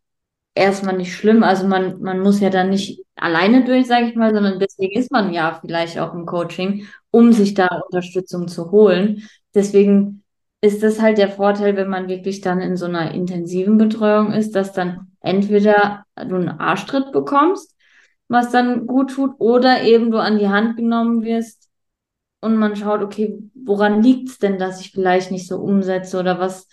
erstmal 0.54 0.98
nicht 0.98 1.14
schlimm. 1.14 1.44
Also 1.44 1.68
man, 1.68 2.02
man 2.02 2.20
muss 2.20 2.40
ja 2.40 2.50
dann 2.50 2.70
nicht 2.70 3.04
alleine 3.16 3.64
durch, 3.64 3.88
sage 3.88 4.08
ich 4.08 4.16
mal, 4.16 4.34
sondern 4.34 4.60
deswegen 4.60 4.98
ist 4.98 5.12
man 5.12 5.34
ja 5.34 5.58
vielleicht 5.60 6.00
auch 6.00 6.14
im 6.14 6.26
Coaching, 6.26 6.88
um 7.12 7.32
sich 7.34 7.54
da 7.54 7.68
Unterstützung 7.86 8.48
zu 8.48 8.72
holen. 8.72 9.28
Deswegen 9.54 10.24
ist 10.62 10.84
das 10.84 11.02
halt 11.02 11.18
der 11.18 11.30
Vorteil, 11.30 11.76
wenn 11.76 11.90
man 11.90 12.08
wirklich 12.08 12.42
dann 12.42 12.60
in 12.60 12.76
so 12.76 12.86
einer 12.86 13.14
intensiven 13.14 13.78
Betreuung 13.78 14.34
ist, 14.34 14.56
dass 14.56 14.74
dann 14.74 15.15
entweder 15.26 16.06
du 16.16 16.36
einen 16.36 16.50
Arschtritt 16.50 17.12
bekommst, 17.12 17.76
was 18.28 18.52
dann 18.52 18.88
gut 18.88 19.12
tut, 19.12 19.36
oder 19.40 19.84
eben 19.84 20.12
du 20.12 20.20
an 20.20 20.40
die 20.40 20.50
Hand 20.50 20.78
genommen 20.78 21.24
wirst 21.24 21.70
und 22.42 22.58
man 22.58 22.76
schaut, 22.76 23.02
okay, 23.02 23.38
woran 23.54 24.02
liegt 24.02 24.30
es 24.30 24.38
denn, 24.38 24.58
dass 24.58 24.82
ich 24.82 24.92
vielleicht 24.92 25.32
nicht 25.32 25.48
so 25.48 25.58
umsetze 25.58 26.20
oder 26.20 26.40
was, 26.40 26.68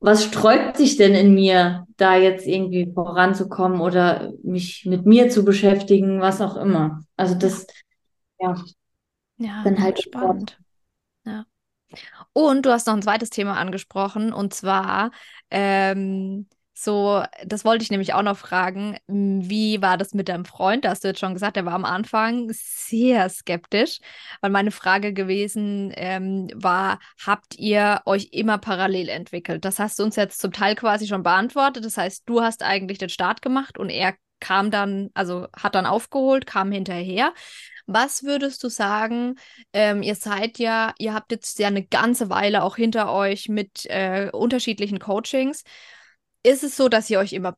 was 0.00 0.24
sträubt 0.24 0.76
sich 0.76 0.96
denn 0.96 1.14
in 1.14 1.34
mir, 1.34 1.86
da 1.96 2.16
jetzt 2.16 2.46
irgendwie 2.46 2.90
voranzukommen 2.92 3.80
oder 3.80 4.32
mich 4.42 4.86
mit 4.86 5.04
mir 5.04 5.28
zu 5.28 5.44
beschäftigen, 5.44 6.20
was 6.20 6.40
auch 6.40 6.56
immer. 6.56 7.02
Also 7.16 7.34
das, 7.34 7.66
ja, 8.38 8.54
ja 9.36 9.62
dann 9.64 9.82
halt 9.82 10.02
spannend. 10.02 10.58
Ja. 11.24 11.44
Und 12.32 12.64
du 12.64 12.70
hast 12.70 12.86
noch 12.86 12.94
ein 12.94 13.02
zweites 13.02 13.30
Thema 13.30 13.56
angesprochen, 13.56 14.32
und 14.32 14.54
zwar 14.54 15.10
ähm, 15.50 16.46
so, 16.82 17.22
das 17.44 17.64
wollte 17.64 17.82
ich 17.82 17.90
nämlich 17.90 18.14
auch 18.14 18.22
noch 18.22 18.38
fragen. 18.38 18.96
Wie 19.06 19.82
war 19.82 19.98
das 19.98 20.14
mit 20.14 20.28
deinem 20.28 20.46
Freund? 20.46 20.84
Da 20.84 20.90
hast 20.90 21.04
du 21.04 21.08
jetzt 21.08 21.20
schon 21.20 21.34
gesagt, 21.34 21.56
er 21.58 21.66
war 21.66 21.74
am 21.74 21.84
Anfang 21.84 22.48
sehr 22.52 23.28
skeptisch, 23.28 23.98
weil 24.40 24.50
meine 24.50 24.70
Frage 24.70 25.12
gewesen 25.12 25.92
ähm, 25.94 26.48
war, 26.54 26.98
habt 27.24 27.58
ihr 27.58 28.00
euch 28.06 28.30
immer 28.32 28.56
parallel 28.58 29.10
entwickelt? 29.10 29.64
Das 29.64 29.78
hast 29.78 29.98
du 29.98 30.04
uns 30.04 30.16
jetzt 30.16 30.40
zum 30.40 30.52
Teil 30.52 30.74
quasi 30.74 31.06
schon 31.06 31.22
beantwortet. 31.22 31.84
Das 31.84 31.98
heißt, 31.98 32.22
du 32.26 32.40
hast 32.40 32.62
eigentlich 32.62 32.98
den 32.98 33.10
Start 33.10 33.42
gemacht 33.42 33.76
und 33.76 33.90
er 33.90 34.14
kam 34.40 34.70
dann, 34.70 35.10
also 35.12 35.48
hat 35.54 35.74
dann 35.74 35.84
aufgeholt, 35.86 36.46
kam 36.46 36.72
hinterher. 36.72 37.34
Was 37.86 38.22
würdest 38.22 38.62
du 38.64 38.68
sagen? 38.68 39.34
Ähm, 39.72 40.02
ihr 40.02 40.14
seid 40.14 40.58
ja, 40.58 40.94
ihr 40.98 41.12
habt 41.12 41.32
jetzt 41.32 41.58
ja 41.58 41.66
eine 41.66 41.84
ganze 41.84 42.30
Weile 42.30 42.62
auch 42.62 42.76
hinter 42.76 43.12
euch 43.12 43.48
mit 43.48 43.84
äh, 43.86 44.30
unterschiedlichen 44.32 44.98
Coachings. 44.98 45.64
Ist 46.42 46.64
es 46.64 46.76
so, 46.76 46.88
dass 46.88 47.10
ihr 47.10 47.18
euch 47.18 47.32
immer 47.32 47.56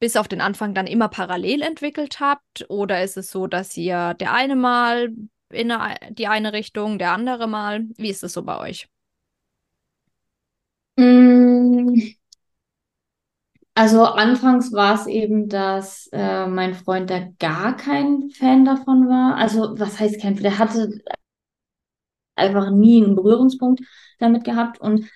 bis 0.00 0.16
auf 0.16 0.28
den 0.28 0.40
Anfang 0.40 0.74
dann 0.74 0.86
immer 0.86 1.08
parallel 1.08 1.62
entwickelt 1.62 2.20
habt? 2.20 2.64
Oder 2.68 3.02
ist 3.02 3.16
es 3.16 3.30
so, 3.30 3.46
dass 3.46 3.76
ihr 3.76 4.14
der 4.14 4.32
eine 4.32 4.56
mal 4.56 5.12
in 5.52 5.72
die 6.10 6.26
eine 6.28 6.52
Richtung, 6.52 6.98
der 6.98 7.12
andere 7.12 7.48
mal? 7.48 7.86
Wie 7.96 8.10
ist 8.10 8.22
es 8.22 8.32
so 8.32 8.42
bei 8.42 8.58
euch? 8.58 8.88
Mm, 10.96 11.96
also 13.74 14.04
anfangs 14.04 14.72
war 14.72 14.94
es 14.94 15.06
eben, 15.06 15.48
dass 15.48 16.08
äh, 16.12 16.46
mein 16.46 16.74
Freund 16.74 17.10
da 17.10 17.20
gar 17.38 17.76
kein 17.76 18.30
Fan 18.30 18.64
davon 18.64 19.08
war. 19.08 19.36
Also 19.36 19.78
was 19.78 19.98
heißt 19.98 20.20
kein, 20.20 20.36
der 20.36 20.58
hatte 20.58 20.90
einfach 22.36 22.70
nie 22.70 23.02
einen 23.04 23.14
Berührungspunkt 23.16 23.82
damit 24.18 24.44
gehabt 24.44 24.80
und 24.80 25.08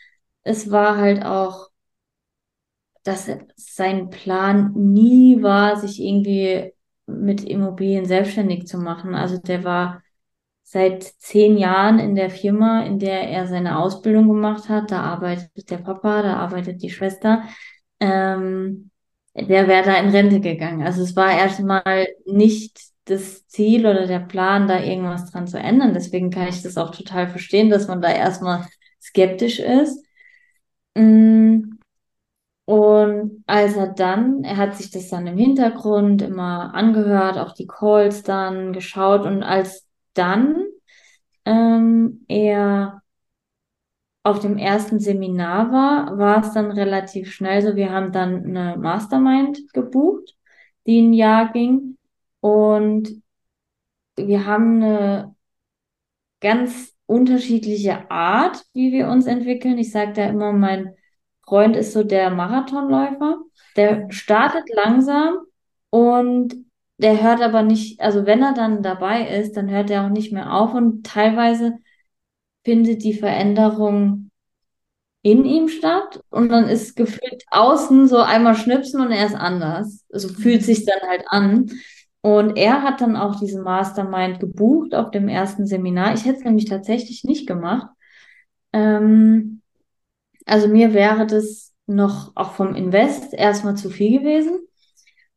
es 0.42 0.70
war 0.70 0.96
halt 0.96 1.24
auch, 1.24 1.68
dass 3.04 3.30
sein 3.56 4.10
Plan 4.10 4.72
nie 4.74 5.42
war, 5.42 5.76
sich 5.76 6.02
irgendwie 6.02 6.72
mit 7.06 7.44
Immobilien 7.44 8.06
selbstständig 8.06 8.66
zu 8.66 8.78
machen. 8.78 9.14
Also 9.14 9.38
der 9.38 9.62
war 9.64 10.02
seit 10.62 11.02
zehn 11.04 11.58
Jahren 11.58 11.98
in 11.98 12.14
der 12.14 12.30
Firma, 12.30 12.84
in 12.84 12.98
der 12.98 13.28
er 13.28 13.46
seine 13.46 13.78
Ausbildung 13.78 14.28
gemacht 14.28 14.68
hat. 14.68 14.90
Da 14.90 15.02
arbeitet 15.02 15.70
der 15.70 15.78
Papa, 15.78 16.22
da 16.22 16.36
arbeitet 16.36 16.82
die 16.82 16.90
Schwester 16.90 17.44
ähm, 18.00 18.90
der 19.34 19.66
wäre 19.68 19.84
da 19.84 19.96
in 19.98 20.10
Rente 20.10 20.40
gegangen. 20.40 20.82
Also 20.82 21.02
es 21.02 21.16
war 21.16 21.32
erstmal 21.32 22.06
nicht 22.24 22.78
das 23.06 23.46
Ziel 23.48 23.86
oder 23.86 24.06
der 24.06 24.20
Plan, 24.20 24.68
da 24.68 24.82
irgendwas 24.82 25.30
dran 25.30 25.46
zu 25.46 25.58
ändern. 25.58 25.92
Deswegen 25.92 26.30
kann 26.30 26.48
ich 26.48 26.62
das 26.62 26.76
auch 26.76 26.90
total 26.94 27.28
verstehen, 27.28 27.68
dass 27.70 27.88
man 27.88 28.00
da 28.00 28.10
erstmal 28.10 28.66
skeptisch 29.02 29.58
ist. 29.58 30.04
Mm. 30.94 31.73
Und 32.66 33.44
als 33.46 33.76
er 33.76 33.88
dann, 33.88 34.42
er 34.42 34.56
hat 34.56 34.76
sich 34.76 34.90
das 34.90 35.08
dann 35.10 35.26
im 35.26 35.36
Hintergrund 35.36 36.22
immer 36.22 36.74
angehört, 36.74 37.36
auch 37.36 37.52
die 37.52 37.66
Calls 37.66 38.22
dann 38.22 38.72
geschaut 38.72 39.26
und 39.26 39.42
als 39.42 39.86
dann 40.14 40.64
ähm, 41.44 42.24
er 42.28 43.02
auf 44.22 44.40
dem 44.40 44.56
ersten 44.56 44.98
Seminar 45.00 45.70
war, 45.70 46.18
war 46.18 46.40
es 46.42 46.52
dann 46.52 46.70
relativ 46.70 47.32
schnell 47.32 47.60
so. 47.60 47.76
Wir 47.76 47.92
haben 47.92 48.10
dann 48.10 48.44
eine 48.44 48.76
Mastermind 48.78 49.70
gebucht, 49.74 50.34
die 50.86 51.02
ein 51.02 51.12
Jahr 51.12 51.52
ging. 51.52 51.98
Und 52.40 53.22
wir 54.16 54.46
haben 54.46 54.82
eine 54.82 55.34
ganz 56.40 56.94
unterschiedliche 57.06 58.10
Art, 58.10 58.64
wie 58.72 58.92
wir 58.92 59.08
uns 59.08 59.26
entwickeln. 59.26 59.76
Ich 59.76 59.92
sage 59.92 60.14
da 60.14 60.26
immer, 60.26 60.52
mein 60.52 60.94
Freund 61.46 61.76
ist 61.76 61.92
so 61.92 62.04
der 62.04 62.30
Marathonläufer. 62.30 63.38
Der 63.76 64.10
startet 64.10 64.64
langsam 64.74 65.38
und 65.90 66.54
der 66.98 67.22
hört 67.22 67.42
aber 67.42 67.62
nicht, 67.62 68.00
also 68.00 68.24
wenn 68.26 68.42
er 68.42 68.54
dann 68.54 68.82
dabei 68.82 69.28
ist, 69.40 69.56
dann 69.56 69.70
hört 69.70 69.90
er 69.90 70.04
auch 70.06 70.10
nicht 70.10 70.32
mehr 70.32 70.52
auf 70.54 70.74
und 70.74 71.04
teilweise 71.04 71.78
findet 72.64 73.02
die 73.04 73.14
Veränderung 73.14 74.30
in 75.22 75.44
ihm 75.44 75.68
statt 75.68 76.22
und 76.30 76.50
dann 76.50 76.68
ist 76.68 76.96
gefühlt 76.96 77.44
außen 77.50 78.08
so 78.08 78.18
einmal 78.18 78.54
schnipsen 78.54 79.00
und 79.00 79.10
er 79.10 79.26
ist 79.26 79.34
anders. 79.34 80.04
Also 80.12 80.28
fühlt 80.28 80.62
sich 80.62 80.84
dann 80.84 81.00
halt 81.08 81.24
an. 81.28 81.70
Und 82.20 82.56
er 82.56 82.82
hat 82.82 83.00
dann 83.00 83.16
auch 83.16 83.38
diesen 83.38 83.62
Mastermind 83.62 84.40
gebucht 84.40 84.94
auf 84.94 85.10
dem 85.10 85.28
ersten 85.28 85.66
Seminar. 85.66 86.14
Ich 86.14 86.24
hätte 86.24 86.38
es 86.38 86.44
nämlich 86.44 86.66
tatsächlich 86.66 87.24
nicht 87.24 87.46
gemacht. 87.46 87.88
Ähm, 88.72 89.62
also 90.46 90.68
mir 90.68 90.94
wäre 90.94 91.26
das 91.26 91.72
noch 91.86 92.32
auch 92.34 92.52
vom 92.52 92.74
Invest 92.74 93.34
erstmal 93.34 93.76
zu 93.76 93.90
viel 93.90 94.18
gewesen. 94.20 94.66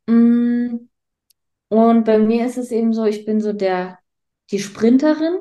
Mm, 0.07 0.87
und 1.69 2.05
bei 2.05 2.17
mir 2.19 2.45
ist 2.45 2.57
es 2.57 2.71
eben 2.71 2.93
so, 2.93 3.05
ich 3.05 3.25
bin 3.25 3.41
so 3.41 3.53
der, 3.53 3.99
die 4.51 4.59
Sprinterin. 4.59 5.39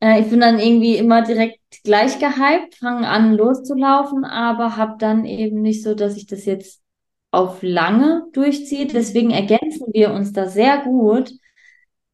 Äh, 0.00 0.20
ich 0.20 0.30
bin 0.30 0.40
dann 0.40 0.58
irgendwie 0.58 0.96
immer 0.96 1.22
direkt 1.22 1.60
gleich 1.84 2.18
gehypt, 2.18 2.76
fange 2.76 3.08
an 3.08 3.34
loszulaufen, 3.34 4.24
aber 4.24 4.76
habe 4.76 4.96
dann 4.98 5.24
eben 5.26 5.60
nicht 5.62 5.82
so, 5.82 5.94
dass 5.94 6.16
ich 6.16 6.26
das 6.26 6.44
jetzt 6.46 6.82
auf 7.30 7.62
lange 7.62 8.26
durchziehe. 8.32 8.86
Deswegen 8.86 9.30
ergänzen 9.30 9.86
wir 9.92 10.12
uns 10.12 10.32
da 10.32 10.48
sehr 10.48 10.82
gut 10.84 11.32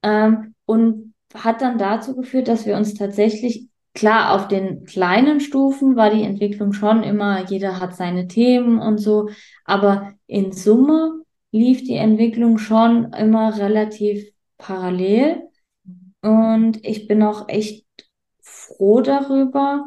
ähm, 0.02 0.54
und 0.66 1.14
hat 1.34 1.62
dann 1.62 1.78
dazu 1.78 2.16
geführt, 2.16 2.48
dass 2.48 2.66
wir 2.66 2.76
uns 2.76 2.94
tatsächlich 2.94 3.69
Klar, 3.94 4.34
auf 4.34 4.48
den 4.48 4.84
kleinen 4.84 5.40
Stufen 5.40 5.96
war 5.96 6.10
die 6.10 6.22
Entwicklung 6.22 6.72
schon 6.72 7.02
immer, 7.02 7.44
jeder 7.50 7.80
hat 7.80 7.96
seine 7.96 8.28
Themen 8.28 8.78
und 8.78 8.98
so, 8.98 9.28
aber 9.64 10.14
in 10.26 10.52
Summe 10.52 11.22
lief 11.50 11.82
die 11.82 11.96
Entwicklung 11.96 12.58
schon 12.58 13.12
immer 13.12 13.58
relativ 13.58 14.24
parallel. 14.58 15.42
Und 16.22 16.84
ich 16.86 17.08
bin 17.08 17.22
auch 17.22 17.48
echt 17.48 17.86
froh 18.42 19.00
darüber, 19.00 19.86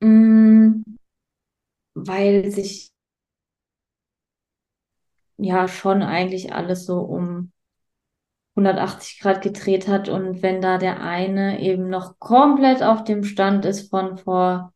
mm, 0.00 0.82
weil 1.94 2.50
sich 2.50 2.92
ja 5.36 5.68
schon 5.68 6.02
eigentlich 6.02 6.52
alles 6.54 6.86
so 6.86 7.00
um 7.00 7.51
180 8.56 9.20
Grad 9.20 9.42
gedreht 9.42 9.88
hat 9.88 10.08
und 10.08 10.42
wenn 10.42 10.60
da 10.60 10.78
der 10.78 11.00
eine 11.02 11.60
eben 11.60 11.88
noch 11.88 12.18
komplett 12.18 12.82
auf 12.82 13.04
dem 13.04 13.24
Stand 13.24 13.64
ist 13.64 13.90
von 13.90 14.18
vor 14.18 14.72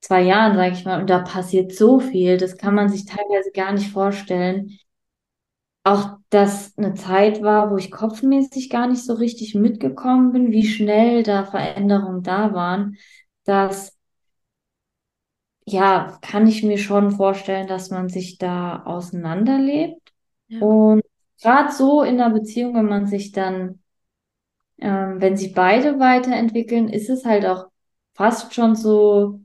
zwei 0.00 0.22
Jahren, 0.22 0.56
sage 0.56 0.72
ich 0.74 0.84
mal, 0.84 1.00
und 1.00 1.10
da 1.10 1.20
passiert 1.20 1.74
so 1.74 2.00
viel, 2.00 2.38
das 2.38 2.56
kann 2.56 2.74
man 2.74 2.88
sich 2.88 3.04
teilweise 3.04 3.50
gar 3.52 3.72
nicht 3.72 3.90
vorstellen 3.92 4.78
auch 5.84 6.18
das 6.28 6.76
eine 6.76 6.94
Zeit 6.94 7.42
war, 7.42 7.70
wo 7.70 7.76
ich 7.76 7.90
kopfmäßig 7.90 8.70
gar 8.70 8.86
nicht 8.86 9.04
so 9.04 9.14
richtig 9.14 9.54
mitgekommen 9.54 10.32
bin, 10.32 10.52
wie 10.52 10.66
schnell 10.66 11.22
da 11.22 11.44
Veränderungen 11.44 12.22
da 12.22 12.52
waren, 12.54 12.96
dass 13.44 13.96
ja, 15.66 16.18
kann 16.22 16.46
ich 16.46 16.62
mir 16.62 16.78
schon 16.78 17.12
vorstellen, 17.12 17.68
dass 17.68 17.90
man 17.90 18.08
sich 18.08 18.38
da 18.38 18.82
auseinanderlebt. 18.84 20.12
Ja. 20.48 20.60
Und 20.60 21.02
gerade 21.40 21.72
so 21.72 22.02
in 22.02 22.20
einer 22.20 22.30
Beziehung, 22.34 22.74
wenn 22.74 22.86
man 22.86 23.06
sich 23.06 23.32
dann, 23.32 23.80
ähm, 24.78 25.20
wenn 25.20 25.36
sich 25.36 25.54
beide 25.54 25.98
weiterentwickeln, 25.98 26.88
ist 26.88 27.10
es 27.10 27.24
halt 27.24 27.46
auch 27.46 27.66
fast 28.14 28.54
schon 28.54 28.74
so, 28.74 29.40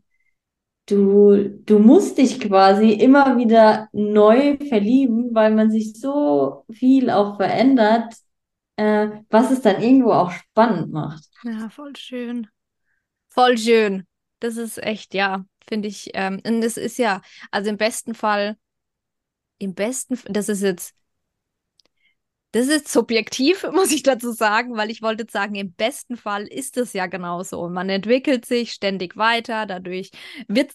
du, 0.87 1.49
du 1.65 1.79
musst 1.79 2.17
dich 2.17 2.39
quasi 2.39 2.91
immer 2.91 3.37
wieder 3.37 3.89
neu 3.91 4.57
verlieben, 4.57 5.33
weil 5.33 5.53
man 5.53 5.71
sich 5.71 5.99
so 5.99 6.65
viel 6.71 7.09
auch 7.09 7.37
verändert, 7.37 8.15
äh, 8.77 9.09
was 9.29 9.51
es 9.51 9.61
dann 9.61 9.81
irgendwo 9.81 10.11
auch 10.11 10.31
spannend 10.31 10.91
macht. 10.91 11.23
Ja, 11.43 11.69
voll 11.69 11.95
schön. 11.95 12.47
Voll 13.29 13.57
schön. 13.57 14.05
Das 14.39 14.57
ist 14.57 14.81
echt, 14.81 15.13
ja, 15.13 15.45
finde 15.67 15.87
ich. 15.87 16.11
Ähm, 16.13 16.41
und 16.45 16.61
das 16.61 16.77
ist 16.77 16.97
ja, 16.97 17.21
also 17.51 17.69
im 17.69 17.77
besten 17.77 18.13
Fall, 18.13 18.57
im 19.57 19.73
besten, 19.73 20.19
das 20.29 20.49
ist 20.49 20.61
jetzt 20.61 20.93
das 22.55 22.69
ist 22.69 22.87
subjektiv, 22.87 23.67
muss 23.73 23.91
ich 23.91 24.01
dazu 24.01 24.31
sagen, 24.31 24.77
weil 24.77 24.89
ich 24.89 25.01
wollte 25.01 25.25
sagen, 25.29 25.55
im 25.55 25.73
besten 25.73 26.15
Fall 26.15 26.47
ist 26.47 26.77
es 26.77 26.93
ja 26.93 27.05
genauso. 27.05 27.67
Man 27.67 27.89
entwickelt 27.89 28.45
sich 28.45 28.71
ständig 28.71 29.17
weiter, 29.17 29.65
dadurch 29.65 30.11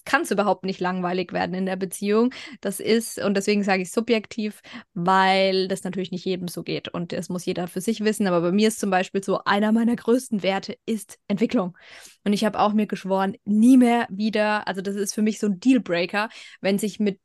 kann 0.04 0.22
es 0.22 0.30
überhaupt 0.30 0.64
nicht 0.64 0.78
langweilig 0.80 1.32
werden 1.32 1.54
in 1.54 1.64
der 1.64 1.76
Beziehung. 1.76 2.34
Das 2.60 2.80
ist, 2.80 3.18
und 3.18 3.34
deswegen 3.34 3.64
sage 3.64 3.80
ich 3.80 3.92
subjektiv, 3.92 4.60
weil 4.92 5.68
das 5.68 5.82
natürlich 5.82 6.10
nicht 6.10 6.26
jedem 6.26 6.48
so 6.48 6.62
geht 6.62 6.88
und 6.88 7.12
das 7.12 7.30
muss 7.30 7.46
jeder 7.46 7.66
für 7.66 7.80
sich 7.80 8.04
wissen. 8.04 8.26
Aber 8.26 8.42
bei 8.42 8.52
mir 8.52 8.68
ist 8.68 8.78
zum 8.78 8.90
Beispiel 8.90 9.24
so, 9.24 9.40
einer 9.46 9.72
meiner 9.72 9.96
größten 9.96 10.42
Werte 10.42 10.76
ist 10.84 11.18
Entwicklung. 11.28 11.78
Und 12.24 12.32
ich 12.32 12.44
habe 12.44 12.58
auch 12.58 12.72
mir 12.72 12.86
geschworen, 12.86 13.36
nie 13.44 13.76
mehr 13.76 14.06
wieder, 14.10 14.68
also 14.68 14.80
das 14.82 14.96
ist 14.96 15.14
für 15.14 15.22
mich 15.22 15.38
so 15.38 15.46
ein 15.46 15.60
Dealbreaker, 15.60 16.28
wenn 16.60 16.78
sich 16.78 17.00
mit 17.00 17.18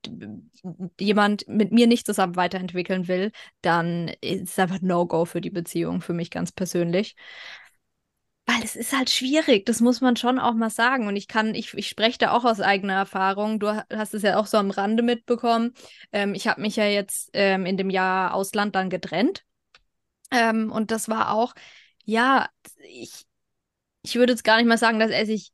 jemand 1.00 1.48
mit 1.48 1.72
mir 1.72 1.88
nicht 1.88 2.06
zusammen 2.06 2.36
weiterentwickeln 2.36 3.08
will, 3.08 3.32
dann 3.62 4.10
ist 4.22 4.50
es 4.52 4.60
einfach 4.60 4.82
No-Go 4.82 5.26
für 5.26 5.42
die 5.42 5.50
Beziehung, 5.50 6.02
für 6.02 6.14
mich 6.14 6.32
ganz 6.32 6.52
persönlich. 6.52 7.16
Weil 8.48 8.64
es 8.64 8.76
ist 8.76 8.96
halt 8.96 9.10
schwierig, 9.10 9.66
das 9.66 9.80
muss 9.80 10.02
man 10.02 10.16
schon 10.18 10.38
auch 10.38 10.54
mal 10.54 10.70
sagen. 10.70 11.08
Und 11.08 11.16
ich 11.16 11.28
kann, 11.28 11.56
ich, 11.56 11.74
ich 11.74 11.90
spreche 11.90 12.20
da 12.20 12.32
auch 12.32 12.46
aus 12.46 12.62
eigener 12.62 12.94
Erfahrung. 12.94 13.60
Du 13.60 13.70
hast 13.92 14.14
es 14.14 14.22
ja 14.22 14.38
auch 14.38 14.46
so 14.46 14.58
am 14.58 14.70
Rande 14.70 15.02
mitbekommen. 15.02 15.74
Ähm, 16.12 16.36
ich 16.36 16.48
habe 16.48 16.62
mich 16.62 16.76
ja 16.76 16.86
jetzt 16.86 17.32
ähm, 17.34 17.66
in 17.66 17.76
dem 17.76 17.90
Jahr 17.90 18.36
Ausland 18.36 18.76
dann 18.76 18.92
getrennt. 18.92 19.44
Ähm, 20.32 20.72
und 20.72 20.92
das 20.92 21.10
war 21.10 21.34
auch, 21.34 21.56
ja, 22.04 22.48
ich, 22.88 23.26
ich 24.06 24.16
würde 24.16 24.34
jetzt 24.34 24.44
gar 24.44 24.58
nicht 24.58 24.68
mal 24.68 24.78
sagen, 24.78 25.00
dass 25.00 25.10
er 25.10 25.26
sich 25.26 25.52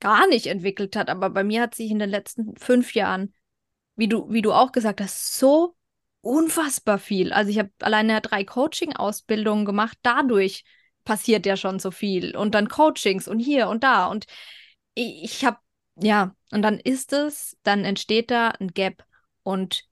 gar 0.00 0.28
nicht 0.28 0.46
entwickelt 0.46 0.96
hat, 0.96 1.10
aber 1.10 1.30
bei 1.30 1.44
mir 1.44 1.62
hat 1.62 1.74
sich 1.74 1.90
in 1.90 1.98
den 1.98 2.10
letzten 2.10 2.56
fünf 2.56 2.94
Jahren, 2.94 3.34
wie 3.96 4.08
du, 4.08 4.30
wie 4.30 4.42
du 4.42 4.52
auch 4.52 4.72
gesagt 4.72 5.00
hast, 5.00 5.34
so 5.34 5.76
unfassbar 6.20 6.98
viel. 6.98 7.32
Also 7.32 7.50
ich 7.50 7.58
habe 7.58 7.70
alleine 7.80 8.20
drei 8.20 8.44
Coaching-Ausbildungen 8.44 9.64
gemacht. 9.64 9.98
Dadurch 10.02 10.64
passiert 11.04 11.44
ja 11.44 11.56
schon 11.56 11.80
so 11.80 11.90
viel. 11.90 12.36
Und 12.36 12.54
dann 12.54 12.68
Coachings 12.68 13.26
und 13.26 13.40
hier 13.40 13.68
und 13.68 13.82
da. 13.82 14.06
Und 14.06 14.26
ich, 14.94 15.24
ich 15.24 15.44
habe, 15.44 15.58
ja, 15.96 16.34
und 16.52 16.62
dann 16.62 16.78
ist 16.78 17.12
es, 17.12 17.56
dann 17.64 17.84
entsteht 17.84 18.30
da 18.30 18.50
ein 18.50 18.68
Gap. 18.68 19.04
Und 19.42 19.84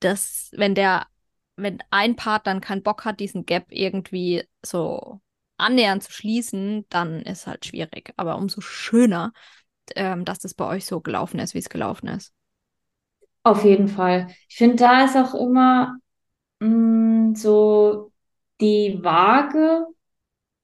das, 0.00 0.50
wenn 0.54 0.74
der, 0.74 1.06
wenn 1.56 1.78
ein 1.90 2.16
Part 2.16 2.48
dann 2.48 2.60
keinen 2.60 2.82
Bock 2.82 3.04
hat, 3.04 3.20
diesen 3.20 3.46
Gap 3.46 3.66
irgendwie 3.70 4.44
so 4.64 5.20
annähernd 5.60 6.02
zu 6.02 6.12
schließen, 6.12 6.86
dann 6.88 7.22
ist 7.22 7.46
halt 7.46 7.66
schwierig. 7.66 8.12
Aber 8.16 8.36
umso 8.36 8.60
schöner, 8.60 9.32
ähm, 9.94 10.24
dass 10.24 10.38
das 10.38 10.54
bei 10.54 10.66
euch 10.66 10.86
so 10.86 11.00
gelaufen 11.00 11.38
ist, 11.40 11.54
wie 11.54 11.58
es 11.58 11.68
gelaufen 11.68 12.08
ist. 12.08 12.32
Auf 13.42 13.64
jeden 13.64 13.88
Fall. 13.88 14.28
Ich 14.48 14.56
finde, 14.56 14.76
da 14.76 15.04
ist 15.04 15.16
auch 15.16 15.34
immer 15.34 15.96
mh, 16.60 16.68
mm, 16.68 17.34
so 17.34 18.12
die 18.60 18.98
Waage, 19.02 19.86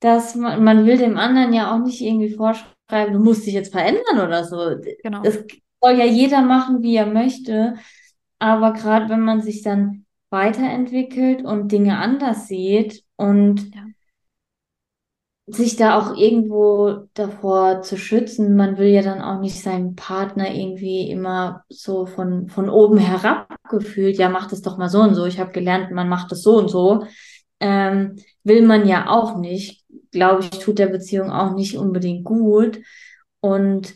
dass 0.01 0.35
man, 0.35 0.63
man 0.63 0.85
will 0.87 0.99
dem 0.99 1.17
anderen 1.17 1.53
ja 1.53 1.75
auch 1.75 1.79
nicht 1.79 2.01
irgendwie 2.01 2.35
vorschreiben, 2.35 3.15
du 3.15 3.19
musst 3.19 3.47
dich 3.47 3.55
jetzt 3.55 3.73
verändern 3.73 4.21
oder 4.21 4.45
so. 4.45 4.77
Genau. 5.03 5.23
Das 5.23 5.39
soll 5.81 5.99
ja 5.99 6.05
jeder 6.05 6.43
machen, 6.43 6.83
wie 6.83 6.97
er 6.97 7.07
möchte. 7.07 7.77
Aber 8.39 8.73
gerade 8.73 9.09
wenn 9.09 9.21
man 9.21 9.41
sich 9.41 9.63
dann 9.63 10.05
weiterentwickelt 10.31 11.43
und 11.45 11.73
Dinge 11.73 11.99
anders 11.99 12.49
sieht 12.49 13.05
und 13.17 13.75
Ja. 13.75 13.87
Sich 15.47 15.77
da 15.77 15.99
auch 15.99 16.17
irgendwo 16.17 17.07
davor 17.15 17.83
zu 17.83 17.97
schützen. 17.97 18.57
Man 18.57 18.79
will 18.79 18.89
ja 18.89 19.03
dann 19.03 19.23
auch 19.23 19.41
nicht 19.41 19.63
seinem 19.63 19.95
Partner 19.95 20.53
irgendwie 20.53 21.09
immer 21.09 21.65
so 21.69 22.07
von, 22.07 22.49
von 22.49 22.69
oben 22.69 22.99
herab 22.99 23.55
gefühlt, 23.71 24.19
ja, 24.19 24.29
mach 24.29 24.49
das 24.49 24.63
doch 24.63 24.77
mal 24.77 24.89
so 24.89 25.01
und 25.01 25.15
so. 25.15 25.25
Ich 25.25 25.39
habe 25.39 25.53
gelernt, 25.53 25.93
man 25.93 26.09
macht 26.09 26.33
das 26.33 26.43
so 26.43 26.57
und 26.59 26.69
so. 26.69 27.07
Ähm, 27.61 28.17
will 28.45 28.63
man 28.67 28.87
ja 28.89 29.09
auch 29.09 29.39
nicht. 29.39 29.85
Glaube 30.11 30.43
ich, 30.43 30.51
tut 30.51 30.79
der 30.79 30.89
Beziehung 30.89 31.31
auch 31.31 31.55
nicht 31.55 31.77
unbedingt 31.77 32.25
gut. 32.25 32.81
Und 33.41 33.95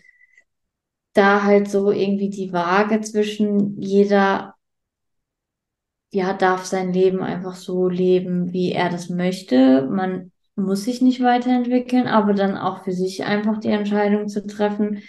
da 1.14 1.42
halt 1.42 1.68
so 1.68 1.90
irgendwie 1.90 2.30
die 2.30 2.52
Waage 2.52 3.00
zwischen 3.00 3.80
jeder, 3.80 4.54
ja, 6.12 6.32
darf 6.32 6.64
sein 6.64 6.92
Leben 6.92 7.22
einfach 7.22 7.56
so 7.56 7.88
leben, 7.88 8.52
wie 8.52 8.72
er 8.72 8.88
das 8.90 9.08
möchte. 9.08 9.86
Man 9.90 10.32
muss 10.62 10.84
sich 10.84 11.00
nicht 11.02 11.22
weiterentwickeln, 11.22 12.06
aber 12.06 12.34
dann 12.34 12.56
auch 12.56 12.84
für 12.84 12.92
sich 12.92 13.24
einfach 13.24 13.58
die 13.58 13.68
Entscheidung 13.68 14.28
zu 14.28 14.46
treffen, 14.46 15.02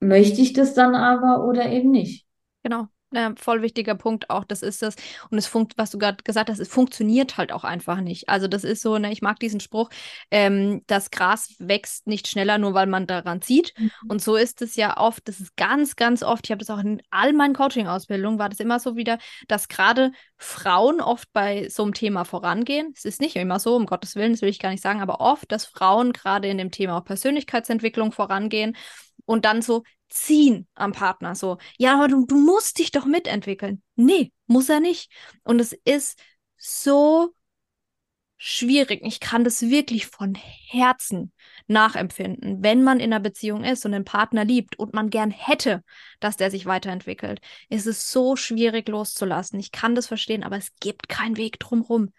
möchte 0.00 0.40
ich 0.40 0.52
das 0.52 0.74
dann 0.74 0.94
aber 0.94 1.44
oder 1.46 1.70
eben 1.70 1.90
nicht. 1.90 2.26
Genau. 2.62 2.88
Ja, 3.10 3.32
voll 3.36 3.62
wichtiger 3.62 3.94
Punkt 3.94 4.28
auch, 4.28 4.44
das 4.44 4.60
ist 4.60 4.82
das. 4.82 4.94
Und 5.30 5.38
es 5.38 5.46
funkt, 5.46 5.78
was 5.78 5.90
du 5.90 5.96
gerade 5.96 6.22
gesagt 6.24 6.50
hast, 6.50 6.58
es 6.58 6.68
funktioniert 6.68 7.38
halt 7.38 7.52
auch 7.52 7.64
einfach 7.64 8.02
nicht. 8.02 8.28
Also 8.28 8.48
das 8.48 8.64
ist 8.64 8.82
so, 8.82 8.98
ne, 8.98 9.10
ich 9.10 9.22
mag 9.22 9.40
diesen 9.40 9.60
Spruch, 9.60 9.88
ähm, 10.30 10.82
das 10.86 11.10
Gras 11.10 11.54
wächst 11.58 12.06
nicht 12.06 12.28
schneller, 12.28 12.58
nur 12.58 12.74
weil 12.74 12.86
man 12.86 13.06
daran 13.06 13.40
zieht. 13.40 13.72
Mhm. 13.78 13.90
Und 14.08 14.20
so 14.20 14.36
ist 14.36 14.60
es 14.60 14.76
ja 14.76 14.98
oft, 14.98 15.26
das 15.26 15.40
ist 15.40 15.56
ganz, 15.56 15.96
ganz 15.96 16.22
oft, 16.22 16.44
ich 16.46 16.50
habe 16.50 16.58
das 16.58 16.68
auch 16.68 16.80
in 16.80 17.00
all 17.10 17.32
meinen 17.32 17.54
Coaching-Ausbildungen, 17.54 18.38
war 18.38 18.50
das 18.50 18.60
immer 18.60 18.78
so 18.78 18.94
wieder, 18.94 19.18
dass 19.48 19.68
gerade 19.68 20.12
Frauen 20.36 21.00
oft 21.00 21.32
bei 21.32 21.66
so 21.70 21.84
einem 21.84 21.94
Thema 21.94 22.24
vorangehen. 22.24 22.92
Es 22.94 23.06
ist 23.06 23.22
nicht 23.22 23.36
immer 23.36 23.58
so, 23.58 23.74
um 23.74 23.86
Gottes 23.86 24.16
Willen, 24.16 24.32
das 24.32 24.42
will 24.42 24.50
ich 24.50 24.58
gar 24.58 24.70
nicht 24.70 24.82
sagen, 24.82 25.00
aber 25.00 25.22
oft, 25.22 25.50
dass 25.50 25.64
Frauen 25.64 26.12
gerade 26.12 26.48
in 26.48 26.58
dem 26.58 26.70
Thema 26.70 26.98
auch 26.98 27.04
Persönlichkeitsentwicklung 27.04 28.12
vorangehen 28.12 28.76
und 29.24 29.46
dann 29.46 29.62
so 29.62 29.82
ziehen 30.08 30.66
am 30.74 30.92
Partner. 30.92 31.34
So, 31.34 31.58
ja, 31.78 31.94
aber 31.94 32.08
du, 32.08 32.26
du 32.26 32.36
musst 32.38 32.78
dich 32.78 32.90
doch 32.90 33.04
mitentwickeln. 33.06 33.82
Nee, 33.96 34.32
muss 34.46 34.68
er 34.68 34.80
nicht. 34.80 35.10
Und 35.44 35.60
es 35.60 35.72
ist 35.84 36.18
so 36.56 37.34
schwierig. 38.38 39.00
Ich 39.04 39.18
kann 39.20 39.42
das 39.44 39.62
wirklich 39.62 40.06
von 40.06 40.34
Herzen 40.36 41.32
nachempfinden, 41.66 42.62
wenn 42.62 42.82
man 42.84 43.00
in 43.00 43.12
einer 43.12 43.20
Beziehung 43.20 43.64
ist 43.64 43.84
und 43.84 43.92
den 43.92 44.04
Partner 44.04 44.44
liebt 44.44 44.78
und 44.78 44.94
man 44.94 45.10
gern 45.10 45.30
hätte, 45.32 45.82
dass 46.20 46.36
der 46.36 46.50
sich 46.50 46.64
weiterentwickelt. 46.64 47.40
ist 47.68 47.86
Es 47.86 48.10
so 48.12 48.36
schwierig 48.36 48.88
loszulassen. 48.88 49.58
Ich 49.58 49.72
kann 49.72 49.94
das 49.94 50.06
verstehen, 50.06 50.44
aber 50.44 50.56
es 50.56 50.68
gibt 50.80 51.08
keinen 51.08 51.36
Weg 51.36 51.58
drumherum. 51.58 52.12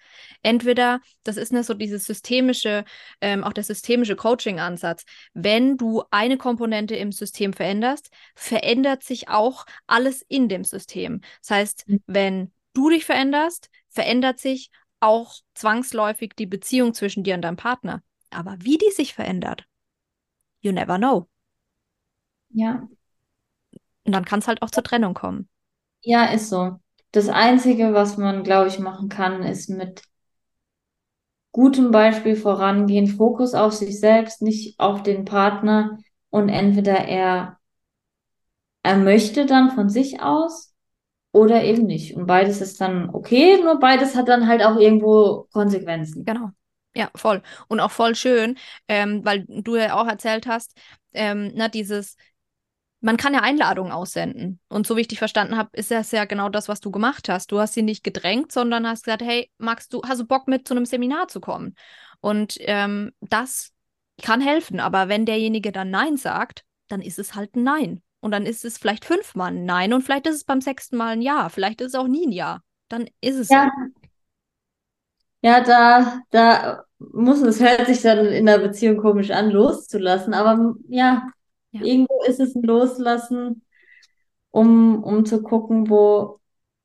Entweder, 0.43 0.99
das 1.23 1.37
ist 1.37 1.53
ne, 1.53 1.63
so 1.63 1.73
dieses 1.73 2.05
systemische, 2.05 2.83
ähm, 3.21 3.43
auch 3.43 3.53
der 3.53 3.63
systemische 3.63 4.15
Coaching-Ansatz. 4.15 5.05
Wenn 5.33 5.77
du 5.77 6.03
eine 6.11 6.37
Komponente 6.37 6.95
im 6.95 7.11
System 7.11 7.53
veränderst, 7.53 8.09
verändert 8.35 9.03
sich 9.03 9.29
auch 9.29 9.65
alles 9.87 10.21
in 10.27 10.49
dem 10.49 10.63
System. 10.63 11.21
Das 11.41 11.51
heißt, 11.51 11.83
Mhm. 11.87 12.03
wenn 12.07 12.51
du 12.73 12.89
dich 12.89 13.05
veränderst, 13.05 13.69
verändert 13.89 14.39
sich 14.39 14.69
auch 15.01 15.35
zwangsläufig 15.55 16.33
die 16.37 16.45
Beziehung 16.45 16.93
zwischen 16.93 17.23
dir 17.23 17.35
und 17.35 17.41
deinem 17.43 17.57
Partner. 17.57 18.03
Aber 18.31 18.57
wie 18.61 18.77
die 18.77 18.91
sich 18.91 19.13
verändert, 19.13 19.67
you 20.61 20.71
never 20.73 20.97
know. 20.97 21.29
Ja, 22.51 22.89
Und 24.05 24.11
dann 24.13 24.25
kann 24.25 24.39
es 24.39 24.47
halt 24.49 24.61
auch 24.61 24.71
zur 24.71 24.83
Trennung 24.83 25.13
kommen. 25.13 25.47
ja, 26.01 26.25
ist 26.25 26.49
so. 26.49 26.79
Das 27.11 27.29
Einzige, 27.29 27.93
was 27.93 28.17
man, 28.17 28.43
glaube 28.43 28.67
ich, 28.69 28.79
machen 28.79 29.09
kann, 29.09 29.43
ist 29.43 29.69
mit 29.69 30.03
gutem 31.51 31.91
Beispiel 31.91 32.35
vorangehen, 32.35 33.05
Fokus 33.07 33.53
auf 33.53 33.73
sich 33.73 33.99
selbst, 33.99 34.41
nicht 34.41 34.79
auf 34.79 35.03
den 35.03 35.25
Partner 35.25 35.99
und 36.31 36.49
entweder 36.49 36.97
er, 37.07 37.59
er 38.83 38.97
möchte 38.97 39.45
dann 39.45 39.71
von 39.71 39.87
sich 39.89 40.21
aus 40.21 40.68
oder 41.31 41.63
eben 41.63 41.85
nicht. 41.85 42.15
Und 42.15 42.25
beides 42.25 42.61
ist 42.61 42.81
dann 42.81 43.09
okay, 43.09 43.61
nur 43.61 43.79
beides 43.79 44.15
hat 44.15 44.27
dann 44.27 44.47
halt 44.47 44.63
auch 44.63 44.77
irgendwo 44.77 45.47
Konsequenzen. 45.51 46.25
Genau. 46.25 46.49
Ja, 46.95 47.11
voll. 47.15 47.43
Und 47.67 47.79
auch 47.79 47.91
voll 47.91 48.15
schön, 48.15 48.57
ähm, 48.87 49.23
weil 49.23 49.45
du 49.47 49.75
ja 49.75 49.93
auch 49.93 50.07
erzählt 50.07 50.47
hast, 50.47 50.75
ähm, 51.13 51.51
na, 51.53 51.67
dieses, 51.67 52.15
man 52.99 53.15
kann 53.15 53.33
ja 53.33 53.41
Einladungen 53.41 53.91
aussenden. 53.91 54.59
Und 54.69 54.87
so 54.87 54.97
wie 54.97 55.01
ich 55.01 55.07
dich 55.07 55.19
verstanden 55.19 55.55
habe, 55.55 55.69
ist 55.73 55.91
das 55.91 56.11
ja 56.11 56.25
genau 56.25 56.49
das, 56.49 56.67
was 56.67 56.79
du 56.79 56.89
gemacht 56.89 57.29
hast. 57.29 57.51
Du 57.51 57.59
hast 57.59 57.75
sie 57.75 57.83
nicht 57.83 58.03
gedrängt, 58.03 58.51
sondern 58.51 58.87
hast 58.87 59.05
gesagt, 59.05 59.21
hey, 59.21 59.51
magst 59.57 59.93
du, 59.93 60.01
hast 60.03 60.19
du 60.19 60.25
Bock 60.25 60.47
mit 60.47 60.67
zu 60.67 60.73
einem 60.73 60.85
Seminar 60.85 61.27
zu 61.27 61.39
kommen? 61.39 61.75
Und 62.21 62.57
ähm, 62.61 63.11
das 63.21 63.71
kann 64.21 64.41
helfen. 64.41 64.79
Aber 64.79 65.07
wenn 65.07 65.25
derjenige 65.25 65.71
dann 65.71 65.91
Nein 65.91 66.17
sagt, 66.17 66.65
dann 66.87 67.01
ist 67.01 67.19
es 67.19 67.35
halt 67.35 67.55
ein 67.55 67.63
Nein. 67.63 68.01
Und 68.21 68.31
dann 68.31 68.45
ist 68.45 68.65
es 68.65 68.77
vielleicht 68.77 69.05
fünfmal 69.05 69.51
ein 69.51 69.65
Nein 69.65 69.93
und 69.93 70.01
vielleicht 70.01 70.27
ist 70.27 70.35
es 70.35 70.43
beim 70.43 70.61
sechsten 70.61 70.97
Mal 70.97 71.13
ein 71.13 71.21
Ja. 71.21 71.49
Vielleicht 71.49 71.81
ist 71.81 71.89
es 71.89 71.95
auch 71.95 72.07
nie 72.07 72.27
ein 72.27 72.31
Ja. 72.31 72.61
Dann 72.89 73.07
ist 73.21 73.35
es 73.37 73.49
Ja, 73.49 73.69
ja, 75.41 75.61
da, 75.63 76.21
da 76.31 76.83
muss 76.99 77.41
es, 77.41 77.59
hört 77.61 77.87
sich 77.87 78.01
dann 78.01 78.25
in 78.27 78.45
der 78.45 78.59
Beziehung 78.59 78.97
komisch 78.97 79.31
an, 79.31 79.49
loszulassen, 79.51 80.33
aber 80.33 80.75
ja, 80.87 81.27
Ja. 81.71 81.81
irgendwo 81.81 82.21
ist 82.27 82.39
es 82.39 82.55
ein 82.55 82.63
Loslassen, 82.63 83.63
um, 84.51 85.03
um 85.03 85.25
zu 85.25 85.43
gucken, 85.43 85.89
wo, 85.89 86.39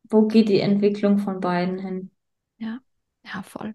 wo 0.04 0.26
geht 0.28 0.48
die 0.48 0.60
Entwicklung 0.60 1.18
von 1.18 1.40
beiden 1.40 1.78
hin. 1.78 2.10
Ja, 2.58 2.80
ja, 3.24 3.42
voll. 3.42 3.74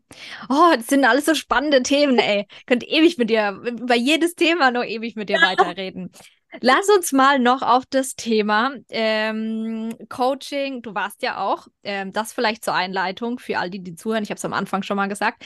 Oh, 0.50 0.72
das 0.76 0.88
sind 0.88 1.06
alles 1.06 1.26
so 1.26 1.36
spannende 1.36 1.84
Themen, 1.84 2.18
ey. 2.20 2.48
Könnt 2.66 2.84
ewig 2.88 3.18
mit 3.18 3.30
dir, 3.30 3.52
über 3.66 3.96
jedes 3.96 4.36
Thema 4.36 4.72
noch 4.72 4.84
ewig 4.84 5.16
mit 5.16 5.30
dir 5.30 5.42
weiterreden. 5.42 6.12
Lass 6.62 6.90
uns 6.90 7.12
mal 7.12 7.40
noch 7.40 7.62
auf 7.62 7.86
das 7.90 8.16
Thema 8.16 8.72
ähm, 8.90 9.94
Coaching. 10.10 10.82
Du 10.82 10.96
warst 10.96 11.22
ja 11.22 11.38
auch, 11.38 11.68
ähm, 11.84 12.12
das 12.12 12.34
vielleicht 12.34 12.64
zur 12.64 12.74
Einleitung 12.74 13.40
für 13.40 13.60
all 13.60 13.70
die, 13.70 13.84
die 13.84 13.96
zuhören. 13.96 14.24
Ich 14.24 14.30
habe 14.30 14.38
es 14.38 14.46
am 14.46 14.54
Anfang 14.54 14.84
schon 14.84 14.98
mal 14.98 15.08
gesagt. 15.08 15.46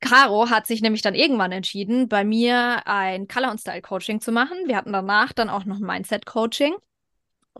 Caro 0.00 0.48
hat 0.48 0.66
sich 0.66 0.80
nämlich 0.80 1.02
dann 1.02 1.14
irgendwann 1.14 1.52
entschieden, 1.52 2.08
bei 2.08 2.24
mir 2.24 2.86
ein 2.86 3.28
Color- 3.28 3.50
und 3.50 3.60
Style-Coaching 3.60 4.20
zu 4.20 4.32
machen. 4.32 4.56
Wir 4.66 4.76
hatten 4.76 4.92
danach 4.92 5.32
dann 5.32 5.50
auch 5.50 5.64
noch 5.64 5.76
ein 5.76 5.84
Mindset-Coaching. 5.86 6.74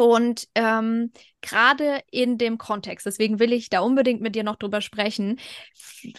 Und 0.01 0.48
ähm, 0.55 1.12
gerade 1.42 2.01
in 2.11 2.38
dem 2.38 2.57
Kontext, 2.57 3.05
deswegen 3.05 3.38
will 3.38 3.53
ich 3.53 3.68
da 3.68 3.80
unbedingt 3.80 4.22
mit 4.22 4.34
dir 4.34 4.44
noch 4.44 4.57
drüber 4.57 4.80
sprechen. 4.80 5.38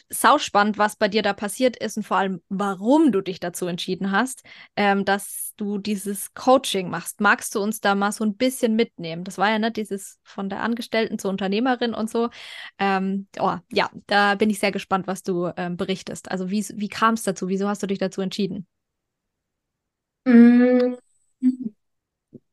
Sau 0.08 0.38
spannend, 0.38 0.78
was 0.78 0.98
bei 0.98 1.08
dir 1.08 1.24
da 1.24 1.34
passiert 1.34 1.78
ist 1.78 1.98
und 1.98 2.04
vor 2.04 2.18
allem, 2.18 2.44
warum 2.48 3.12
du 3.12 3.22
dich 3.22 3.40
dazu 3.40 3.66
entschieden 3.66 4.12
hast, 4.12 4.44
ähm, 4.76 5.04
dass 5.04 5.54
du 5.58 5.80
dieses 5.80 6.36
Coaching 6.36 6.92
machst. 6.92 7.22
Magst 7.22 7.56
du 7.56 7.60
uns 7.60 7.82
da 7.82 7.96
mal 7.96 8.12
so 8.12 8.24
ein 8.24 8.38
bisschen 8.38 8.76
mitnehmen? 8.76 9.24
Das 9.24 9.40
war 9.40 9.50
ja 9.50 9.58
ne, 9.58 9.72
dieses 9.72 10.20
von 10.22 10.48
der 10.48 10.62
Angestellten 10.62 11.18
zur 11.18 11.32
Unternehmerin 11.32 11.96
und 11.96 12.08
so. 12.08 12.30
Ähm, 12.78 13.26
oh, 13.40 13.58
ja, 13.72 13.90
da 14.06 14.36
bin 14.36 14.52
ich 14.52 14.60
sehr 14.60 14.72
gespannt, 14.72 15.08
was 15.08 15.24
du 15.24 15.50
ähm, 15.58 15.76
berichtest. 15.76 16.30
Also 16.30 16.52
wie, 16.52 16.64
wie 16.76 16.90
kam 16.90 17.16
es 17.16 17.24
dazu? 17.24 17.48
Wieso 17.48 17.68
hast 17.68 17.82
du 17.82 17.88
dich 17.88 17.98
dazu 17.98 18.22
entschieden? 18.22 18.68
Mm, 20.28 20.98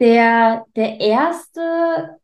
Der, 0.00 0.64
der 0.76 1.00
erste 1.00 2.18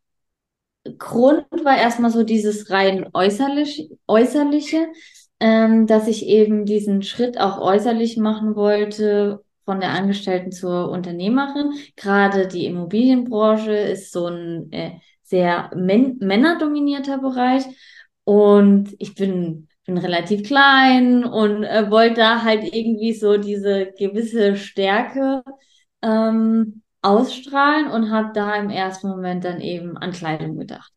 Grund 0.99 1.47
war 1.65 1.79
erstmal 1.79 2.11
so 2.11 2.23
dieses 2.25 2.71
rein 2.71 3.09
äußerlich, 3.15 3.91
äußerliche, 4.07 4.87
ähm, 5.41 5.87
dass 5.87 6.09
ich 6.09 6.27
eben 6.27 6.67
diesen 6.67 7.03
Schritt 7.03 7.39
auch 7.41 7.59
äußerlich 7.61 8.17
machen 8.19 8.55
wollte, 8.55 9.43
von 9.65 9.81
der 9.81 9.91
Angestellten 9.91 10.53
zur 10.53 10.91
Unternehmerin. 10.91 11.73
Gerade 11.97 12.47
die 12.49 12.67
Immobilienbranche 12.67 13.73
ist 13.75 14.13
so 14.13 14.27
ein 14.27 14.71
äh, 14.73 14.93
sehr 15.23 15.71
männerdominierter 15.75 17.19
Bereich. 17.19 17.65
Und 18.25 18.95
ich 18.99 19.15
bin, 19.15 19.69
bin 19.87 19.97
relativ 19.99 20.43
klein 20.45 21.25
und 21.25 21.65
äh, 21.65 21.91
wollte 21.91 22.17
da 22.21 22.43
halt 22.43 22.75
irgendwie 22.75 23.15
so 23.15 23.39
diese 23.39 23.93
gewisse 23.99 24.57
Stärke 24.57 25.43
ähm, 26.03 26.84
ausstrahlen 27.05 27.91
und 27.91 28.11
habe 28.11 28.33
da 28.35 28.57
im 28.57 28.71
ersten 28.71 29.09
Moment 29.09 29.45
dann 29.45 29.61
eben 29.61 29.97
an 29.97 30.13
Kleidung 30.13 30.57
gedacht. 30.59 30.93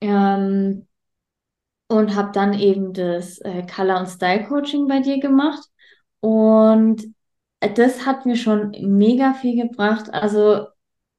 Ähm, 0.00 0.86
und 1.88 2.16
habe 2.16 2.32
dann 2.32 2.52
eben 2.54 2.92
das 2.92 3.38
äh, 3.38 3.64
Color- 3.66 4.00
und 4.00 4.08
Style-Coaching 4.08 4.88
bei 4.88 5.00
dir 5.00 5.20
gemacht. 5.20 5.62
Und 6.20 7.02
das 7.60 8.04
hat 8.04 8.26
mir 8.26 8.36
schon 8.36 8.72
mega 8.80 9.34
viel 9.34 9.68
gebracht. 9.68 10.12
Also 10.12 10.66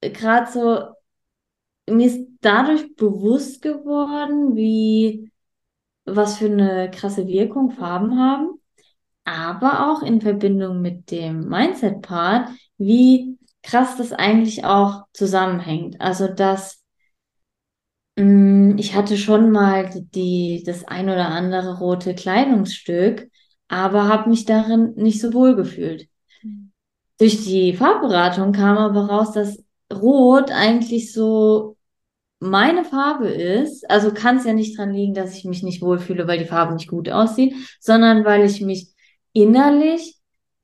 gerade 0.01 0.51
so, 0.51 1.93
mir 1.93 2.07
ist 2.07 2.27
dadurch 2.41 2.95
bewusst 2.95 3.61
geworden, 3.61 4.55
wie, 4.55 5.31
was 6.05 6.37
für 6.37 6.47
eine 6.47 6.91
krasse 6.91 7.27
Wirkung 7.27 7.71
Farben 7.71 8.19
haben, 8.19 8.59
aber 9.23 9.91
auch 9.91 10.03
in 10.03 10.21
Verbindung 10.21 10.81
mit 10.81 11.11
dem 11.11 11.47
Mindset-Part, 11.47 12.49
wie 12.77 13.36
krass 13.67 13.97
das 13.97 14.13
eigentlich 14.13 14.63
auch 14.63 15.03
zusammenhängt. 15.13 15.99
Also, 15.99 16.27
dass 16.27 16.81
mh, 18.15 18.23
mm, 18.23 18.77
ich 18.77 18.95
hatte 18.95 19.17
schon 19.17 19.51
mal 19.51 19.89
die, 19.93 20.63
das 20.65 20.85
ein 20.85 21.09
oder 21.09 21.29
andere 21.29 21.77
rote 21.79 22.15
Kleidungsstück, 22.15 23.29
aber 23.67 24.07
habe 24.07 24.29
mich 24.29 24.45
darin 24.45 24.93
nicht 24.95 25.19
so 25.21 25.33
wohl 25.33 25.55
gefühlt. 25.55 26.07
Durch 27.19 27.43
die 27.43 27.75
Farbberatung 27.75 28.53
kam 28.53 28.77
aber 28.77 29.07
raus, 29.07 29.33
dass 29.33 29.63
Rot 29.91 30.51
eigentlich 30.51 31.11
so 31.11 31.75
meine 32.39 32.85
Farbe 32.85 33.27
ist. 33.27 33.89
Also 33.89 34.13
kann 34.13 34.37
es 34.37 34.45
ja 34.45 34.53
nicht 34.53 34.77
dran 34.77 34.93
liegen, 34.93 35.13
dass 35.13 35.35
ich 35.35 35.43
mich 35.43 35.63
nicht 35.63 35.81
wohlfühle, 35.81 36.27
weil 36.27 36.37
die 36.39 36.45
Farbe 36.45 36.73
nicht 36.73 36.87
gut 36.87 37.09
aussieht, 37.09 37.55
sondern 37.79 38.23
weil 38.23 38.45
ich 38.45 38.61
mich 38.61 38.93
innerlich 39.33 40.16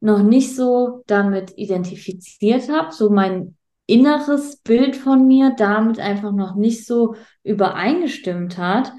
noch 0.04 0.22
nicht 0.22 0.54
so 0.54 1.02
damit 1.08 1.54
identifiziert 1.56 2.70
habe, 2.70 2.92
so 2.92 3.10
mein 3.10 3.56
inneres 3.86 4.58
Bild 4.58 4.98
von 4.98 5.26
mir 5.28 5.54
damit 5.58 5.98
einfach 6.00 6.34
noch 6.34 6.56
nicht 6.56 6.86
so 6.86 7.16
übereingestimmt 7.44 8.58
hat. 8.58 8.92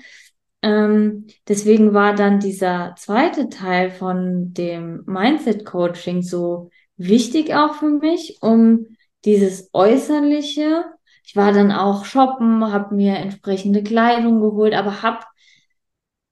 Ähm, 0.62 1.26
deswegen 1.46 1.92
war 1.92 2.14
dann 2.14 2.40
dieser 2.40 2.94
zweite 2.96 3.50
Teil 3.50 3.90
von 3.90 4.54
dem 4.54 5.02
Mindset 5.04 5.66
Coaching 5.66 6.22
so 6.22 6.70
wichtig 6.96 7.54
auch 7.54 7.74
für 7.74 7.90
mich, 7.90 8.38
um 8.40 8.86
dieses 9.26 9.68
Äußerliche. 9.74 10.86
Ich 11.22 11.36
war 11.36 11.52
dann 11.52 11.70
auch 11.70 12.06
shoppen, 12.06 12.72
habe 12.72 12.94
mir 12.94 13.16
entsprechende 13.16 13.82
Kleidung 13.82 14.40
geholt, 14.40 14.72
aber 14.72 15.02
habe 15.02 15.20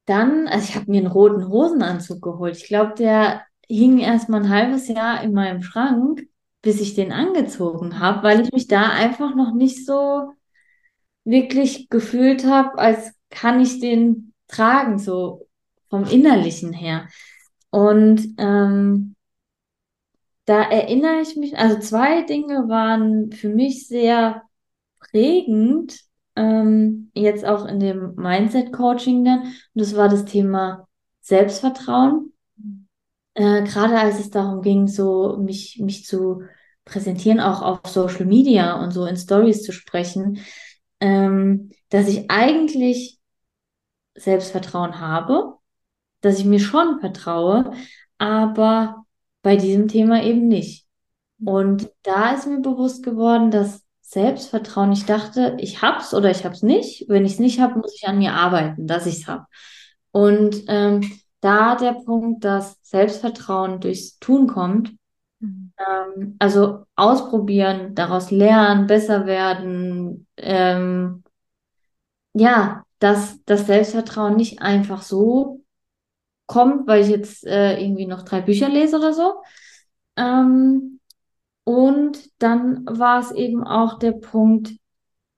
dann, 0.07 0.49
also 0.49 0.65
ich 0.67 0.77
habe 0.77 0.91
mir 0.91 1.01
einen 1.01 1.13
roten 1.13 1.49
Hosenanzug 1.49 2.23
geholt. 2.23 2.57
Ich 2.57 2.69
glaube, 2.69 2.95
der 2.97 3.43
hing 3.79 3.99
erst 3.99 4.29
mal 4.29 4.43
ein 4.43 4.51
halbes 4.51 4.89
Jahr 4.89 5.23
in 5.23 5.33
meinem 5.33 5.63
Schrank, 5.63 6.29
bis 6.63 6.81
ich 6.81 6.95
den 6.95 7.13
angezogen 7.13 7.99
habe, 7.99 8.23
weil 8.23 8.41
ich 8.41 8.53
mich 8.53 8.69
da 8.69 8.91
einfach 8.91 9.35
noch 9.35 9.53
nicht 9.53 9.85
so 9.87 10.33
wirklich 11.25 11.89
gefühlt 11.89 12.45
habe, 12.45 12.79
als 12.79 13.13
kann 13.31 13.61
ich 13.61 13.81
den 13.81 14.33
tragen, 14.49 14.99
so 14.99 15.49
vom 15.89 16.05
Innerlichen 16.05 16.73
her. 16.73 17.09
Und 17.71 18.35
ähm, 18.39 19.15
da 20.45 20.63
erinnere 20.63 21.21
ich 21.21 21.37
mich, 21.37 21.57
also 21.57 21.79
zwei 21.79 22.23
Dinge 22.23 22.69
waren 22.69 23.33
für 23.33 23.49
mich 23.49 23.87
sehr 23.87 24.43
prägend, 24.99 26.01
ähm, 26.37 27.11
jetzt 27.15 27.45
auch 27.45 27.67
in 27.67 27.81
dem 27.81 28.15
Mindset-Coaching 28.17 29.25
dann. 29.25 29.43
Und 29.43 29.53
das 29.75 29.97
war 29.97 30.09
das 30.09 30.25
Thema 30.25 30.89
Selbstvertrauen. 31.21 32.32
Äh, 33.35 33.63
gerade 33.63 33.99
als 33.99 34.19
es 34.21 34.31
darum 34.31 34.63
ging, 34.63 34.89
so 34.89 35.37
mich, 35.39 35.79
mich 35.81 36.05
zu 36.05 36.43
präsentieren, 36.85 37.41
auch 37.41 37.63
auf 37.63 37.81
Social 37.87 38.27
Media 38.27 38.83
und 38.83 38.91
so 38.91 39.07
in 39.07 39.17
Stories 39.17 39.63
zu 39.63 39.73
sprechen, 39.73 40.39
ähm, 41.01 41.71
dass 41.89 42.09
ich 42.09 42.31
eigentlich 42.31 43.19
Selbstvertrauen 44.15 45.01
habe, 45.01 45.55
dass 46.21 46.39
ich 46.39 46.45
mir 46.45 46.61
schon 46.61 47.01
vertraue, 47.01 47.73
aber 48.19 49.05
bei 49.43 49.57
diesem 49.57 49.89
Thema 49.89 50.23
eben 50.23 50.49
nicht. 50.49 50.87
Und 51.45 51.91
da 52.03 52.35
ist 52.35 52.47
mir 52.47 52.61
bewusst 52.61 53.03
geworden, 53.03 53.51
dass 53.51 53.83
Selbstvertrauen, 54.01 54.93
ich 54.93 55.07
dachte, 55.07 55.57
ich 55.59 55.83
hab's 55.83 56.15
oder 56.15 56.31
ich 56.31 56.45
hab's 56.45 56.63
nicht. 56.63 57.07
Wenn 57.09 57.25
ich 57.25 57.33
es 57.33 57.39
nicht 57.39 57.61
habe, 57.61 57.79
muss 57.79 57.95
ich 57.97 58.07
an 58.07 58.19
mir 58.19 58.35
arbeiten, 58.35 58.87
dass 58.87 59.07
ich 59.07 59.21
es 59.21 59.27
habe. 59.27 59.47
Und 60.11 60.65
ähm, 60.69 61.11
da 61.43 61.75
der 61.75 61.93
Punkt, 61.93 62.45
dass 62.45 62.79
Selbstvertrauen 62.83 63.81
durchs 63.81 64.19
Tun 64.19 64.47
kommt, 64.47 64.95
mhm. 65.41 65.73
ähm, 65.77 66.37
also 66.39 66.87
ausprobieren, 66.97 67.95
daraus 67.95 68.31
lernen, 68.31 68.87
besser 68.87 69.27
werden, 69.27 70.27
ähm, 70.37 71.25
ja, 72.33 72.85
dass 73.01 73.43
das 73.45 73.67
Selbstvertrauen 73.67 74.37
nicht 74.37 74.63
einfach 74.63 75.03
so 75.03 75.65
kommt, 76.47 76.87
weil 76.87 77.03
ich 77.03 77.09
jetzt 77.09 77.45
äh, 77.45 77.81
irgendwie 77.83 78.07
noch 78.07 78.23
drei 78.23 78.41
Bücher 78.41 78.69
lese 78.69 78.97
oder 78.97 79.13
so. 79.13 79.43
Ähm, 80.17 81.01
und 81.65 82.31
dann 82.41 82.87
war 82.87 83.19
es 83.21 83.33
eben 83.33 83.65
auch 83.65 83.99
der 83.99 84.13
Punkt 84.13 84.71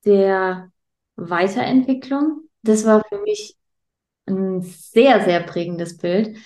der 0.05 0.71
Weiterentwicklung. 1.15 2.41
Das 2.61 2.85
war 2.85 3.03
für 3.09 3.19
mich 3.21 3.57
ein 4.27 4.61
sehr, 4.61 5.23
sehr 5.23 5.41
prägendes 5.41 5.97
Bild, 5.97 6.37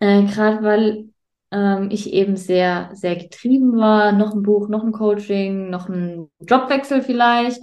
äh, 0.00 0.24
gerade 0.24 0.62
weil 0.62 1.08
ähm, 1.50 1.88
ich 1.90 2.12
eben 2.12 2.36
sehr, 2.36 2.90
sehr 2.94 3.16
getrieben 3.16 3.76
war. 3.76 4.12
Noch 4.12 4.34
ein 4.34 4.42
Buch, 4.42 4.68
noch 4.68 4.84
ein 4.84 4.92
Coaching, 4.92 5.70
noch 5.70 5.88
ein 5.88 6.28
Jobwechsel 6.40 7.02
vielleicht, 7.02 7.62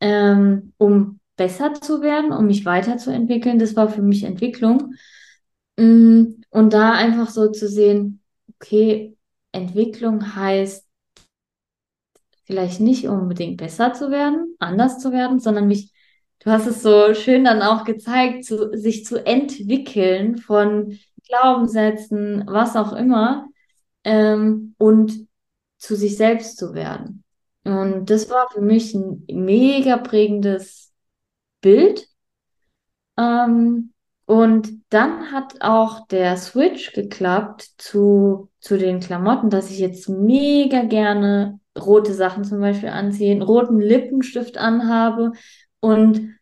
ähm, 0.00 0.72
um 0.78 1.20
besser 1.36 1.74
zu 1.74 2.02
werden, 2.02 2.32
um 2.32 2.46
mich 2.46 2.64
weiterzuentwickeln. 2.64 3.58
Das 3.58 3.76
war 3.76 3.88
für 3.88 4.02
mich 4.02 4.24
Entwicklung. 4.24 4.94
Mm, 5.76 6.42
und 6.50 6.72
da 6.72 6.92
einfach 6.92 7.30
so 7.30 7.50
zu 7.50 7.68
sehen, 7.68 8.20
okay, 8.54 9.16
Entwicklung 9.52 10.34
heißt 10.34 10.86
vielleicht 12.44 12.80
nicht 12.80 13.06
unbedingt 13.06 13.58
besser 13.58 13.92
zu 13.92 14.10
werden, 14.10 14.56
anders 14.58 14.98
zu 14.98 15.12
werden, 15.12 15.38
sondern 15.38 15.68
mich, 15.68 15.92
du 16.40 16.50
hast 16.50 16.66
es 16.66 16.82
so 16.82 17.14
schön 17.14 17.44
dann 17.44 17.62
auch 17.62 17.84
gezeigt, 17.84 18.44
zu, 18.44 18.76
sich 18.76 19.04
zu 19.04 19.24
entwickeln 19.24 20.38
von 20.38 20.98
Glaubenssätzen, 21.26 22.44
was 22.46 22.76
auch 22.76 22.92
immer, 22.92 23.48
ähm, 24.04 24.74
und 24.78 25.26
zu 25.76 25.94
sich 25.96 26.16
selbst 26.16 26.58
zu 26.58 26.74
werden. 26.74 27.24
Und 27.64 28.10
das 28.10 28.30
war 28.30 28.48
für 28.50 28.62
mich 28.62 28.94
ein 28.94 29.24
mega 29.28 29.98
prägendes 29.98 30.92
Bild. 31.60 32.08
Ähm, 33.18 33.92
und 34.24 34.68
dann 34.90 35.32
hat 35.32 35.62
auch 35.62 36.06
der 36.08 36.36
Switch 36.36 36.92
geklappt 36.92 37.70
zu, 37.78 38.50
zu 38.60 38.78
den 38.78 39.00
Klamotten, 39.00 39.50
dass 39.50 39.70
ich 39.70 39.78
jetzt 39.78 40.08
mega 40.08 40.82
gerne 40.84 41.60
rote 41.78 42.12
Sachen 42.12 42.44
zum 42.44 42.60
Beispiel 42.60 42.90
anziehe, 42.90 43.32
einen 43.32 43.42
roten 43.42 43.80
Lippenstift 43.80 44.58
anhabe 44.58 45.32
und 45.80 46.38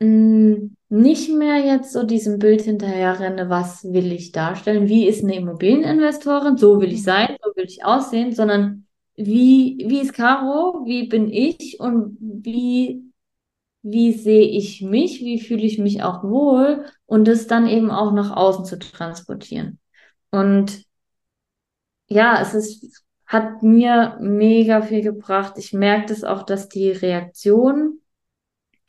mh, 0.00 0.06
mm, 0.06 0.76
nicht 0.88 1.30
mehr 1.30 1.58
jetzt 1.58 1.92
so 1.92 2.02
diesem 2.02 2.38
Bild 2.38 2.62
hinterher 2.62 3.18
renne, 3.18 3.48
was 3.48 3.82
will 3.84 4.12
ich 4.12 4.32
darstellen, 4.32 4.88
wie 4.88 5.06
ist 5.06 5.22
eine 5.24 5.36
Immobilieninvestorin, 5.36 6.58
so 6.58 6.80
will 6.80 6.92
ich 6.92 7.00
mhm. 7.00 7.04
sein, 7.04 7.36
so 7.42 7.50
will 7.56 7.64
ich 7.64 7.84
aussehen, 7.84 8.32
sondern 8.32 8.86
wie, 9.16 9.84
wie 9.88 10.00
ist 10.00 10.12
Caro, 10.12 10.84
wie 10.84 11.08
bin 11.08 11.30
ich 11.30 11.80
und 11.80 12.18
wie 12.20 13.12
wie 13.82 14.12
sehe 14.12 14.46
ich 14.46 14.80
mich, 14.82 15.20
wie 15.20 15.40
fühle 15.40 15.62
ich 15.62 15.78
mich 15.78 16.02
auch 16.02 16.22
wohl 16.22 16.86
und 17.06 17.26
das 17.26 17.46
dann 17.48 17.66
eben 17.66 17.90
auch 17.90 18.12
nach 18.12 18.30
außen 18.36 18.64
zu 18.64 18.78
transportieren. 18.78 19.80
Und 20.30 20.84
ja, 22.08 22.40
es 22.40 22.54
ist, 22.54 23.04
hat 23.26 23.62
mir 23.62 24.18
mega 24.20 24.82
viel 24.82 25.02
gebracht. 25.02 25.54
Ich 25.58 25.72
merke 25.72 26.06
das 26.06 26.24
auch, 26.24 26.44
dass 26.44 26.68
die 26.68 26.90
Reaktionen 26.90 28.01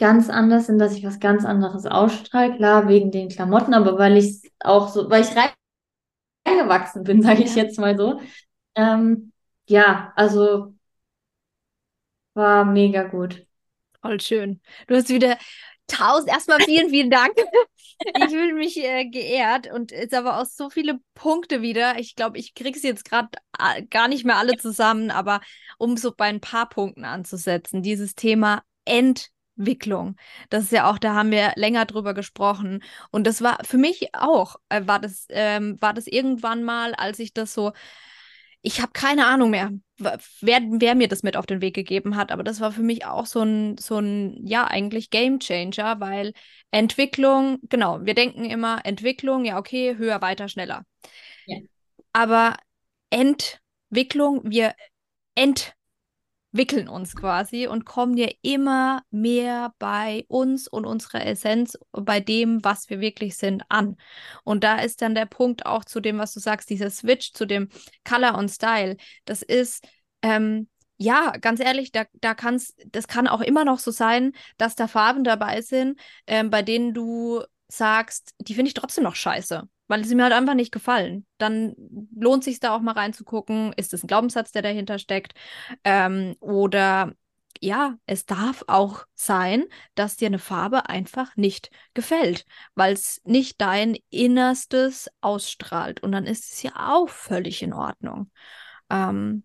ganz 0.03 0.29
anders 0.29 0.65
sind, 0.65 0.79
dass 0.79 0.97
ich 0.97 1.05
was 1.05 1.21
ganz 1.21 1.45
anderes 1.45 1.85
ausstrahle. 1.85 2.57
Klar, 2.57 2.89
wegen 2.89 3.09
den 3.09 3.29
Klamotten, 3.29 3.73
aber 3.73 3.97
weil 3.97 4.17
ich 4.17 4.51
auch 4.59 4.89
so, 4.89 5.09
weil 5.09 5.23
ich 5.23 5.29
reingewachsen 6.45 7.05
bin, 7.05 7.21
sage 7.21 7.43
ich 7.43 7.55
jetzt 7.55 7.79
mal 7.79 7.95
so. 7.97 8.19
Ähm, 8.75 9.31
ja, 9.65 10.11
also 10.17 10.73
war 12.33 12.65
mega 12.65 13.03
gut. 13.03 13.47
Voll 14.01 14.19
schön. 14.19 14.59
Du 14.87 14.95
hast 14.95 15.07
wieder 15.07 15.37
tausend, 15.87 16.27
erstmal 16.27 16.59
vielen, 16.59 16.89
vielen 16.89 17.09
Dank. 17.09 17.35
Ich 18.17 18.25
fühle 18.25 18.55
mich 18.55 18.75
äh, 18.83 19.05
geehrt 19.05 19.71
und 19.71 19.91
jetzt 19.91 20.13
aber 20.13 20.41
auch 20.41 20.45
so 20.45 20.69
viele 20.69 20.99
Punkte 21.13 21.61
wieder. 21.61 21.97
Ich 21.97 22.15
glaube, 22.15 22.37
ich 22.37 22.55
kriege 22.55 22.77
es 22.77 22.83
jetzt 22.83 23.05
gerade 23.05 23.29
äh, 23.57 23.83
gar 23.83 24.09
nicht 24.09 24.25
mehr 24.25 24.35
alle 24.35 24.57
zusammen, 24.57 25.11
aber 25.11 25.39
um 25.77 25.95
so 25.95 26.11
bei 26.13 26.25
ein 26.25 26.41
paar 26.41 26.67
Punkten 26.67 27.05
anzusetzen, 27.05 27.81
dieses 27.81 28.15
Thema 28.15 28.63
Entwicklung. 29.57 30.15
Das 30.49 30.65
ist 30.65 30.71
ja 30.71 30.89
auch, 30.89 30.97
da 30.97 31.13
haben 31.13 31.31
wir 31.31 31.53
länger 31.55 31.85
drüber 31.85 32.13
gesprochen. 32.13 32.83
Und 33.11 33.27
das 33.27 33.41
war 33.41 33.59
für 33.63 33.77
mich 33.77 34.09
auch, 34.13 34.55
äh, 34.69 34.81
war 34.85 34.99
das, 34.99 35.27
ähm, 35.29 35.77
war 35.81 35.93
das 35.93 36.07
irgendwann 36.07 36.63
mal, 36.63 36.93
als 36.95 37.19
ich 37.19 37.33
das 37.33 37.53
so, 37.53 37.71
ich 38.61 38.81
habe 38.81 38.93
keine 38.93 39.27
Ahnung 39.27 39.49
mehr, 39.51 39.71
wer, 39.97 40.61
wer 40.69 40.95
mir 40.95 41.07
das 41.07 41.21
mit 41.21 41.35
auf 41.37 41.45
den 41.45 41.61
Weg 41.61 41.75
gegeben 41.75 42.15
hat, 42.15 42.31
aber 42.31 42.43
das 42.43 42.61
war 42.61 42.71
für 42.71 42.81
mich 42.81 43.05
auch 43.05 43.25
so 43.25 43.41
ein, 43.41 43.77
so 43.77 43.99
ein, 43.99 44.45
ja, 44.45 44.65
eigentlich 44.65 45.09
Game 45.09 45.39
Changer, 45.39 45.99
weil 45.99 46.33
Entwicklung, 46.71 47.59
genau, 47.63 48.05
wir 48.05 48.13
denken 48.13 48.45
immer, 48.45 48.85
Entwicklung, 48.85 49.43
ja, 49.45 49.57
okay, 49.59 49.97
höher, 49.97 50.21
weiter, 50.21 50.47
schneller. 50.47 50.85
Ja. 51.45 51.57
Aber 52.13 52.55
Entwicklung, 53.09 54.41
wir 54.45 54.73
entwickeln 56.53 56.87
uns 56.87 57.15
quasi 57.15 57.65
und 57.67 57.83
kommen 57.83 58.15
ja 58.15 58.27
immer 58.43 59.01
mehr 59.09 59.73
bei 59.79 60.23
uns 60.27 60.67
und 60.67 60.85
unserer 60.85 61.25
Essenz, 61.25 61.77
bei 61.91 62.19
dem, 62.19 62.63
was 62.63 62.89
wir 62.91 62.99
wirklich 62.99 63.37
sind, 63.37 63.63
an. 63.69 63.97
Und 64.43 64.63
da 64.63 64.77
ist 64.77 65.01
dann 65.01 65.15
der 65.15 65.25
Punkt 65.25 65.65
auch 65.65 65.83
zu 65.83 65.99
dem, 65.99 66.19
was 66.19 66.33
du 66.33 66.39
sagst, 66.39 66.69
dieser 66.69 66.91
Switch 66.91 67.33
zu 67.33 67.47
dem 67.47 67.69
Color 68.07 68.37
und 68.37 68.49
Style. 68.49 68.97
Das 69.25 69.41
ist, 69.41 69.83
ähm, 70.21 70.69
ja, 70.97 71.31
ganz 71.41 71.59
ehrlich, 71.59 71.91
da, 71.91 72.05
da 72.21 72.35
kann's, 72.35 72.75
das 72.85 73.07
kann 73.07 73.27
auch 73.27 73.41
immer 73.41 73.65
noch 73.65 73.79
so 73.79 73.89
sein, 73.89 74.33
dass 74.57 74.75
da 74.75 74.87
Farben 74.87 75.23
dabei 75.23 75.61
sind, 75.61 75.99
ähm, 76.27 76.51
bei 76.51 76.61
denen 76.61 76.93
du 76.93 77.41
sagst, 77.67 78.35
die 78.37 78.53
finde 78.53 78.67
ich 78.67 78.75
trotzdem 78.75 79.03
noch 79.03 79.15
scheiße 79.15 79.63
weil 79.93 80.05
sie 80.05 80.15
mir 80.15 80.23
halt 80.23 80.33
einfach 80.33 80.55
nicht 80.55 80.71
gefallen. 80.71 81.23
Dann 81.37 81.75
lohnt 82.15 82.43
sich 82.43 82.59
da 82.59 82.75
auch 82.75 82.81
mal 82.81 82.93
reinzugucken, 82.93 83.73
ist 83.73 83.93
es 83.93 84.03
ein 84.03 84.07
Glaubenssatz, 84.07 84.51
der 84.51 84.63
dahinter 84.63 84.97
steckt? 84.97 85.35
Ähm, 85.83 86.35
oder 86.39 87.13
ja, 87.61 87.95
es 88.07 88.25
darf 88.25 88.63
auch 88.65 89.05
sein, 89.13 89.65
dass 89.93 90.15
dir 90.15 90.25
eine 90.25 90.39
Farbe 90.39 90.89
einfach 90.89 91.35
nicht 91.37 91.69
gefällt, 91.93 92.45
weil 92.73 92.93
es 92.93 93.21
nicht 93.23 93.61
dein 93.61 93.95
Innerstes 94.09 95.11
ausstrahlt. 95.21 96.01
Und 96.01 96.11
dann 96.11 96.25
ist 96.25 96.51
es 96.51 96.63
ja 96.63 96.71
auch 96.75 97.07
völlig 97.07 97.61
in 97.61 97.73
Ordnung. 97.73 98.31
Ähm, 98.89 99.43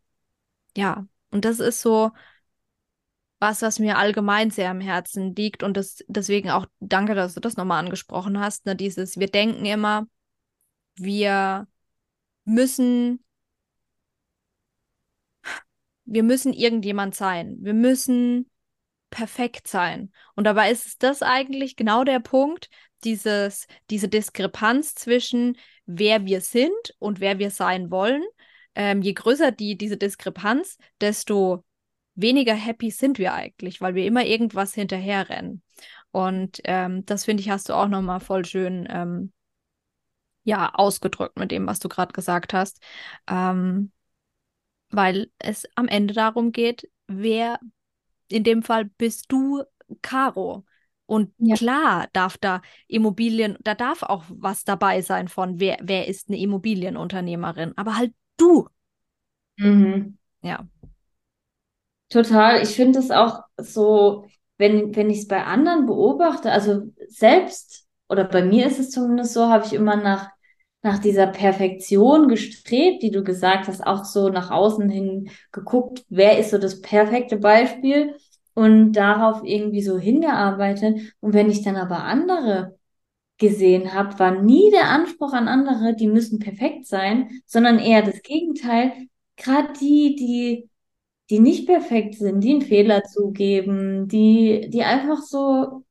ja, 0.74 1.06
und 1.30 1.44
das 1.44 1.60
ist 1.60 1.82
so 1.82 2.12
was, 3.38 3.60
was 3.60 3.78
mir 3.78 3.98
allgemein 3.98 4.50
sehr 4.50 4.70
am 4.70 4.80
Herzen 4.80 5.34
liegt. 5.34 5.62
Und 5.62 5.76
das, 5.76 6.02
deswegen 6.08 6.48
auch 6.48 6.64
danke, 6.80 7.14
dass 7.14 7.34
du 7.34 7.40
das 7.40 7.58
nochmal 7.58 7.84
angesprochen 7.84 8.40
hast. 8.40 8.64
Ne? 8.64 8.74
Dieses, 8.74 9.18
wir 9.18 9.28
denken 9.28 9.66
immer, 9.66 10.06
wir 11.00 11.66
müssen, 12.44 13.24
wir 16.04 16.22
müssen 16.22 16.52
irgendjemand 16.52 17.14
sein. 17.14 17.56
Wir 17.60 17.74
müssen 17.74 18.50
perfekt 19.10 19.68
sein. 19.68 20.12
Und 20.34 20.44
dabei 20.44 20.70
ist 20.70 20.86
es 20.86 20.98
das 20.98 21.22
eigentlich 21.22 21.76
genau 21.76 22.04
der 22.04 22.20
Punkt, 22.20 22.68
dieses, 23.04 23.66
diese 23.90 24.08
Diskrepanz 24.08 24.94
zwischen 24.94 25.56
wer 25.86 26.24
wir 26.26 26.40
sind 26.40 26.94
und 26.98 27.20
wer 27.20 27.38
wir 27.38 27.50
sein 27.50 27.90
wollen. 27.90 28.22
Ähm, 28.74 29.02
je 29.02 29.12
größer 29.12 29.52
die, 29.52 29.76
diese 29.76 29.96
Diskrepanz, 29.96 30.78
desto 31.00 31.64
weniger 32.14 32.54
happy 32.54 32.90
sind 32.90 33.18
wir 33.18 33.32
eigentlich, 33.34 33.80
weil 33.80 33.94
wir 33.94 34.04
immer 34.04 34.24
irgendwas 34.24 34.74
hinterherrennen. 34.74 35.62
Und 36.10 36.60
ähm, 36.64 37.04
das 37.06 37.24
finde 37.24 37.42
ich, 37.42 37.50
hast 37.50 37.68
du 37.68 37.74
auch 37.74 37.88
nochmal 37.88 38.20
voll 38.20 38.44
schön 38.44 38.88
ähm, 38.90 39.32
ja, 40.48 40.70
ausgedrückt 40.72 41.38
mit 41.38 41.50
dem, 41.50 41.66
was 41.66 41.78
du 41.78 41.90
gerade 41.90 42.14
gesagt 42.14 42.54
hast. 42.54 42.82
Ähm, 43.28 43.92
weil 44.90 45.30
es 45.38 45.66
am 45.74 45.88
Ende 45.88 46.14
darum 46.14 46.52
geht, 46.52 46.90
wer, 47.06 47.60
in 48.28 48.44
dem 48.44 48.62
Fall 48.62 48.86
bist 48.86 49.26
du 49.28 49.62
Caro. 50.00 50.64
Und 51.04 51.34
ja. 51.36 51.54
klar 51.54 52.08
darf 52.14 52.38
da 52.38 52.62
Immobilien, 52.86 53.58
da 53.62 53.74
darf 53.74 54.02
auch 54.02 54.24
was 54.28 54.64
dabei 54.64 55.02
sein 55.02 55.28
von, 55.28 55.60
wer, 55.60 55.76
wer 55.82 56.08
ist 56.08 56.28
eine 56.28 56.38
Immobilienunternehmerin, 56.38 57.74
aber 57.76 57.98
halt 57.98 58.14
du. 58.38 58.68
Mhm. 59.58 60.16
Ja. 60.40 60.66
Total. 62.08 62.62
Ich 62.62 62.70
finde 62.70 63.00
es 63.00 63.10
auch 63.10 63.42
so, 63.58 64.26
wenn, 64.56 64.96
wenn 64.96 65.10
ich 65.10 65.18
es 65.18 65.28
bei 65.28 65.44
anderen 65.44 65.84
beobachte, 65.84 66.50
also 66.50 66.90
selbst, 67.06 67.86
oder 68.08 68.24
bei 68.24 68.42
mir 68.42 68.66
ist 68.66 68.78
es 68.78 68.90
zumindest 68.90 69.34
so, 69.34 69.48
habe 69.48 69.66
ich 69.66 69.74
immer 69.74 69.96
nach 69.96 70.30
nach 70.88 70.98
dieser 70.98 71.26
Perfektion 71.26 72.28
gestrebt, 72.28 73.02
die 73.02 73.10
du 73.10 73.22
gesagt 73.22 73.68
hast, 73.68 73.86
auch 73.86 74.04
so 74.04 74.30
nach 74.30 74.50
außen 74.50 74.88
hin 74.88 75.30
geguckt, 75.52 76.04
wer 76.08 76.38
ist 76.38 76.50
so 76.50 76.58
das 76.58 76.80
perfekte 76.80 77.36
Beispiel 77.36 78.14
und 78.54 78.92
darauf 78.94 79.42
irgendwie 79.44 79.82
so 79.82 79.98
hingearbeitet. 79.98 81.14
Und 81.20 81.34
wenn 81.34 81.50
ich 81.50 81.62
dann 81.62 81.76
aber 81.76 82.04
andere 82.04 82.78
gesehen 83.36 83.92
habe, 83.92 84.18
war 84.18 84.40
nie 84.42 84.70
der 84.70 84.88
Anspruch 84.88 85.34
an 85.34 85.46
andere, 85.46 85.94
die 85.94 86.08
müssen 86.08 86.38
perfekt 86.38 86.86
sein, 86.86 87.42
sondern 87.46 87.78
eher 87.78 88.02
das 88.02 88.22
Gegenteil. 88.22 88.92
Gerade 89.36 89.72
die, 89.78 90.16
die, 90.16 90.70
die 91.28 91.38
nicht 91.40 91.66
perfekt 91.66 92.14
sind, 92.16 92.40
die 92.40 92.52
einen 92.52 92.62
Fehler 92.62 93.04
zugeben, 93.04 94.08
die, 94.08 94.70
die 94.70 94.82
einfach 94.84 95.20
so 95.22 95.84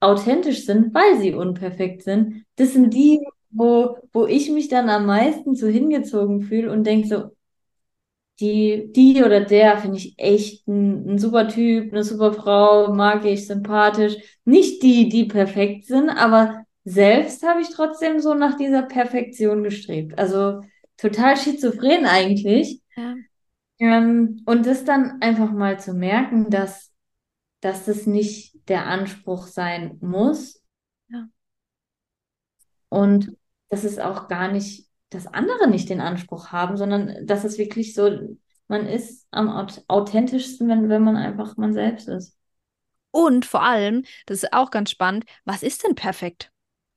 authentisch 0.00 0.64
sind, 0.64 0.94
weil 0.94 1.18
sie 1.20 1.34
unperfekt 1.34 2.02
sind. 2.04 2.44
Das 2.56 2.72
sind 2.72 2.94
die, 2.94 3.20
wo, 3.52 3.98
wo 4.12 4.26
ich 4.26 4.50
mich 4.50 4.68
dann 4.68 4.88
am 4.88 5.06
meisten 5.06 5.54
so 5.54 5.66
hingezogen 5.66 6.42
fühle 6.42 6.70
und 6.72 6.84
denke 6.84 7.08
so, 7.08 7.30
die, 8.40 8.90
die 8.92 9.22
oder 9.22 9.40
der 9.40 9.78
finde 9.78 9.98
ich 9.98 10.14
echt 10.18 10.66
ein, 10.66 11.12
ein, 11.12 11.18
super 11.18 11.48
Typ, 11.48 11.92
eine 11.92 12.02
super 12.02 12.32
Frau, 12.32 12.92
mag 12.92 13.24
ich, 13.24 13.46
sympathisch. 13.46 14.16
Nicht 14.44 14.82
die, 14.82 15.08
die 15.08 15.24
perfekt 15.24 15.86
sind, 15.86 16.08
aber 16.10 16.64
selbst 16.84 17.46
habe 17.46 17.60
ich 17.60 17.68
trotzdem 17.68 18.20
so 18.20 18.34
nach 18.34 18.56
dieser 18.56 18.82
Perfektion 18.82 19.62
gestrebt. 19.62 20.18
Also 20.18 20.62
total 20.96 21.36
schizophren 21.36 22.06
eigentlich. 22.06 22.80
Ja. 22.96 23.14
Ähm, 23.78 24.42
und 24.46 24.66
das 24.66 24.84
dann 24.84 25.20
einfach 25.20 25.52
mal 25.52 25.78
zu 25.78 25.94
merken, 25.94 26.50
dass, 26.50 26.92
dass 27.60 27.84
das 27.84 28.06
nicht 28.06 28.68
der 28.68 28.86
Anspruch 28.86 29.46
sein 29.46 29.98
muss. 30.00 30.62
Ja. 31.08 31.28
Und 32.88 33.36
dass 33.72 33.84
es 33.84 33.98
auch 33.98 34.28
gar 34.28 34.52
nicht, 34.52 34.86
dass 35.08 35.26
andere 35.26 35.66
nicht 35.66 35.88
den 35.88 36.02
Anspruch 36.02 36.48
haben, 36.48 36.76
sondern 36.76 37.26
dass 37.26 37.42
es 37.42 37.56
wirklich 37.56 37.94
so, 37.94 38.36
man 38.68 38.86
ist 38.86 39.26
am 39.30 39.48
authentischsten, 39.88 40.68
wenn, 40.68 40.90
wenn 40.90 41.02
man 41.02 41.16
einfach 41.16 41.56
man 41.56 41.72
selbst 41.72 42.06
ist. 42.06 42.36
Und 43.12 43.46
vor 43.46 43.62
allem, 43.62 44.04
das 44.26 44.42
ist 44.42 44.52
auch 44.52 44.70
ganz 44.70 44.90
spannend, 44.90 45.24
was 45.46 45.62
ist 45.62 45.84
denn 45.84 45.94
perfekt? 45.94 46.51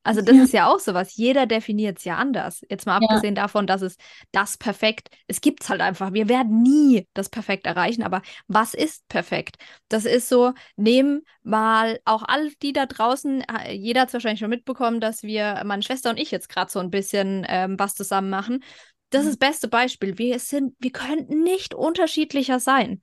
Also 0.05 0.21
das 0.21 0.35
ja. 0.35 0.43
ist 0.43 0.53
ja 0.53 0.67
auch 0.67 0.79
sowas. 0.79 1.15
Jeder 1.15 1.47
definiert 1.47 1.97
es 1.97 2.03
ja 2.03 2.17
anders. 2.17 2.63
Jetzt 2.69 2.85
mal 2.85 2.97
abgesehen 2.97 3.35
ja. 3.35 3.41
davon, 3.41 3.65
dass 3.65 3.81
es 3.81 3.97
das 4.31 4.55
perfekt, 4.55 5.09
es 5.27 5.41
gibt 5.41 5.63
es 5.63 5.69
halt 5.69 5.81
einfach. 5.81 6.13
Wir 6.13 6.29
werden 6.29 6.61
nie 6.61 7.07
das 7.15 7.27
perfekt 7.27 7.65
erreichen, 7.65 8.03
aber 8.03 8.21
was 8.47 8.75
ist 8.75 9.07
perfekt? 9.07 9.57
Das 9.89 10.05
ist 10.05 10.29
so, 10.29 10.53
nehmen 10.75 11.23
mal 11.41 11.99
auch 12.05 12.21
all 12.21 12.51
die 12.61 12.71
da 12.71 12.85
draußen, 12.85 13.41
äh, 13.41 13.73
jeder 13.73 14.01
hat 14.01 14.09
es 14.09 14.13
wahrscheinlich 14.13 14.39
schon 14.39 14.51
mitbekommen, 14.51 15.01
dass 15.01 15.23
wir, 15.23 15.63
meine 15.65 15.81
Schwester 15.81 16.11
und 16.11 16.19
ich 16.19 16.29
jetzt 16.29 16.49
gerade 16.49 16.71
so 16.71 16.77
ein 16.77 16.91
bisschen 16.91 17.43
ähm, 17.49 17.79
was 17.79 17.95
zusammen 17.95 18.29
machen. 18.29 18.63
Das 19.09 19.23
mhm. 19.23 19.29
ist 19.29 19.41
das 19.41 19.49
beste 19.49 19.67
Beispiel. 19.67 20.19
Wir 20.19 20.37
sind, 20.37 20.75
wir 20.77 20.91
könnten 20.91 21.41
nicht 21.41 21.73
unterschiedlicher 21.73 22.59
sein. 22.59 23.01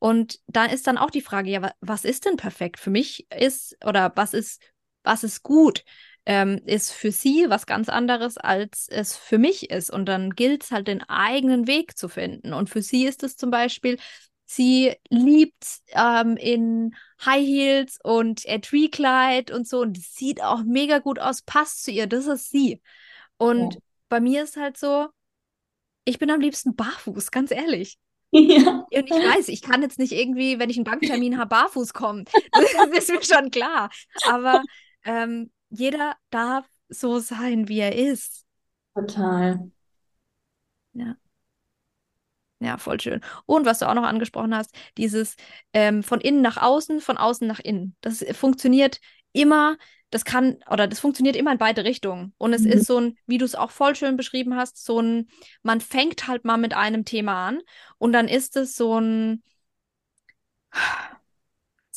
Und 0.00 0.40
da 0.48 0.64
ist 0.64 0.88
dann 0.88 0.98
auch 0.98 1.10
die 1.10 1.20
Frage, 1.20 1.50
ja, 1.50 1.70
was 1.80 2.04
ist 2.04 2.26
denn 2.26 2.36
perfekt? 2.36 2.80
Für 2.80 2.90
mich 2.90 3.30
ist, 3.30 3.76
oder 3.86 4.10
was 4.16 4.34
ist, 4.34 4.60
was 5.04 5.22
ist 5.22 5.44
gut? 5.44 5.84
Ähm, 6.24 6.60
ist 6.66 6.92
für 6.92 7.10
sie 7.10 7.46
was 7.48 7.66
ganz 7.66 7.88
anderes, 7.88 8.38
als 8.38 8.88
es 8.88 9.16
für 9.16 9.38
mich 9.38 9.70
ist. 9.70 9.90
Und 9.90 10.06
dann 10.06 10.30
gilt 10.30 10.64
es 10.64 10.70
halt, 10.70 10.88
den 10.88 11.02
eigenen 11.08 11.66
Weg 11.66 11.96
zu 11.98 12.08
finden. 12.08 12.52
Und 12.52 12.70
für 12.70 12.82
sie 12.82 13.06
ist 13.06 13.22
es 13.22 13.36
zum 13.36 13.50
Beispiel, 13.50 13.98
sie 14.44 14.94
liebt 15.08 15.64
ähm, 15.88 16.36
in 16.36 16.94
High 17.24 17.46
Heels 17.46 17.98
und 18.02 18.44
Etui-Kleid 18.46 19.50
und 19.50 19.66
so. 19.66 19.80
Und 19.80 19.98
sieht 19.98 20.42
auch 20.42 20.62
mega 20.62 20.98
gut 20.98 21.18
aus, 21.18 21.42
passt 21.42 21.84
zu 21.84 21.90
ihr. 21.90 22.06
Das 22.06 22.26
ist 22.26 22.50
sie. 22.50 22.80
Und 23.36 23.74
ja. 23.74 23.80
bei 24.08 24.20
mir 24.20 24.44
ist 24.44 24.56
halt 24.56 24.76
so, 24.76 25.08
ich 26.04 26.18
bin 26.18 26.30
am 26.30 26.40
liebsten 26.40 26.76
barfuß, 26.76 27.30
ganz 27.30 27.50
ehrlich. 27.50 27.98
Ja. 28.34 28.86
Und 28.90 29.10
ich 29.10 29.10
weiß, 29.10 29.48
ich 29.48 29.60
kann 29.60 29.82
jetzt 29.82 29.98
nicht 29.98 30.12
irgendwie, 30.12 30.58
wenn 30.58 30.70
ich 30.70 30.78
einen 30.78 30.84
Banktermin 30.84 31.36
habe, 31.36 31.50
barfuß 31.50 31.92
kommen. 31.92 32.24
Das 32.52 33.04
ist 33.04 33.10
mir 33.10 33.22
schon 33.22 33.50
klar. 33.50 33.90
Aber 34.26 34.62
ähm, 35.04 35.50
jeder 35.72 36.16
darf 36.30 36.68
so 36.88 37.18
sein, 37.18 37.68
wie 37.68 37.80
er 37.80 37.96
ist. 37.96 38.44
Total. 38.94 39.70
Ja. 40.92 41.16
Ja, 42.60 42.78
voll 42.78 43.00
schön. 43.00 43.20
Und 43.44 43.66
was 43.66 43.80
du 43.80 43.88
auch 43.88 43.94
noch 43.94 44.04
angesprochen 44.04 44.54
hast, 44.54 44.72
dieses 44.96 45.36
ähm, 45.72 46.04
von 46.04 46.20
innen 46.20 46.42
nach 46.42 46.58
außen, 46.58 47.00
von 47.00 47.16
außen 47.16 47.46
nach 47.48 47.58
innen. 47.58 47.96
Das 48.02 48.24
funktioniert 48.32 49.00
immer, 49.32 49.78
das 50.10 50.24
kann, 50.24 50.58
oder 50.70 50.86
das 50.86 51.00
funktioniert 51.00 51.34
immer 51.34 51.50
in 51.50 51.58
beide 51.58 51.82
Richtungen. 51.82 52.34
Und 52.38 52.52
es 52.52 52.62
mhm. 52.62 52.70
ist 52.72 52.86
so 52.86 52.98
ein, 52.98 53.18
wie 53.26 53.38
du 53.38 53.44
es 53.44 53.56
auch 53.56 53.72
voll 53.72 53.96
schön 53.96 54.16
beschrieben 54.16 54.54
hast, 54.54 54.84
so 54.84 55.00
ein, 55.00 55.28
man 55.64 55.80
fängt 55.80 56.28
halt 56.28 56.44
mal 56.44 56.56
mit 56.58 56.74
einem 56.74 57.04
Thema 57.04 57.48
an 57.48 57.62
und 57.98 58.12
dann 58.12 58.28
ist 58.28 58.56
es 58.56 58.76
so 58.76 59.00
ein, 59.00 59.42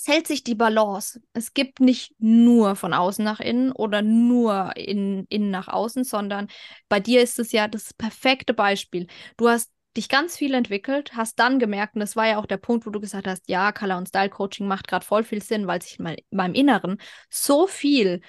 hält 0.07 0.27
sich 0.27 0.43
die 0.43 0.55
Balance. 0.55 1.21
Es 1.33 1.53
gibt 1.53 1.79
nicht 1.79 2.13
nur 2.19 2.75
von 2.75 2.93
außen 2.93 3.23
nach 3.23 3.39
innen 3.39 3.71
oder 3.71 4.01
nur 4.01 4.75
in, 4.75 5.25
innen 5.29 5.51
nach 5.51 5.67
außen, 5.67 6.03
sondern 6.03 6.47
bei 6.89 6.99
dir 6.99 7.21
ist 7.21 7.39
es 7.39 7.51
ja 7.51 7.67
das 7.67 7.93
perfekte 7.93 8.53
Beispiel. 8.53 9.07
Du 9.37 9.49
hast 9.49 9.71
dich 9.97 10.09
ganz 10.09 10.35
viel 10.37 10.53
entwickelt, 10.53 11.15
hast 11.15 11.39
dann 11.39 11.59
gemerkt, 11.59 11.95
und 11.95 12.01
das 12.01 12.15
war 12.15 12.27
ja 12.27 12.37
auch 12.37 12.45
der 12.45 12.57
Punkt, 12.57 12.85
wo 12.85 12.89
du 12.89 12.99
gesagt 12.99 13.27
hast, 13.27 13.47
ja, 13.47 13.71
Color 13.71 13.97
und 13.97 14.09
Style 14.09 14.29
Coaching 14.29 14.67
macht 14.67 14.87
gerade 14.87 15.05
voll 15.05 15.23
viel 15.23 15.41
Sinn, 15.41 15.67
weil 15.67 15.81
sich 15.81 15.99
in 15.99 16.15
meinem 16.31 16.53
Inneren 16.53 16.97
so 17.29 17.67
viel 17.67 18.21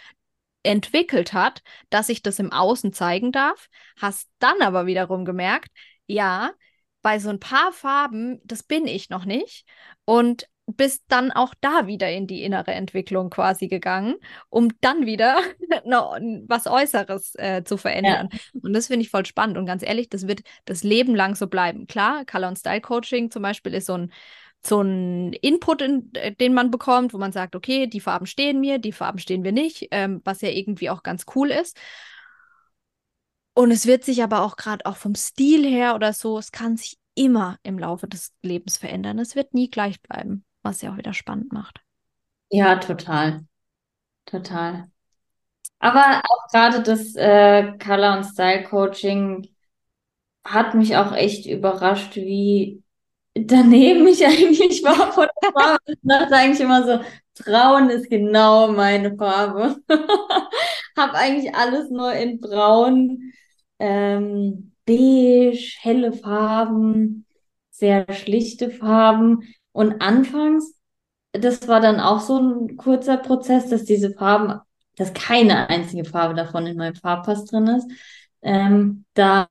entwickelt 0.62 1.32
hat, 1.32 1.62
dass 1.90 2.08
ich 2.08 2.22
das 2.22 2.38
im 2.38 2.52
Außen 2.52 2.92
zeigen 2.92 3.32
darf, 3.32 3.68
hast 4.00 4.28
dann 4.38 4.60
aber 4.62 4.86
wiederum 4.86 5.24
gemerkt, 5.24 5.70
ja, 6.06 6.52
bei 7.02 7.18
so 7.18 7.30
ein 7.30 7.40
paar 7.40 7.72
Farben, 7.72 8.40
das 8.44 8.62
bin 8.64 8.86
ich 8.86 9.10
noch 9.10 9.24
nicht 9.24 9.64
und 10.04 10.48
bist 10.66 11.04
dann 11.08 11.30
auch 11.30 11.54
da 11.60 11.86
wieder 11.86 12.10
in 12.10 12.26
die 12.26 12.42
innere 12.42 12.72
Entwicklung 12.72 13.30
quasi 13.30 13.68
gegangen, 13.68 14.16
um 14.48 14.70
dann 14.80 15.06
wieder 15.06 15.38
was 16.48 16.66
Äußeres 16.66 17.34
äh, 17.36 17.62
zu 17.64 17.76
verändern. 17.76 18.28
Ja. 18.32 18.60
Und 18.62 18.72
das 18.72 18.88
finde 18.88 19.02
ich 19.04 19.10
voll 19.10 19.26
spannend. 19.26 19.58
Und 19.58 19.66
ganz 19.66 19.82
ehrlich, 19.82 20.08
das 20.08 20.26
wird 20.26 20.40
das 20.64 20.82
Leben 20.82 21.14
lang 21.14 21.36
so 21.36 21.46
bleiben. 21.46 21.86
Klar, 21.86 22.24
Color 22.24 22.48
und 22.48 22.58
Style 22.58 22.80
Coaching 22.80 23.30
zum 23.30 23.42
Beispiel 23.42 23.74
ist 23.74 23.86
so 23.86 23.94
ein 23.94 24.12
so 24.64 24.80
ein 24.80 25.32
Input, 25.34 25.80
in, 25.82 26.10
äh, 26.14 26.34
den 26.34 26.52
man 26.52 26.70
bekommt, 26.70 27.14
wo 27.14 27.18
man 27.18 27.30
sagt, 27.30 27.54
okay, 27.54 27.86
die 27.86 28.00
Farben 28.00 28.26
stehen 28.26 28.58
mir, 28.58 28.78
die 28.78 28.90
Farben 28.90 29.18
stehen 29.18 29.42
mir 29.42 29.52
nicht, 29.52 29.88
ähm, 29.92 30.20
was 30.24 30.40
ja 30.40 30.48
irgendwie 30.48 30.90
auch 30.90 31.04
ganz 31.04 31.24
cool 31.36 31.50
ist. 31.50 31.76
Und 33.54 33.70
es 33.70 33.86
wird 33.86 34.04
sich 34.04 34.22
aber 34.22 34.42
auch 34.42 34.56
gerade 34.56 34.84
auch 34.84 34.96
vom 34.96 35.14
Stil 35.14 35.64
her 35.64 35.94
oder 35.94 36.12
so, 36.12 36.36
es 36.38 36.50
kann 36.52 36.76
sich 36.76 36.98
immer 37.14 37.58
im 37.62 37.78
Laufe 37.78 38.06
des 38.06 38.34
Lebens 38.42 38.76
verändern. 38.76 39.18
Es 39.18 39.34
wird 39.36 39.54
nie 39.54 39.70
gleich 39.70 40.00
bleiben, 40.02 40.44
was 40.66 40.82
ja 40.82 40.92
auch 40.92 40.96
wieder 40.98 41.14
spannend 41.14 41.52
macht. 41.52 41.80
Ja, 42.50 42.76
total. 42.76 43.44
Total. 44.26 44.90
Aber 45.78 46.22
auch 46.24 46.48
gerade 46.50 46.82
das 46.82 47.14
äh, 47.16 47.72
Color- 47.78 48.18
und 48.18 48.24
Style-Coaching 48.24 49.48
hat 50.44 50.74
mich 50.74 50.96
auch 50.96 51.12
echt 51.12 51.46
überrascht, 51.46 52.16
wie 52.16 52.82
daneben 53.34 54.06
ich 54.08 54.24
eigentlich 54.26 54.82
war 54.82 55.12
von 55.12 55.26
der 55.42 55.52
Farbe. 55.52 55.82
Ich 55.86 55.98
dachte 56.02 56.34
eigentlich 56.36 56.60
immer 56.60 56.84
so, 56.84 57.04
Braun 57.44 57.90
ist 57.90 58.08
genau 58.08 58.68
meine 58.68 59.16
Farbe. 59.16 59.76
Hab 60.96 61.14
eigentlich 61.14 61.54
alles 61.54 61.90
nur 61.90 62.12
in 62.12 62.40
Braun, 62.40 63.32
ähm, 63.78 64.72
beige, 64.86 65.76
helle 65.80 66.12
Farben, 66.12 67.26
sehr 67.70 68.10
schlichte 68.12 68.70
Farben. 68.70 69.42
Und 69.76 70.00
anfangs, 70.00 70.74
das 71.32 71.68
war 71.68 71.80
dann 71.80 72.00
auch 72.00 72.20
so 72.20 72.38
ein 72.38 72.78
kurzer 72.78 73.18
Prozess, 73.18 73.68
dass 73.68 73.84
diese 73.84 74.12
Farben, 74.14 74.58
dass 74.96 75.12
keine 75.12 75.68
einzige 75.68 76.06
Farbe 76.06 76.34
davon 76.34 76.66
in 76.66 76.78
meinem 76.78 76.94
Farbpass 76.94 77.44
drin 77.44 77.66
ist. 77.66 77.86
Ähm, 78.40 79.04
da 79.12 79.48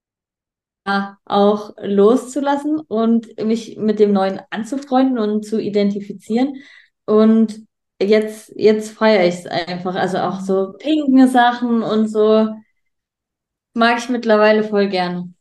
auch 1.25 1.75
loszulassen 1.77 2.79
und 2.79 3.37
mich 3.39 3.77
mit 3.77 3.99
dem 3.99 4.13
Neuen 4.13 4.41
anzufreunden 4.49 5.19
und 5.19 5.45
zu 5.45 5.61
identifizieren. 5.61 6.55
Und 7.05 7.61
jetzt, 8.01 8.51
jetzt 8.55 8.91
feiere 8.97 9.27
ich 9.27 9.35
es 9.35 9.45
einfach. 9.45 9.93
Also 9.93 10.17
auch 10.19 10.39
so 10.39 10.73
pinke 10.79 11.27
Sachen 11.27 11.83
und 11.83 12.07
so 12.07 12.49
mag 13.75 13.99
ich 13.99 14.09
mittlerweile 14.09 14.63
voll 14.63 14.89
gerne. 14.89 15.34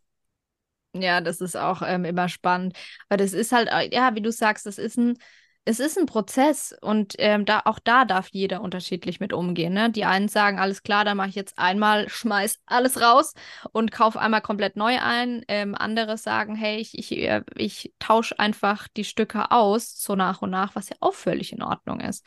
Ja, 0.94 1.20
das 1.20 1.40
ist 1.40 1.56
auch 1.56 1.82
ähm, 1.84 2.04
immer 2.04 2.28
spannend. 2.28 2.76
Weil 3.08 3.18
das 3.18 3.32
ist 3.32 3.52
halt, 3.52 3.68
äh, 3.70 3.92
ja, 3.94 4.14
wie 4.14 4.20
du 4.22 4.30
sagst, 4.32 4.66
das 4.66 4.78
ist 4.78 4.96
ein 4.96 5.18
es 5.66 5.80
ist 5.80 5.96
ein 5.98 6.04
Prozess 6.06 6.74
und 6.82 7.14
ähm, 7.18 7.46
da, 7.46 7.62
auch 7.64 7.78
da 7.78 8.04
darf 8.04 8.28
jeder 8.32 8.60
unterschiedlich 8.60 9.18
mit 9.18 9.32
umgehen. 9.32 9.72
Ne? 9.72 9.90
Die 9.90 10.04
einen 10.04 10.28
sagen, 10.28 10.58
alles 10.58 10.82
klar, 10.82 11.06
dann 11.06 11.16
mache 11.16 11.30
ich 11.30 11.34
jetzt 11.36 11.58
einmal, 11.58 12.06
schmeiß 12.10 12.60
alles 12.66 13.00
raus 13.00 13.32
und 13.72 13.90
kaufe 13.90 14.20
einmal 14.20 14.42
komplett 14.42 14.76
neu 14.76 14.98
ein. 15.00 15.42
Ähm, 15.48 15.74
andere 15.74 16.18
sagen, 16.18 16.54
hey, 16.54 16.76
ich, 16.80 16.98
ich, 16.98 17.12
äh, 17.16 17.42
ich 17.56 17.94
tausche 17.98 18.38
einfach 18.38 18.88
die 18.88 19.04
Stücke 19.04 19.50
aus, 19.50 19.98
so 19.98 20.14
nach 20.16 20.42
und 20.42 20.50
nach, 20.50 20.74
was 20.76 20.90
ja 20.90 20.96
auch 21.00 21.14
völlig 21.14 21.52
in 21.52 21.62
Ordnung 21.62 22.00
ist. 22.00 22.26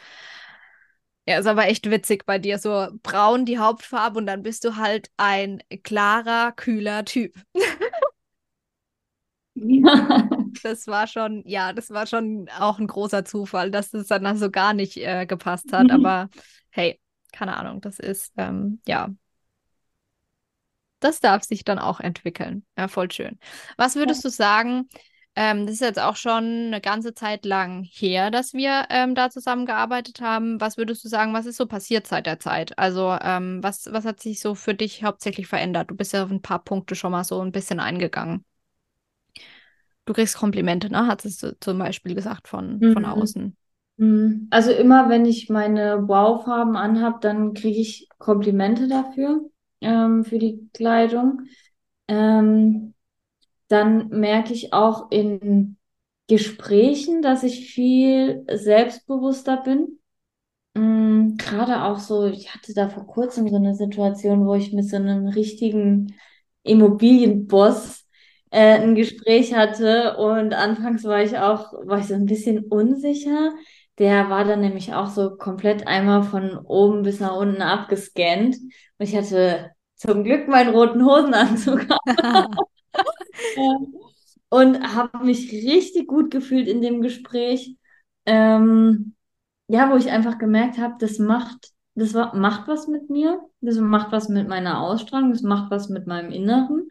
Ja, 1.27 1.39
ist 1.39 1.45
aber 1.45 1.67
echt 1.67 1.89
witzig 1.91 2.25
bei 2.25 2.39
dir, 2.39 2.57
so 2.57 2.87
braun 3.03 3.43
die 3.45 3.59
Hauptfarbe 3.59 4.17
und 4.17 4.25
dann 4.27 4.43
bist 4.43 4.63
du 4.63 4.77
halt 4.77 5.09
ein 5.17 5.61
klarer, 5.83 6.53
kühler 6.53 7.03
Typ. 7.03 7.35
Ja. 9.57 10.29
Das 10.63 10.87
war 10.87 11.05
schon, 11.05 11.43
ja, 11.45 11.71
das 11.71 11.91
war 11.91 12.07
schon 12.07 12.49
auch 12.59 12.79
ein 12.79 12.87
großer 12.87 13.23
Zufall, 13.23 13.69
dass 13.69 13.91
das 13.91 14.07
dann 14.07 14.37
so 14.37 14.49
gar 14.49 14.73
nicht 14.73 14.97
äh, 14.97 15.27
gepasst 15.27 15.71
hat. 15.71 15.83
Mhm. 15.83 15.91
Aber 15.91 16.29
hey, 16.71 16.99
keine 17.31 17.55
Ahnung, 17.55 17.79
das 17.79 17.99
ist, 17.99 18.33
ähm, 18.37 18.81
ja, 18.87 19.09
das 20.99 21.19
darf 21.19 21.43
sich 21.43 21.63
dann 21.63 21.77
auch 21.77 21.99
entwickeln. 21.99 22.65
Ja, 22.77 22.87
voll 22.87 23.11
schön. 23.11 23.37
Was 23.77 23.95
würdest 23.95 24.25
du 24.25 24.29
sagen? 24.29 24.89
Ähm, 25.35 25.67
das 25.67 25.75
ist 25.75 25.81
jetzt 25.81 25.99
auch 25.99 26.15
schon 26.15 26.43
eine 26.67 26.81
ganze 26.81 27.13
Zeit 27.13 27.45
lang 27.45 27.83
her, 27.83 28.31
dass 28.31 28.53
wir 28.53 28.87
ähm, 28.89 29.13
da 29.13 29.29
zusammengearbeitet 29.29 30.19
haben. 30.21 30.59
Was 30.59 30.77
würdest 30.77 31.05
du 31.05 31.09
sagen, 31.09 31.33
was 31.33 31.45
ist 31.45 31.57
so 31.57 31.67
passiert 31.67 32.07
seit 32.07 32.25
der 32.25 32.39
Zeit? 32.39 32.79
Also, 32.79 33.15
ähm, 33.21 33.61
was, 33.61 33.87
was 33.91 34.05
hat 34.05 34.19
sich 34.19 34.39
so 34.39 34.55
für 34.55 34.73
dich 34.73 35.03
hauptsächlich 35.03 35.45
verändert? 35.45 35.91
Du 35.91 35.95
bist 35.95 36.13
ja 36.13 36.23
auf 36.23 36.31
ein 36.31 36.41
paar 36.41 36.63
Punkte 36.63 36.95
schon 36.95 37.11
mal 37.11 37.23
so 37.23 37.39
ein 37.41 37.51
bisschen 37.51 37.79
eingegangen. 37.79 38.43
Du 40.07 40.13
kriegst 40.13 40.37
Komplimente, 40.37 40.89
ne? 40.89 41.05
Hattest 41.05 41.43
du 41.43 41.59
zum 41.59 41.77
Beispiel 41.79 42.15
gesagt 42.15 42.47
von, 42.47 42.79
mhm. 42.79 42.93
von 42.93 43.05
außen. 43.05 43.57
Mhm. 43.97 44.47
Also 44.49 44.71
immer, 44.71 45.09
wenn 45.09 45.25
ich 45.25 45.49
meine 45.49 46.07
Wow-Farben 46.07 46.77
anhab, 46.77 47.19
dann 47.19 47.53
kriege 47.53 47.79
ich 47.79 48.07
Komplimente 48.17 48.87
dafür, 48.87 49.41
ähm, 49.81 50.23
für 50.23 50.39
die 50.39 50.69
Kleidung. 50.73 51.41
Ähm, 52.07 52.93
dann 53.67 54.07
merke 54.07 54.53
ich 54.53 54.71
auch 54.71 55.11
in 55.11 55.75
Gesprächen, 56.29 57.21
dass 57.21 57.43
ich 57.43 57.69
viel 57.69 58.45
selbstbewusster 58.49 59.57
bin. 59.57 59.99
Mhm, 60.73 61.35
Gerade 61.35 61.83
auch 61.83 61.99
so, 61.99 62.27
ich 62.27 62.53
hatte 62.53 62.73
da 62.73 62.87
vor 62.87 63.05
kurzem 63.05 63.49
so 63.49 63.57
eine 63.57 63.75
Situation, 63.75 64.45
wo 64.45 64.55
ich 64.55 64.71
mit 64.71 64.87
so 64.87 64.95
einem 64.95 65.27
richtigen 65.27 66.15
Immobilienboss 66.63 68.06
äh, 68.51 68.79
ein 68.79 68.95
Gespräch 68.95 69.53
hatte 69.53 70.17
und 70.17 70.53
anfangs 70.53 71.03
war 71.03 71.21
ich 71.21 71.37
auch, 71.37 71.73
war 71.85 71.99
ich 71.99 72.07
so 72.07 72.13
ein 72.15 72.25
bisschen 72.25 72.65
unsicher. 72.65 73.53
Der 73.99 74.29
war 74.29 74.43
dann 74.45 74.61
nämlich 74.61 74.93
auch 74.93 75.07
so 75.09 75.37
komplett 75.37 75.87
einmal 75.87 76.23
von 76.23 76.57
oben 76.57 77.03
bis 77.03 77.19
nach 77.19 77.35
unten 77.35 77.61
abgescannt 77.61 78.55
und 78.57 79.05
ich 79.07 79.15
hatte 79.15 79.71
zum 79.95 80.23
Glück 80.23 80.47
meinen 80.47 80.73
roten 80.75 81.03
Hosenanzug 81.03 81.87
und 84.49 84.95
habe 84.95 85.25
mich 85.25 85.51
richtig 85.51 86.07
gut 86.07 86.31
gefühlt 86.31 86.67
in 86.67 86.81
dem 86.81 87.01
Gespräch. 87.01 87.75
Ähm, 88.25 89.15
ja, 89.67 89.91
wo 89.91 89.97
ich 89.97 90.09
einfach 90.11 90.37
gemerkt 90.37 90.77
habe, 90.77 90.95
das 90.99 91.19
macht, 91.19 91.71
das 91.95 92.13
macht 92.13 92.67
was 92.67 92.87
mit 92.87 93.09
mir, 93.09 93.41
das 93.61 93.77
macht 93.77 94.11
was 94.11 94.29
mit 94.29 94.47
meiner 94.47 94.81
Ausstrahlung, 94.81 95.31
das 95.31 95.41
macht 95.41 95.71
was 95.71 95.89
mit 95.89 96.07
meinem 96.07 96.31
Inneren. 96.31 96.89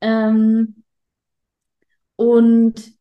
Ähm, 0.00 0.81
und 2.22 2.92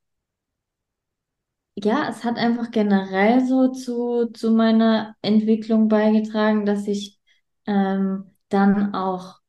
ja, 1.76 2.10
es 2.10 2.24
hat 2.24 2.38
einfach 2.38 2.72
generell 2.72 3.46
so 3.46 3.70
zu, 3.70 4.28
zu 4.34 4.52
meiner 4.52 5.16
Entwicklung 5.22 5.88
beigetragen, 5.88 6.66
dass 6.66 6.88
ich 6.88 7.20
ähm, 7.68 8.26
dann 8.50 8.94
auch 8.94 9.40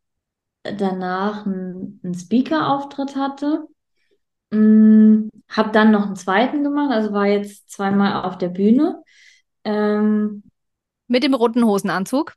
danach 0.63 1.47
einen, 1.47 2.01
einen 2.05 2.15
Speaker-Auftritt 2.15 3.17
hatte. 3.17 3.67
Ähm, 4.53 5.31
habe 5.49 5.73
dann 5.73 5.91
noch 5.91 6.07
einen 6.07 6.17
zweiten 6.17 6.63
gemacht, 6.63 6.93
also 6.93 7.13
war 7.13 7.27
jetzt 7.27 7.71
zweimal 7.71 8.25
auf 8.25 8.37
der 8.39 8.51
Bühne. 8.51 9.03
Ähm, 9.65 10.43
mit 11.09 11.25
dem 11.25 11.35
roten 11.35 11.65
Hosenanzug? 11.65 12.35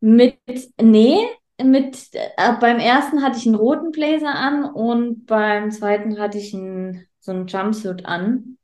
Mit, 0.00 0.38
nee, 0.80 1.26
mit, 1.62 2.10
äh, 2.14 2.52
beim 2.60 2.78
ersten 2.78 3.22
hatte 3.22 3.38
ich 3.38 3.46
einen 3.46 3.54
roten 3.56 3.90
Blazer 3.92 4.34
an 4.34 4.64
und 4.64 5.26
beim 5.26 5.70
zweiten 5.70 6.18
hatte 6.18 6.38
ich 6.38 6.54
einen, 6.54 7.06
so 7.20 7.32
einen 7.32 7.46
Jumpsuit 7.46 8.06
an. 8.06 8.58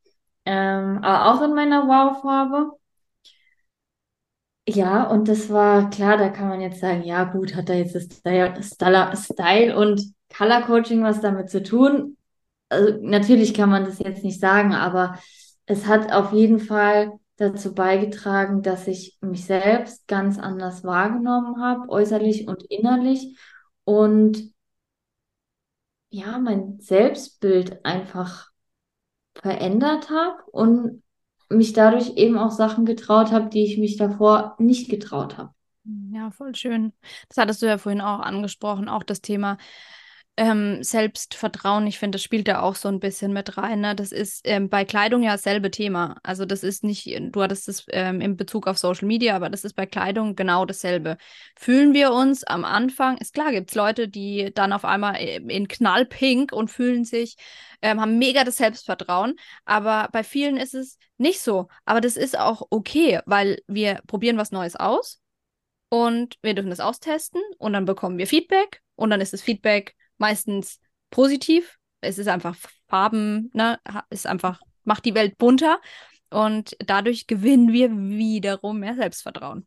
Ähm, 0.46 0.98
aber 1.02 1.34
auch 1.34 1.42
in 1.42 1.54
meiner 1.54 1.88
Wow-Farbe. 1.88 2.72
Ja, 4.66 5.04
und 5.10 5.28
das 5.28 5.50
war 5.50 5.90
klar, 5.90 6.16
da 6.16 6.30
kann 6.30 6.48
man 6.48 6.60
jetzt 6.60 6.80
sagen, 6.80 7.02
ja 7.04 7.24
gut, 7.24 7.54
hat 7.54 7.68
da 7.68 7.74
jetzt 7.74 7.94
das 7.94 8.04
Style, 8.04 9.16
Style 9.16 9.76
und 9.76 10.00
Color 10.34 10.62
Coaching 10.62 11.02
was 11.02 11.20
damit 11.20 11.50
zu 11.50 11.62
tun? 11.62 12.16
Also 12.70 12.98
natürlich 13.02 13.54
kann 13.54 13.70
man 13.70 13.84
das 13.84 13.98
jetzt 14.00 14.24
nicht 14.24 14.40
sagen, 14.40 14.74
aber 14.74 15.18
es 15.66 15.86
hat 15.86 16.12
auf 16.12 16.32
jeden 16.32 16.60
Fall 16.60 17.12
dazu 17.36 17.74
beigetragen, 17.74 18.62
dass 18.62 18.86
ich 18.86 19.18
mich 19.20 19.44
selbst 19.44 20.06
ganz 20.06 20.38
anders 20.38 20.84
wahrgenommen 20.84 21.60
habe, 21.60 21.88
äußerlich 21.88 22.46
und 22.48 22.62
innerlich. 22.64 23.36
Und 23.84 24.52
ja, 26.10 26.38
mein 26.38 26.78
Selbstbild 26.80 27.84
einfach 27.84 28.50
verändert 29.34 30.10
habe 30.10 30.42
und 30.52 31.02
mich 31.48 31.72
dadurch 31.72 32.16
eben 32.16 32.38
auch 32.38 32.52
Sachen 32.52 32.84
getraut 32.84 33.32
habe, 33.32 33.48
die 33.50 33.64
ich 33.64 33.78
mich 33.78 33.96
davor 33.96 34.54
nicht 34.58 34.88
getraut 34.88 35.36
habe. 35.36 35.52
Ja, 36.12 36.30
voll 36.30 36.54
schön. 36.54 36.92
Das 37.28 37.36
hattest 37.36 37.60
du 37.60 37.66
ja 37.66 37.76
vorhin 37.78 38.00
auch 38.00 38.20
angesprochen, 38.20 38.88
auch 38.88 39.02
das 39.02 39.20
Thema 39.20 39.58
ähm, 40.36 40.82
Selbstvertrauen, 40.82 41.86
ich 41.86 41.98
finde, 41.98 42.16
das 42.16 42.22
spielt 42.24 42.48
da 42.48 42.60
auch 42.60 42.74
so 42.74 42.88
ein 42.88 42.98
bisschen 42.98 43.32
mit 43.32 43.56
rein. 43.56 43.80
Ne? 43.80 43.94
Das 43.94 44.10
ist 44.10 44.40
ähm, 44.44 44.68
bei 44.68 44.84
Kleidung 44.84 45.22
ja 45.22 45.32
dasselbe 45.32 45.70
Thema. 45.70 46.16
Also 46.24 46.44
das 46.44 46.64
ist 46.64 46.82
nicht, 46.82 47.06
du 47.20 47.42
hattest 47.42 47.68
es 47.68 47.86
ähm, 47.90 48.20
in 48.20 48.36
Bezug 48.36 48.66
auf 48.66 48.76
Social 48.76 49.06
Media, 49.06 49.36
aber 49.36 49.48
das 49.48 49.64
ist 49.64 49.74
bei 49.74 49.86
Kleidung 49.86 50.34
genau 50.34 50.64
dasselbe. 50.64 51.18
Fühlen 51.56 51.94
wir 51.94 52.12
uns 52.12 52.42
am 52.42 52.64
Anfang, 52.64 53.16
ist 53.18 53.32
klar, 53.32 53.52
gibt 53.52 53.70
es 53.70 53.76
Leute, 53.76 54.08
die 54.08 54.50
dann 54.52 54.72
auf 54.72 54.84
einmal 54.84 55.16
in 55.20 55.68
knallpink 55.68 56.52
und 56.52 56.68
fühlen 56.68 57.04
sich, 57.04 57.36
ähm, 57.80 58.00
haben 58.00 58.18
mega 58.18 58.42
das 58.42 58.56
Selbstvertrauen, 58.56 59.36
aber 59.64 60.08
bei 60.12 60.24
vielen 60.24 60.56
ist 60.56 60.74
es 60.74 60.98
nicht 61.16 61.40
so. 61.40 61.68
Aber 61.84 62.00
das 62.00 62.16
ist 62.16 62.36
auch 62.36 62.66
okay, 62.70 63.20
weil 63.26 63.62
wir 63.68 64.00
probieren 64.08 64.36
was 64.36 64.50
Neues 64.50 64.74
aus 64.74 65.20
und 65.90 66.38
wir 66.42 66.54
dürfen 66.54 66.70
das 66.70 66.80
austesten 66.80 67.40
und 67.58 67.72
dann 67.72 67.84
bekommen 67.84 68.18
wir 68.18 68.26
Feedback 68.26 68.82
und 68.96 69.10
dann 69.10 69.20
ist 69.20 69.32
das 69.32 69.42
Feedback 69.42 69.94
meistens 70.18 70.80
positiv. 71.10 71.78
Es 72.00 72.18
ist 72.18 72.28
einfach 72.28 72.56
Farben, 72.88 73.50
ne, 73.54 73.78
ist 74.10 74.26
einfach, 74.26 74.60
macht 74.84 75.04
die 75.04 75.14
Welt 75.14 75.38
bunter 75.38 75.80
und 76.30 76.76
dadurch 76.80 77.26
gewinnen 77.26 77.72
wir 77.72 77.90
wiederum 77.90 78.80
mehr 78.80 78.94
Selbstvertrauen. 78.94 79.66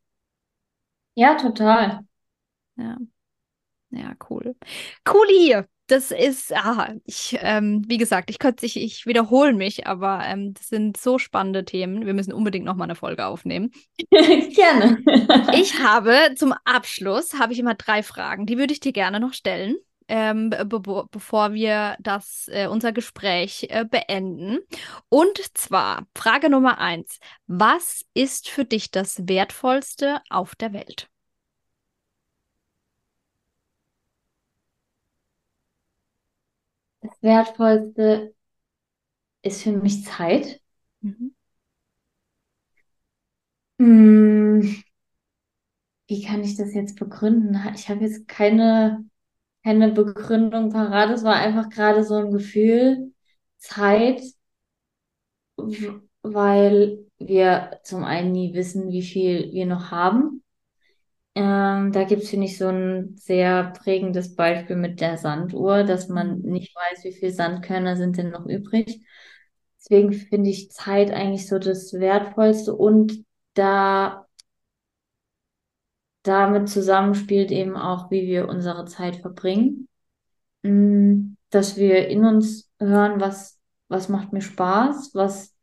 Ja, 1.15 1.36
total. 1.36 2.02
Ja. 2.76 2.98
Ja, 3.90 4.14
cool. 4.30 4.56
Cooli! 5.03 5.61
Das 5.90 6.11
ist, 6.11 6.53
ah, 6.53 6.94
ich, 7.06 7.38
ähm, 7.40 7.82
wie 7.88 7.98
gesagt, 7.98 8.30
ich 8.30 8.40
könnte 8.40 8.60
sich, 8.60 8.76
ich 8.76 9.06
wiederhole 9.06 9.53
mich, 9.53 9.88
aber 9.88 10.22
ähm, 10.26 10.53
das 10.53 10.68
sind 10.68 10.98
so 10.98 11.18
spannende 11.18 11.64
Themen. 11.64 12.06
Wir 12.06 12.14
müssen 12.14 12.34
unbedingt 12.34 12.65
nochmal 12.65 12.88
eine 12.88 12.95
Folge 12.95 13.26
aufnehmen. 13.26 13.72
gerne. 14.10 14.98
ich 15.53 15.82
habe 15.82 16.36
zum 16.36 16.53
Abschluss, 16.65 17.40
habe 17.40 17.53
ich 17.53 17.60
immer 17.60 17.76
drei 17.76 18.03
Fragen, 18.03 18.45
die 18.45 18.57
würde 18.57 18.74
ich 18.74 18.82
dir 18.82 18.91
gerne 18.91 19.22
noch 19.22 19.32
stellen 19.32 19.78
ähm, 20.07 20.49
be 20.49 21.07
bevor 21.11 21.53
wir 21.53 21.95
das, 21.99 22.47
äh, 22.51 22.67
unser 22.67 22.91
Gespräch 22.91 23.67
äh, 23.69 23.85
beenden. 23.85 24.59
Und 25.09 25.39
zwar 25.57 26.05
Frage 26.15 26.49
Nummer 26.49 26.79
eins. 26.79 27.19
Was 27.47 28.05
ist 28.13 28.49
für 28.49 28.65
dich 28.65 28.91
das 28.91 29.27
Wertvollste 29.27 30.21
auf 30.29 30.55
der 30.55 30.73
Welt? 30.73 31.09
Das 37.01 37.11
Wertvollste 37.23 38.35
ist 39.41 39.63
für 39.63 39.71
mich 39.71 40.05
Zeit. 40.05 40.61
Mhm. 41.01 41.34
Hm, 43.79 44.61
wie 46.07 46.23
kann 46.23 46.43
ich 46.43 46.55
das 46.55 46.73
jetzt 46.73 46.97
begründen? 46.97 47.57
Ich 47.75 47.89
habe 47.89 48.03
jetzt 48.03 48.27
keine 48.27 49.05
keine 49.68 49.91
Begründung 49.91 50.72
parat. 50.72 51.10
Es 51.11 51.23
war 51.26 51.35
einfach 51.35 51.69
gerade 51.69 52.03
so 52.06 52.15
ein 52.15 52.31
Gefühl, 52.31 53.11
Zeit, 53.57 54.22
weil 56.22 57.06
wir 57.19 57.80
zum 57.84 58.03
einen 58.03 58.31
nie 58.31 58.53
wissen, 58.53 58.89
wie 58.91 59.02
viel 59.02 59.52
wir 59.53 59.65
noch 59.65 59.91
haben. 59.91 60.44
Ähm, 61.35 61.91
da 61.91 62.03
gibt 62.06 62.23
es, 62.23 62.30
finde 62.30 62.45
ich, 62.48 62.57
so 62.57 62.68
ein 62.68 63.18
sehr 63.18 63.73
prägendes 63.84 64.35
Beispiel 64.35 64.76
mit 64.76 65.02
der 65.02 65.18
Sanduhr, 65.18 65.84
dass 65.84 66.07
man 66.10 66.41
nicht 66.41 66.76
weiß, 66.76 67.03
wie 67.03 67.14
viel 67.14 67.31
Sandkörner 67.31 67.98
sind 67.98 68.18
denn 68.18 68.31
noch 68.31 68.45
übrig. 68.45 69.02
Deswegen 69.80 70.14
finde 70.14 70.49
ich 70.49 70.72
Zeit 70.72 71.11
eigentlich 71.11 71.48
so 71.48 71.60
das 71.60 71.94
Wertvollste 71.94 72.76
und 72.76 73.26
da 73.53 74.27
damit 76.28 76.70
zusammenspielt 76.70 77.52
eben 77.52 77.76
auch, 77.76 78.12
wie 78.12 78.28
wir 78.28 78.49
unsere 78.49 78.86
Zeit 78.86 79.18
verbringen. 79.18 79.88
Mm, 80.64 81.36
dass 81.49 81.78
wir 81.78 82.08
in 82.08 82.26
uns 82.26 82.70
hören, 82.80 83.20
was, 83.20 83.60
was 83.88 84.10
macht 84.10 84.34
mir 84.34 84.41
Spaß, 84.41 85.12
was, 85.14 85.56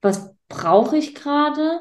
was 0.00 0.34
brauche 0.48 0.96
ich 0.96 1.14
gerade. 1.14 1.80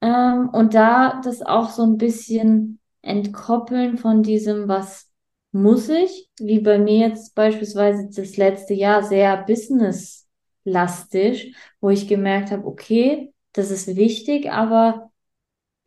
Ähm, 0.00 0.48
und 0.50 0.74
da 0.74 1.20
das 1.22 1.42
auch 1.42 1.70
so 1.70 1.82
ein 1.82 1.98
bisschen 1.98 2.80
entkoppeln 3.02 3.98
von 3.98 4.22
diesem, 4.22 4.68
was 4.68 5.10
muss 5.52 5.88
ich, 5.88 6.28
wie 6.38 6.60
bei 6.60 6.78
mir 6.78 7.08
jetzt 7.08 7.34
beispielsweise 7.34 8.08
das 8.14 8.36
letzte 8.36 8.74
Jahr 8.74 9.02
sehr 9.02 9.42
business-lastig, 9.44 11.56
wo 11.80 11.90
ich 11.90 12.08
gemerkt 12.08 12.50
habe, 12.50 12.66
okay, 12.66 13.32
das 13.52 13.70
ist 13.70 13.96
wichtig, 13.96 14.50
aber 14.50 15.10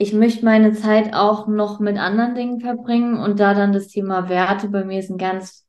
ich 0.02 0.14
möchte 0.14 0.46
meine 0.46 0.72
Zeit 0.74 1.14
auch 1.14 1.48
noch 1.48 1.80
mit 1.82 1.98
anderen 1.98 2.34
Dingen 2.34 2.62
verbringen 2.62 3.20
und 3.20 3.40
da 3.40 3.54
dann 3.54 3.74
das 3.74 3.90
Thema 3.90 4.30
Werte, 4.30 4.70
bei 4.70 4.86
mir 4.86 5.00
ist 5.00 5.10
ein 5.10 5.18
ganz 5.18 5.68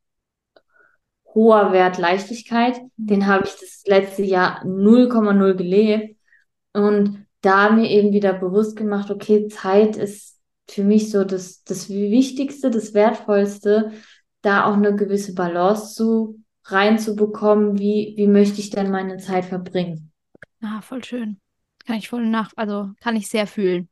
hoher 1.25 1.73
Wert 1.73 1.97
Leichtigkeit, 1.97 2.81
mhm. 2.81 3.07
den 3.07 3.27
habe 3.27 3.45
ich 3.45 3.51
das 3.51 3.83
letzte 3.85 4.23
Jahr 4.23 4.63
0,0 4.63 5.53
gelebt 5.55 6.17
und 6.71 7.27
da 7.41 7.71
mir 7.71 7.89
eben 7.89 8.13
wieder 8.13 8.31
bewusst 8.31 8.77
gemacht, 8.77 9.11
okay, 9.11 9.47
Zeit 9.47 9.97
ist 9.97 10.39
für 10.69 10.83
mich 10.85 11.11
so 11.11 11.25
das, 11.25 11.63
das 11.63 11.89
Wichtigste, 11.89 12.69
das 12.69 12.93
Wertvollste, 12.93 13.91
da 14.41 14.63
auch 14.65 14.75
eine 14.75 14.95
gewisse 14.95 15.33
Balance 15.33 15.93
zu 15.93 16.41
reinzubekommen, 16.63 17.79
wie, 17.79 18.13
wie 18.15 18.27
möchte 18.27 18.61
ich 18.61 18.69
denn 18.69 18.91
meine 18.91 19.17
Zeit 19.17 19.43
verbringen. 19.43 20.13
Ah, 20.61 20.79
voll 20.81 21.03
schön. 21.03 21.41
Kann 21.85 21.97
ich 21.97 22.07
voll 22.07 22.25
nach, 22.27 22.51
also 22.55 22.91
kann 23.01 23.17
ich 23.17 23.27
sehr 23.27 23.47
fühlen. 23.47 23.89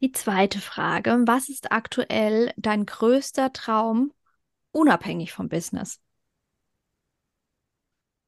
Die 0.00 0.12
zweite 0.12 0.60
Frage, 0.60 1.24
was 1.26 1.50
ist 1.50 1.72
aktuell 1.72 2.52
dein 2.56 2.86
größter 2.86 3.52
Traum 3.52 4.12
unabhängig 4.72 5.32
vom 5.32 5.50
Business? 5.50 6.00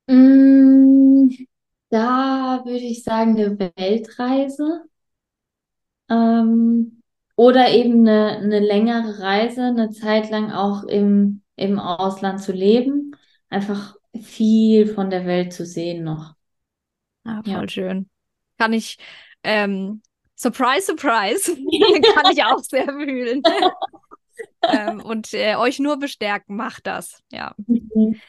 Mm, 0.07 1.31
da 1.89 2.63
würde 2.67 2.85
ich 2.85 3.03
sagen, 3.03 3.39
eine 3.39 3.59
Weltreise. 3.59 4.85
Ähm, 6.11 7.01
oder 7.37 7.71
eben 7.71 8.07
eine, 8.07 8.37
eine 8.37 8.61
längere 8.61 9.21
Reise, 9.21 9.63
eine 9.65 9.91
Zeit 9.91 10.31
lang 10.31 10.51
auch 10.53 10.85
im, 10.85 11.43
im 11.57 11.79
Ausland 11.79 12.43
zu 12.43 12.53
leben. 12.53 13.17
Einfach 13.49 13.97
viel 14.21 14.87
von 14.87 15.09
der 15.09 15.25
Welt 15.25 15.55
zu 15.55 15.65
sehen 15.65 16.05
noch. 16.05 16.35
Ah, 17.25 17.43
voll 17.43 17.53
ja. 17.53 17.69
schön. 17.69 18.11
Kann 18.59 18.75
ich 18.75 18.99
ähm, 19.43 20.03
Surprise, 20.43 20.87
surprise. 20.87 21.45
Kann 22.15 22.33
ich 22.33 22.43
auch 22.43 22.59
sehr 22.59 22.87
fühlen. 22.87 23.43
ähm, 24.69 25.01
und 25.01 25.33
äh, 25.35 25.55
euch 25.55 25.79
nur 25.79 25.99
bestärken, 25.99 26.57
macht 26.57 26.87
das. 26.87 27.23
Ja. 27.31 27.55
Mhm. 27.67 28.21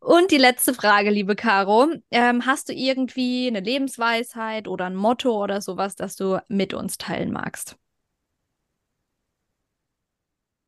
Und 0.00 0.32
die 0.32 0.38
letzte 0.38 0.74
Frage, 0.74 1.10
liebe 1.10 1.34
Caro. 1.34 1.86
Ähm, 2.10 2.44
hast 2.44 2.68
du 2.68 2.74
irgendwie 2.74 3.46
eine 3.46 3.60
Lebensweisheit 3.60 4.68
oder 4.68 4.86
ein 4.86 4.96
Motto 4.96 5.42
oder 5.42 5.60
sowas, 5.60 5.94
das 5.94 6.16
du 6.16 6.38
mit 6.48 6.74
uns 6.74 6.98
teilen 6.98 7.32
magst? 7.32 7.76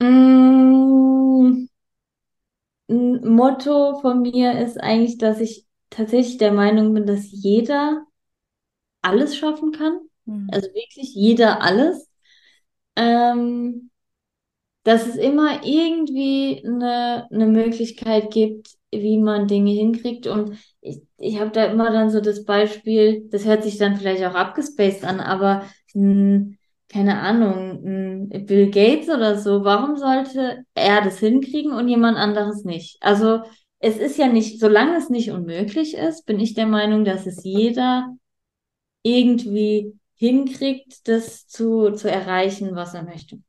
Mm, 0.01 1.67
ein 2.89 3.29
Motto 3.29 4.01
von 4.01 4.23
mir 4.23 4.59
ist 4.59 4.81
eigentlich, 4.81 5.19
dass 5.19 5.41
ich 5.41 5.67
tatsächlich 5.91 6.39
der 6.39 6.53
Meinung 6.53 6.95
bin, 6.95 7.05
dass 7.05 7.27
jeder 7.31 8.07
alles 9.03 9.37
schaffen 9.37 9.73
kann. 9.73 10.01
Mhm. 10.27 10.49
Also 10.53 10.69
wirklich 10.75 11.15
jeder 11.15 11.63
alles. 11.63 12.11
Ähm, 12.97 13.91
dass 14.85 15.07
es 15.07 15.17
immer 15.17 15.65
irgendwie 15.65 16.63
eine, 16.65 17.27
eine 17.31 17.47
Möglichkeit 17.47 18.31
gibt, 18.31 18.69
wie 18.91 19.19
man 19.19 19.49
Dinge 19.49 19.71
hinkriegt. 19.73 20.27
Und 20.27 20.59
ich, 20.81 21.03
ich 21.19 21.41
habe 21.41 21.51
da 21.51 21.65
immer 21.67 21.91
dann 21.91 22.11
so 22.11 22.21
das 22.21 22.45
Beispiel, 22.45 23.29
das 23.31 23.45
hört 23.47 23.65
sich 23.65 23.79
dann 23.79 23.97
vielleicht 23.97 24.23
auch 24.25 24.35
abgespaced 24.35 25.05
an, 25.05 25.21
aber 25.21 25.65
mh, 25.95 26.55
keine 26.89 27.19
Ahnung, 27.21 28.29
mh, 28.31 28.39
Bill 28.41 28.71
Gates 28.71 29.09
oder 29.09 29.39
so, 29.39 29.65
warum 29.65 29.97
sollte 29.97 30.65
er 30.75 31.03
das 31.03 31.19
hinkriegen 31.19 31.73
und 31.73 31.89
jemand 31.89 32.19
anderes 32.19 32.65
nicht? 32.65 32.99
Also 33.01 33.41
es 33.79 33.97
ist 33.99 34.19
ja 34.19 34.29
nicht, 34.29 34.61
solange 34.61 34.97
es 34.99 35.09
nicht 35.11 35.31
unmöglich 35.31 35.95
ist, 35.95 36.27
bin 36.27 36.41
ich 36.41 36.55
der 36.55 36.67
Meinung, 36.67 37.05
dass 37.05 37.27
es 37.27 37.43
jeder 37.45 38.15
irgendwie 39.03 39.95
hinkriegt, 40.15 41.07
das 41.09 41.47
zu, 41.47 41.91
zu 41.93 42.11
erreichen, 42.11 42.75
was 42.75 42.95
er 42.95 43.03
möchte. 43.03 43.41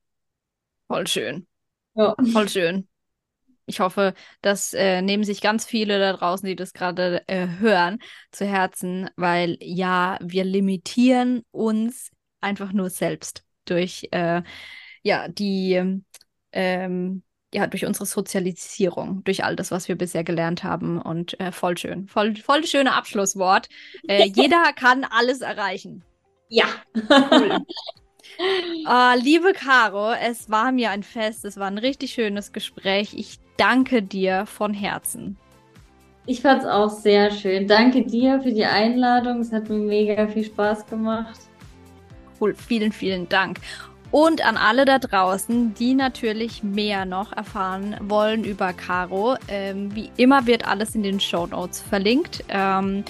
Voll 0.87 1.07
schön. 1.07 1.47
Ja. 1.95 2.15
Voll 2.31 2.49
schön. 2.49 2.87
Ich 3.67 3.79
hoffe, 3.79 4.13
das 4.41 4.73
äh, 4.73 5.01
nehmen 5.01 5.23
sich 5.23 5.41
ganz 5.41 5.65
viele 5.65 5.97
da 5.99 6.13
draußen, 6.13 6.47
die 6.47 6.55
das 6.55 6.73
gerade 6.73 7.23
äh, 7.27 7.47
hören, 7.59 7.99
zu 8.31 8.45
Herzen, 8.45 9.09
weil 9.15 9.57
ja, 9.59 10.19
wir 10.21 10.43
limitieren 10.43 11.43
uns 11.51 12.11
einfach 12.41 12.73
nur 12.73 12.91
selbst 12.91 13.43
durch 13.65 14.07
äh, 14.11 14.43
ja 15.01 15.27
die 15.27 16.01
ähm, 16.51 17.23
ja, 17.55 17.67
durch 17.67 17.85
unsere 17.85 18.05
Sozialisierung, 18.05 19.23
durch 19.23 19.45
all 19.45 19.55
das, 19.55 19.71
was 19.71 19.87
wir 19.87 19.95
bisher 19.97 20.25
gelernt 20.25 20.65
haben. 20.65 21.01
Und 21.01 21.39
äh, 21.39 21.53
voll 21.53 21.77
schön. 21.77 22.05
Voll, 22.09 22.35
voll 22.35 22.65
schöne 22.65 22.93
Abschlusswort. 22.93 23.69
Äh, 24.09 24.25
jeder 24.35 24.73
kann 24.73 25.05
alles 25.05 25.39
erreichen. 25.39 26.03
Ja. 26.49 26.65
Cool. 26.95 27.57
Uh, 28.85 29.15
liebe 29.21 29.53
Caro, 29.53 30.11
es 30.11 30.49
war 30.49 30.71
mir 30.71 30.91
ein 30.91 31.03
Fest, 31.03 31.45
es 31.45 31.57
war 31.57 31.67
ein 31.67 31.77
richtig 31.77 32.13
schönes 32.13 32.51
Gespräch. 32.51 33.13
Ich 33.15 33.39
danke 33.57 34.01
dir 34.01 34.45
von 34.45 34.73
Herzen. 34.73 35.37
Ich 36.27 36.41
fand 36.41 36.63
es 36.63 36.67
auch 36.67 36.89
sehr 36.89 37.31
schön. 37.31 37.67
Danke 37.67 38.03
dir 38.03 38.41
für 38.41 38.51
die 38.51 38.65
Einladung. 38.65 39.41
Es 39.41 39.51
hat 39.51 39.69
mir 39.69 39.77
mega 39.77 40.27
viel 40.27 40.43
Spaß 40.43 40.87
gemacht. 40.87 41.39
Cool, 42.39 42.55
vielen, 42.55 42.91
vielen 42.91 43.29
Dank. 43.29 43.59
Und 44.11 44.45
an 44.45 44.57
alle 44.57 44.85
da 44.85 44.97
draußen, 44.97 45.73
die 45.73 45.93
natürlich 45.93 46.63
mehr 46.63 47.05
noch 47.05 47.33
erfahren 47.33 47.97
wollen 48.01 48.43
über 48.43 48.73
Caro. 48.73 49.35
Ähm, 49.47 49.93
wie 49.93 50.09
immer 50.17 50.47
wird 50.47 50.67
alles 50.67 50.95
in 50.95 51.03
den 51.03 51.19
Show 51.19 51.47
Notes 51.47 51.81
verlinkt. 51.81 52.43
Ähm, 52.49 53.03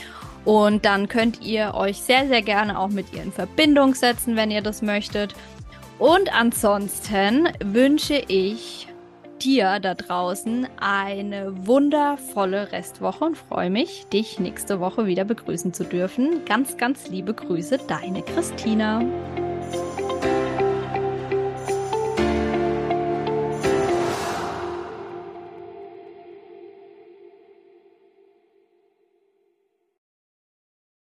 und 0.46 0.86
dann 0.86 1.10
könnt 1.10 1.42
ihr 1.44 1.74
euch 1.74 1.98
sehr, 1.98 2.28
sehr 2.28 2.42
gerne 2.42 2.80
auch 2.80 2.90
mit 2.90 3.14
ihr 3.14 3.24
in 3.24 3.32
Verbindung 3.32 3.96
setzen, 3.96 4.36
wenn 4.36 4.52
ihr 4.52 4.62
das 4.62 4.82
möchtet. 4.82 5.36
Und 5.98 6.34
ansonsten 6.34 7.50
wünsche 7.64 8.22
ich 8.28 8.88
dir 9.42 9.80
da 9.80 9.96
draußen 9.96 10.68
eine 10.80 11.68
wundervolle 11.68 12.72
Restwoche 12.72 13.26
und 13.26 13.38
freue 13.38 13.70
mich, 13.70 14.06
dich 14.08 14.40
nächste 14.40 14.80
Woche 14.80 15.06
wieder 15.08 15.26
begrüßen 15.26 15.74
zu 15.74 15.84
dürfen. 15.84 16.46
Ganz, 16.46 16.78
ganz 16.78 17.10
liebe 17.10 17.34
Grüße, 17.34 17.80
deine 17.88 18.22
Christina. 18.22 19.04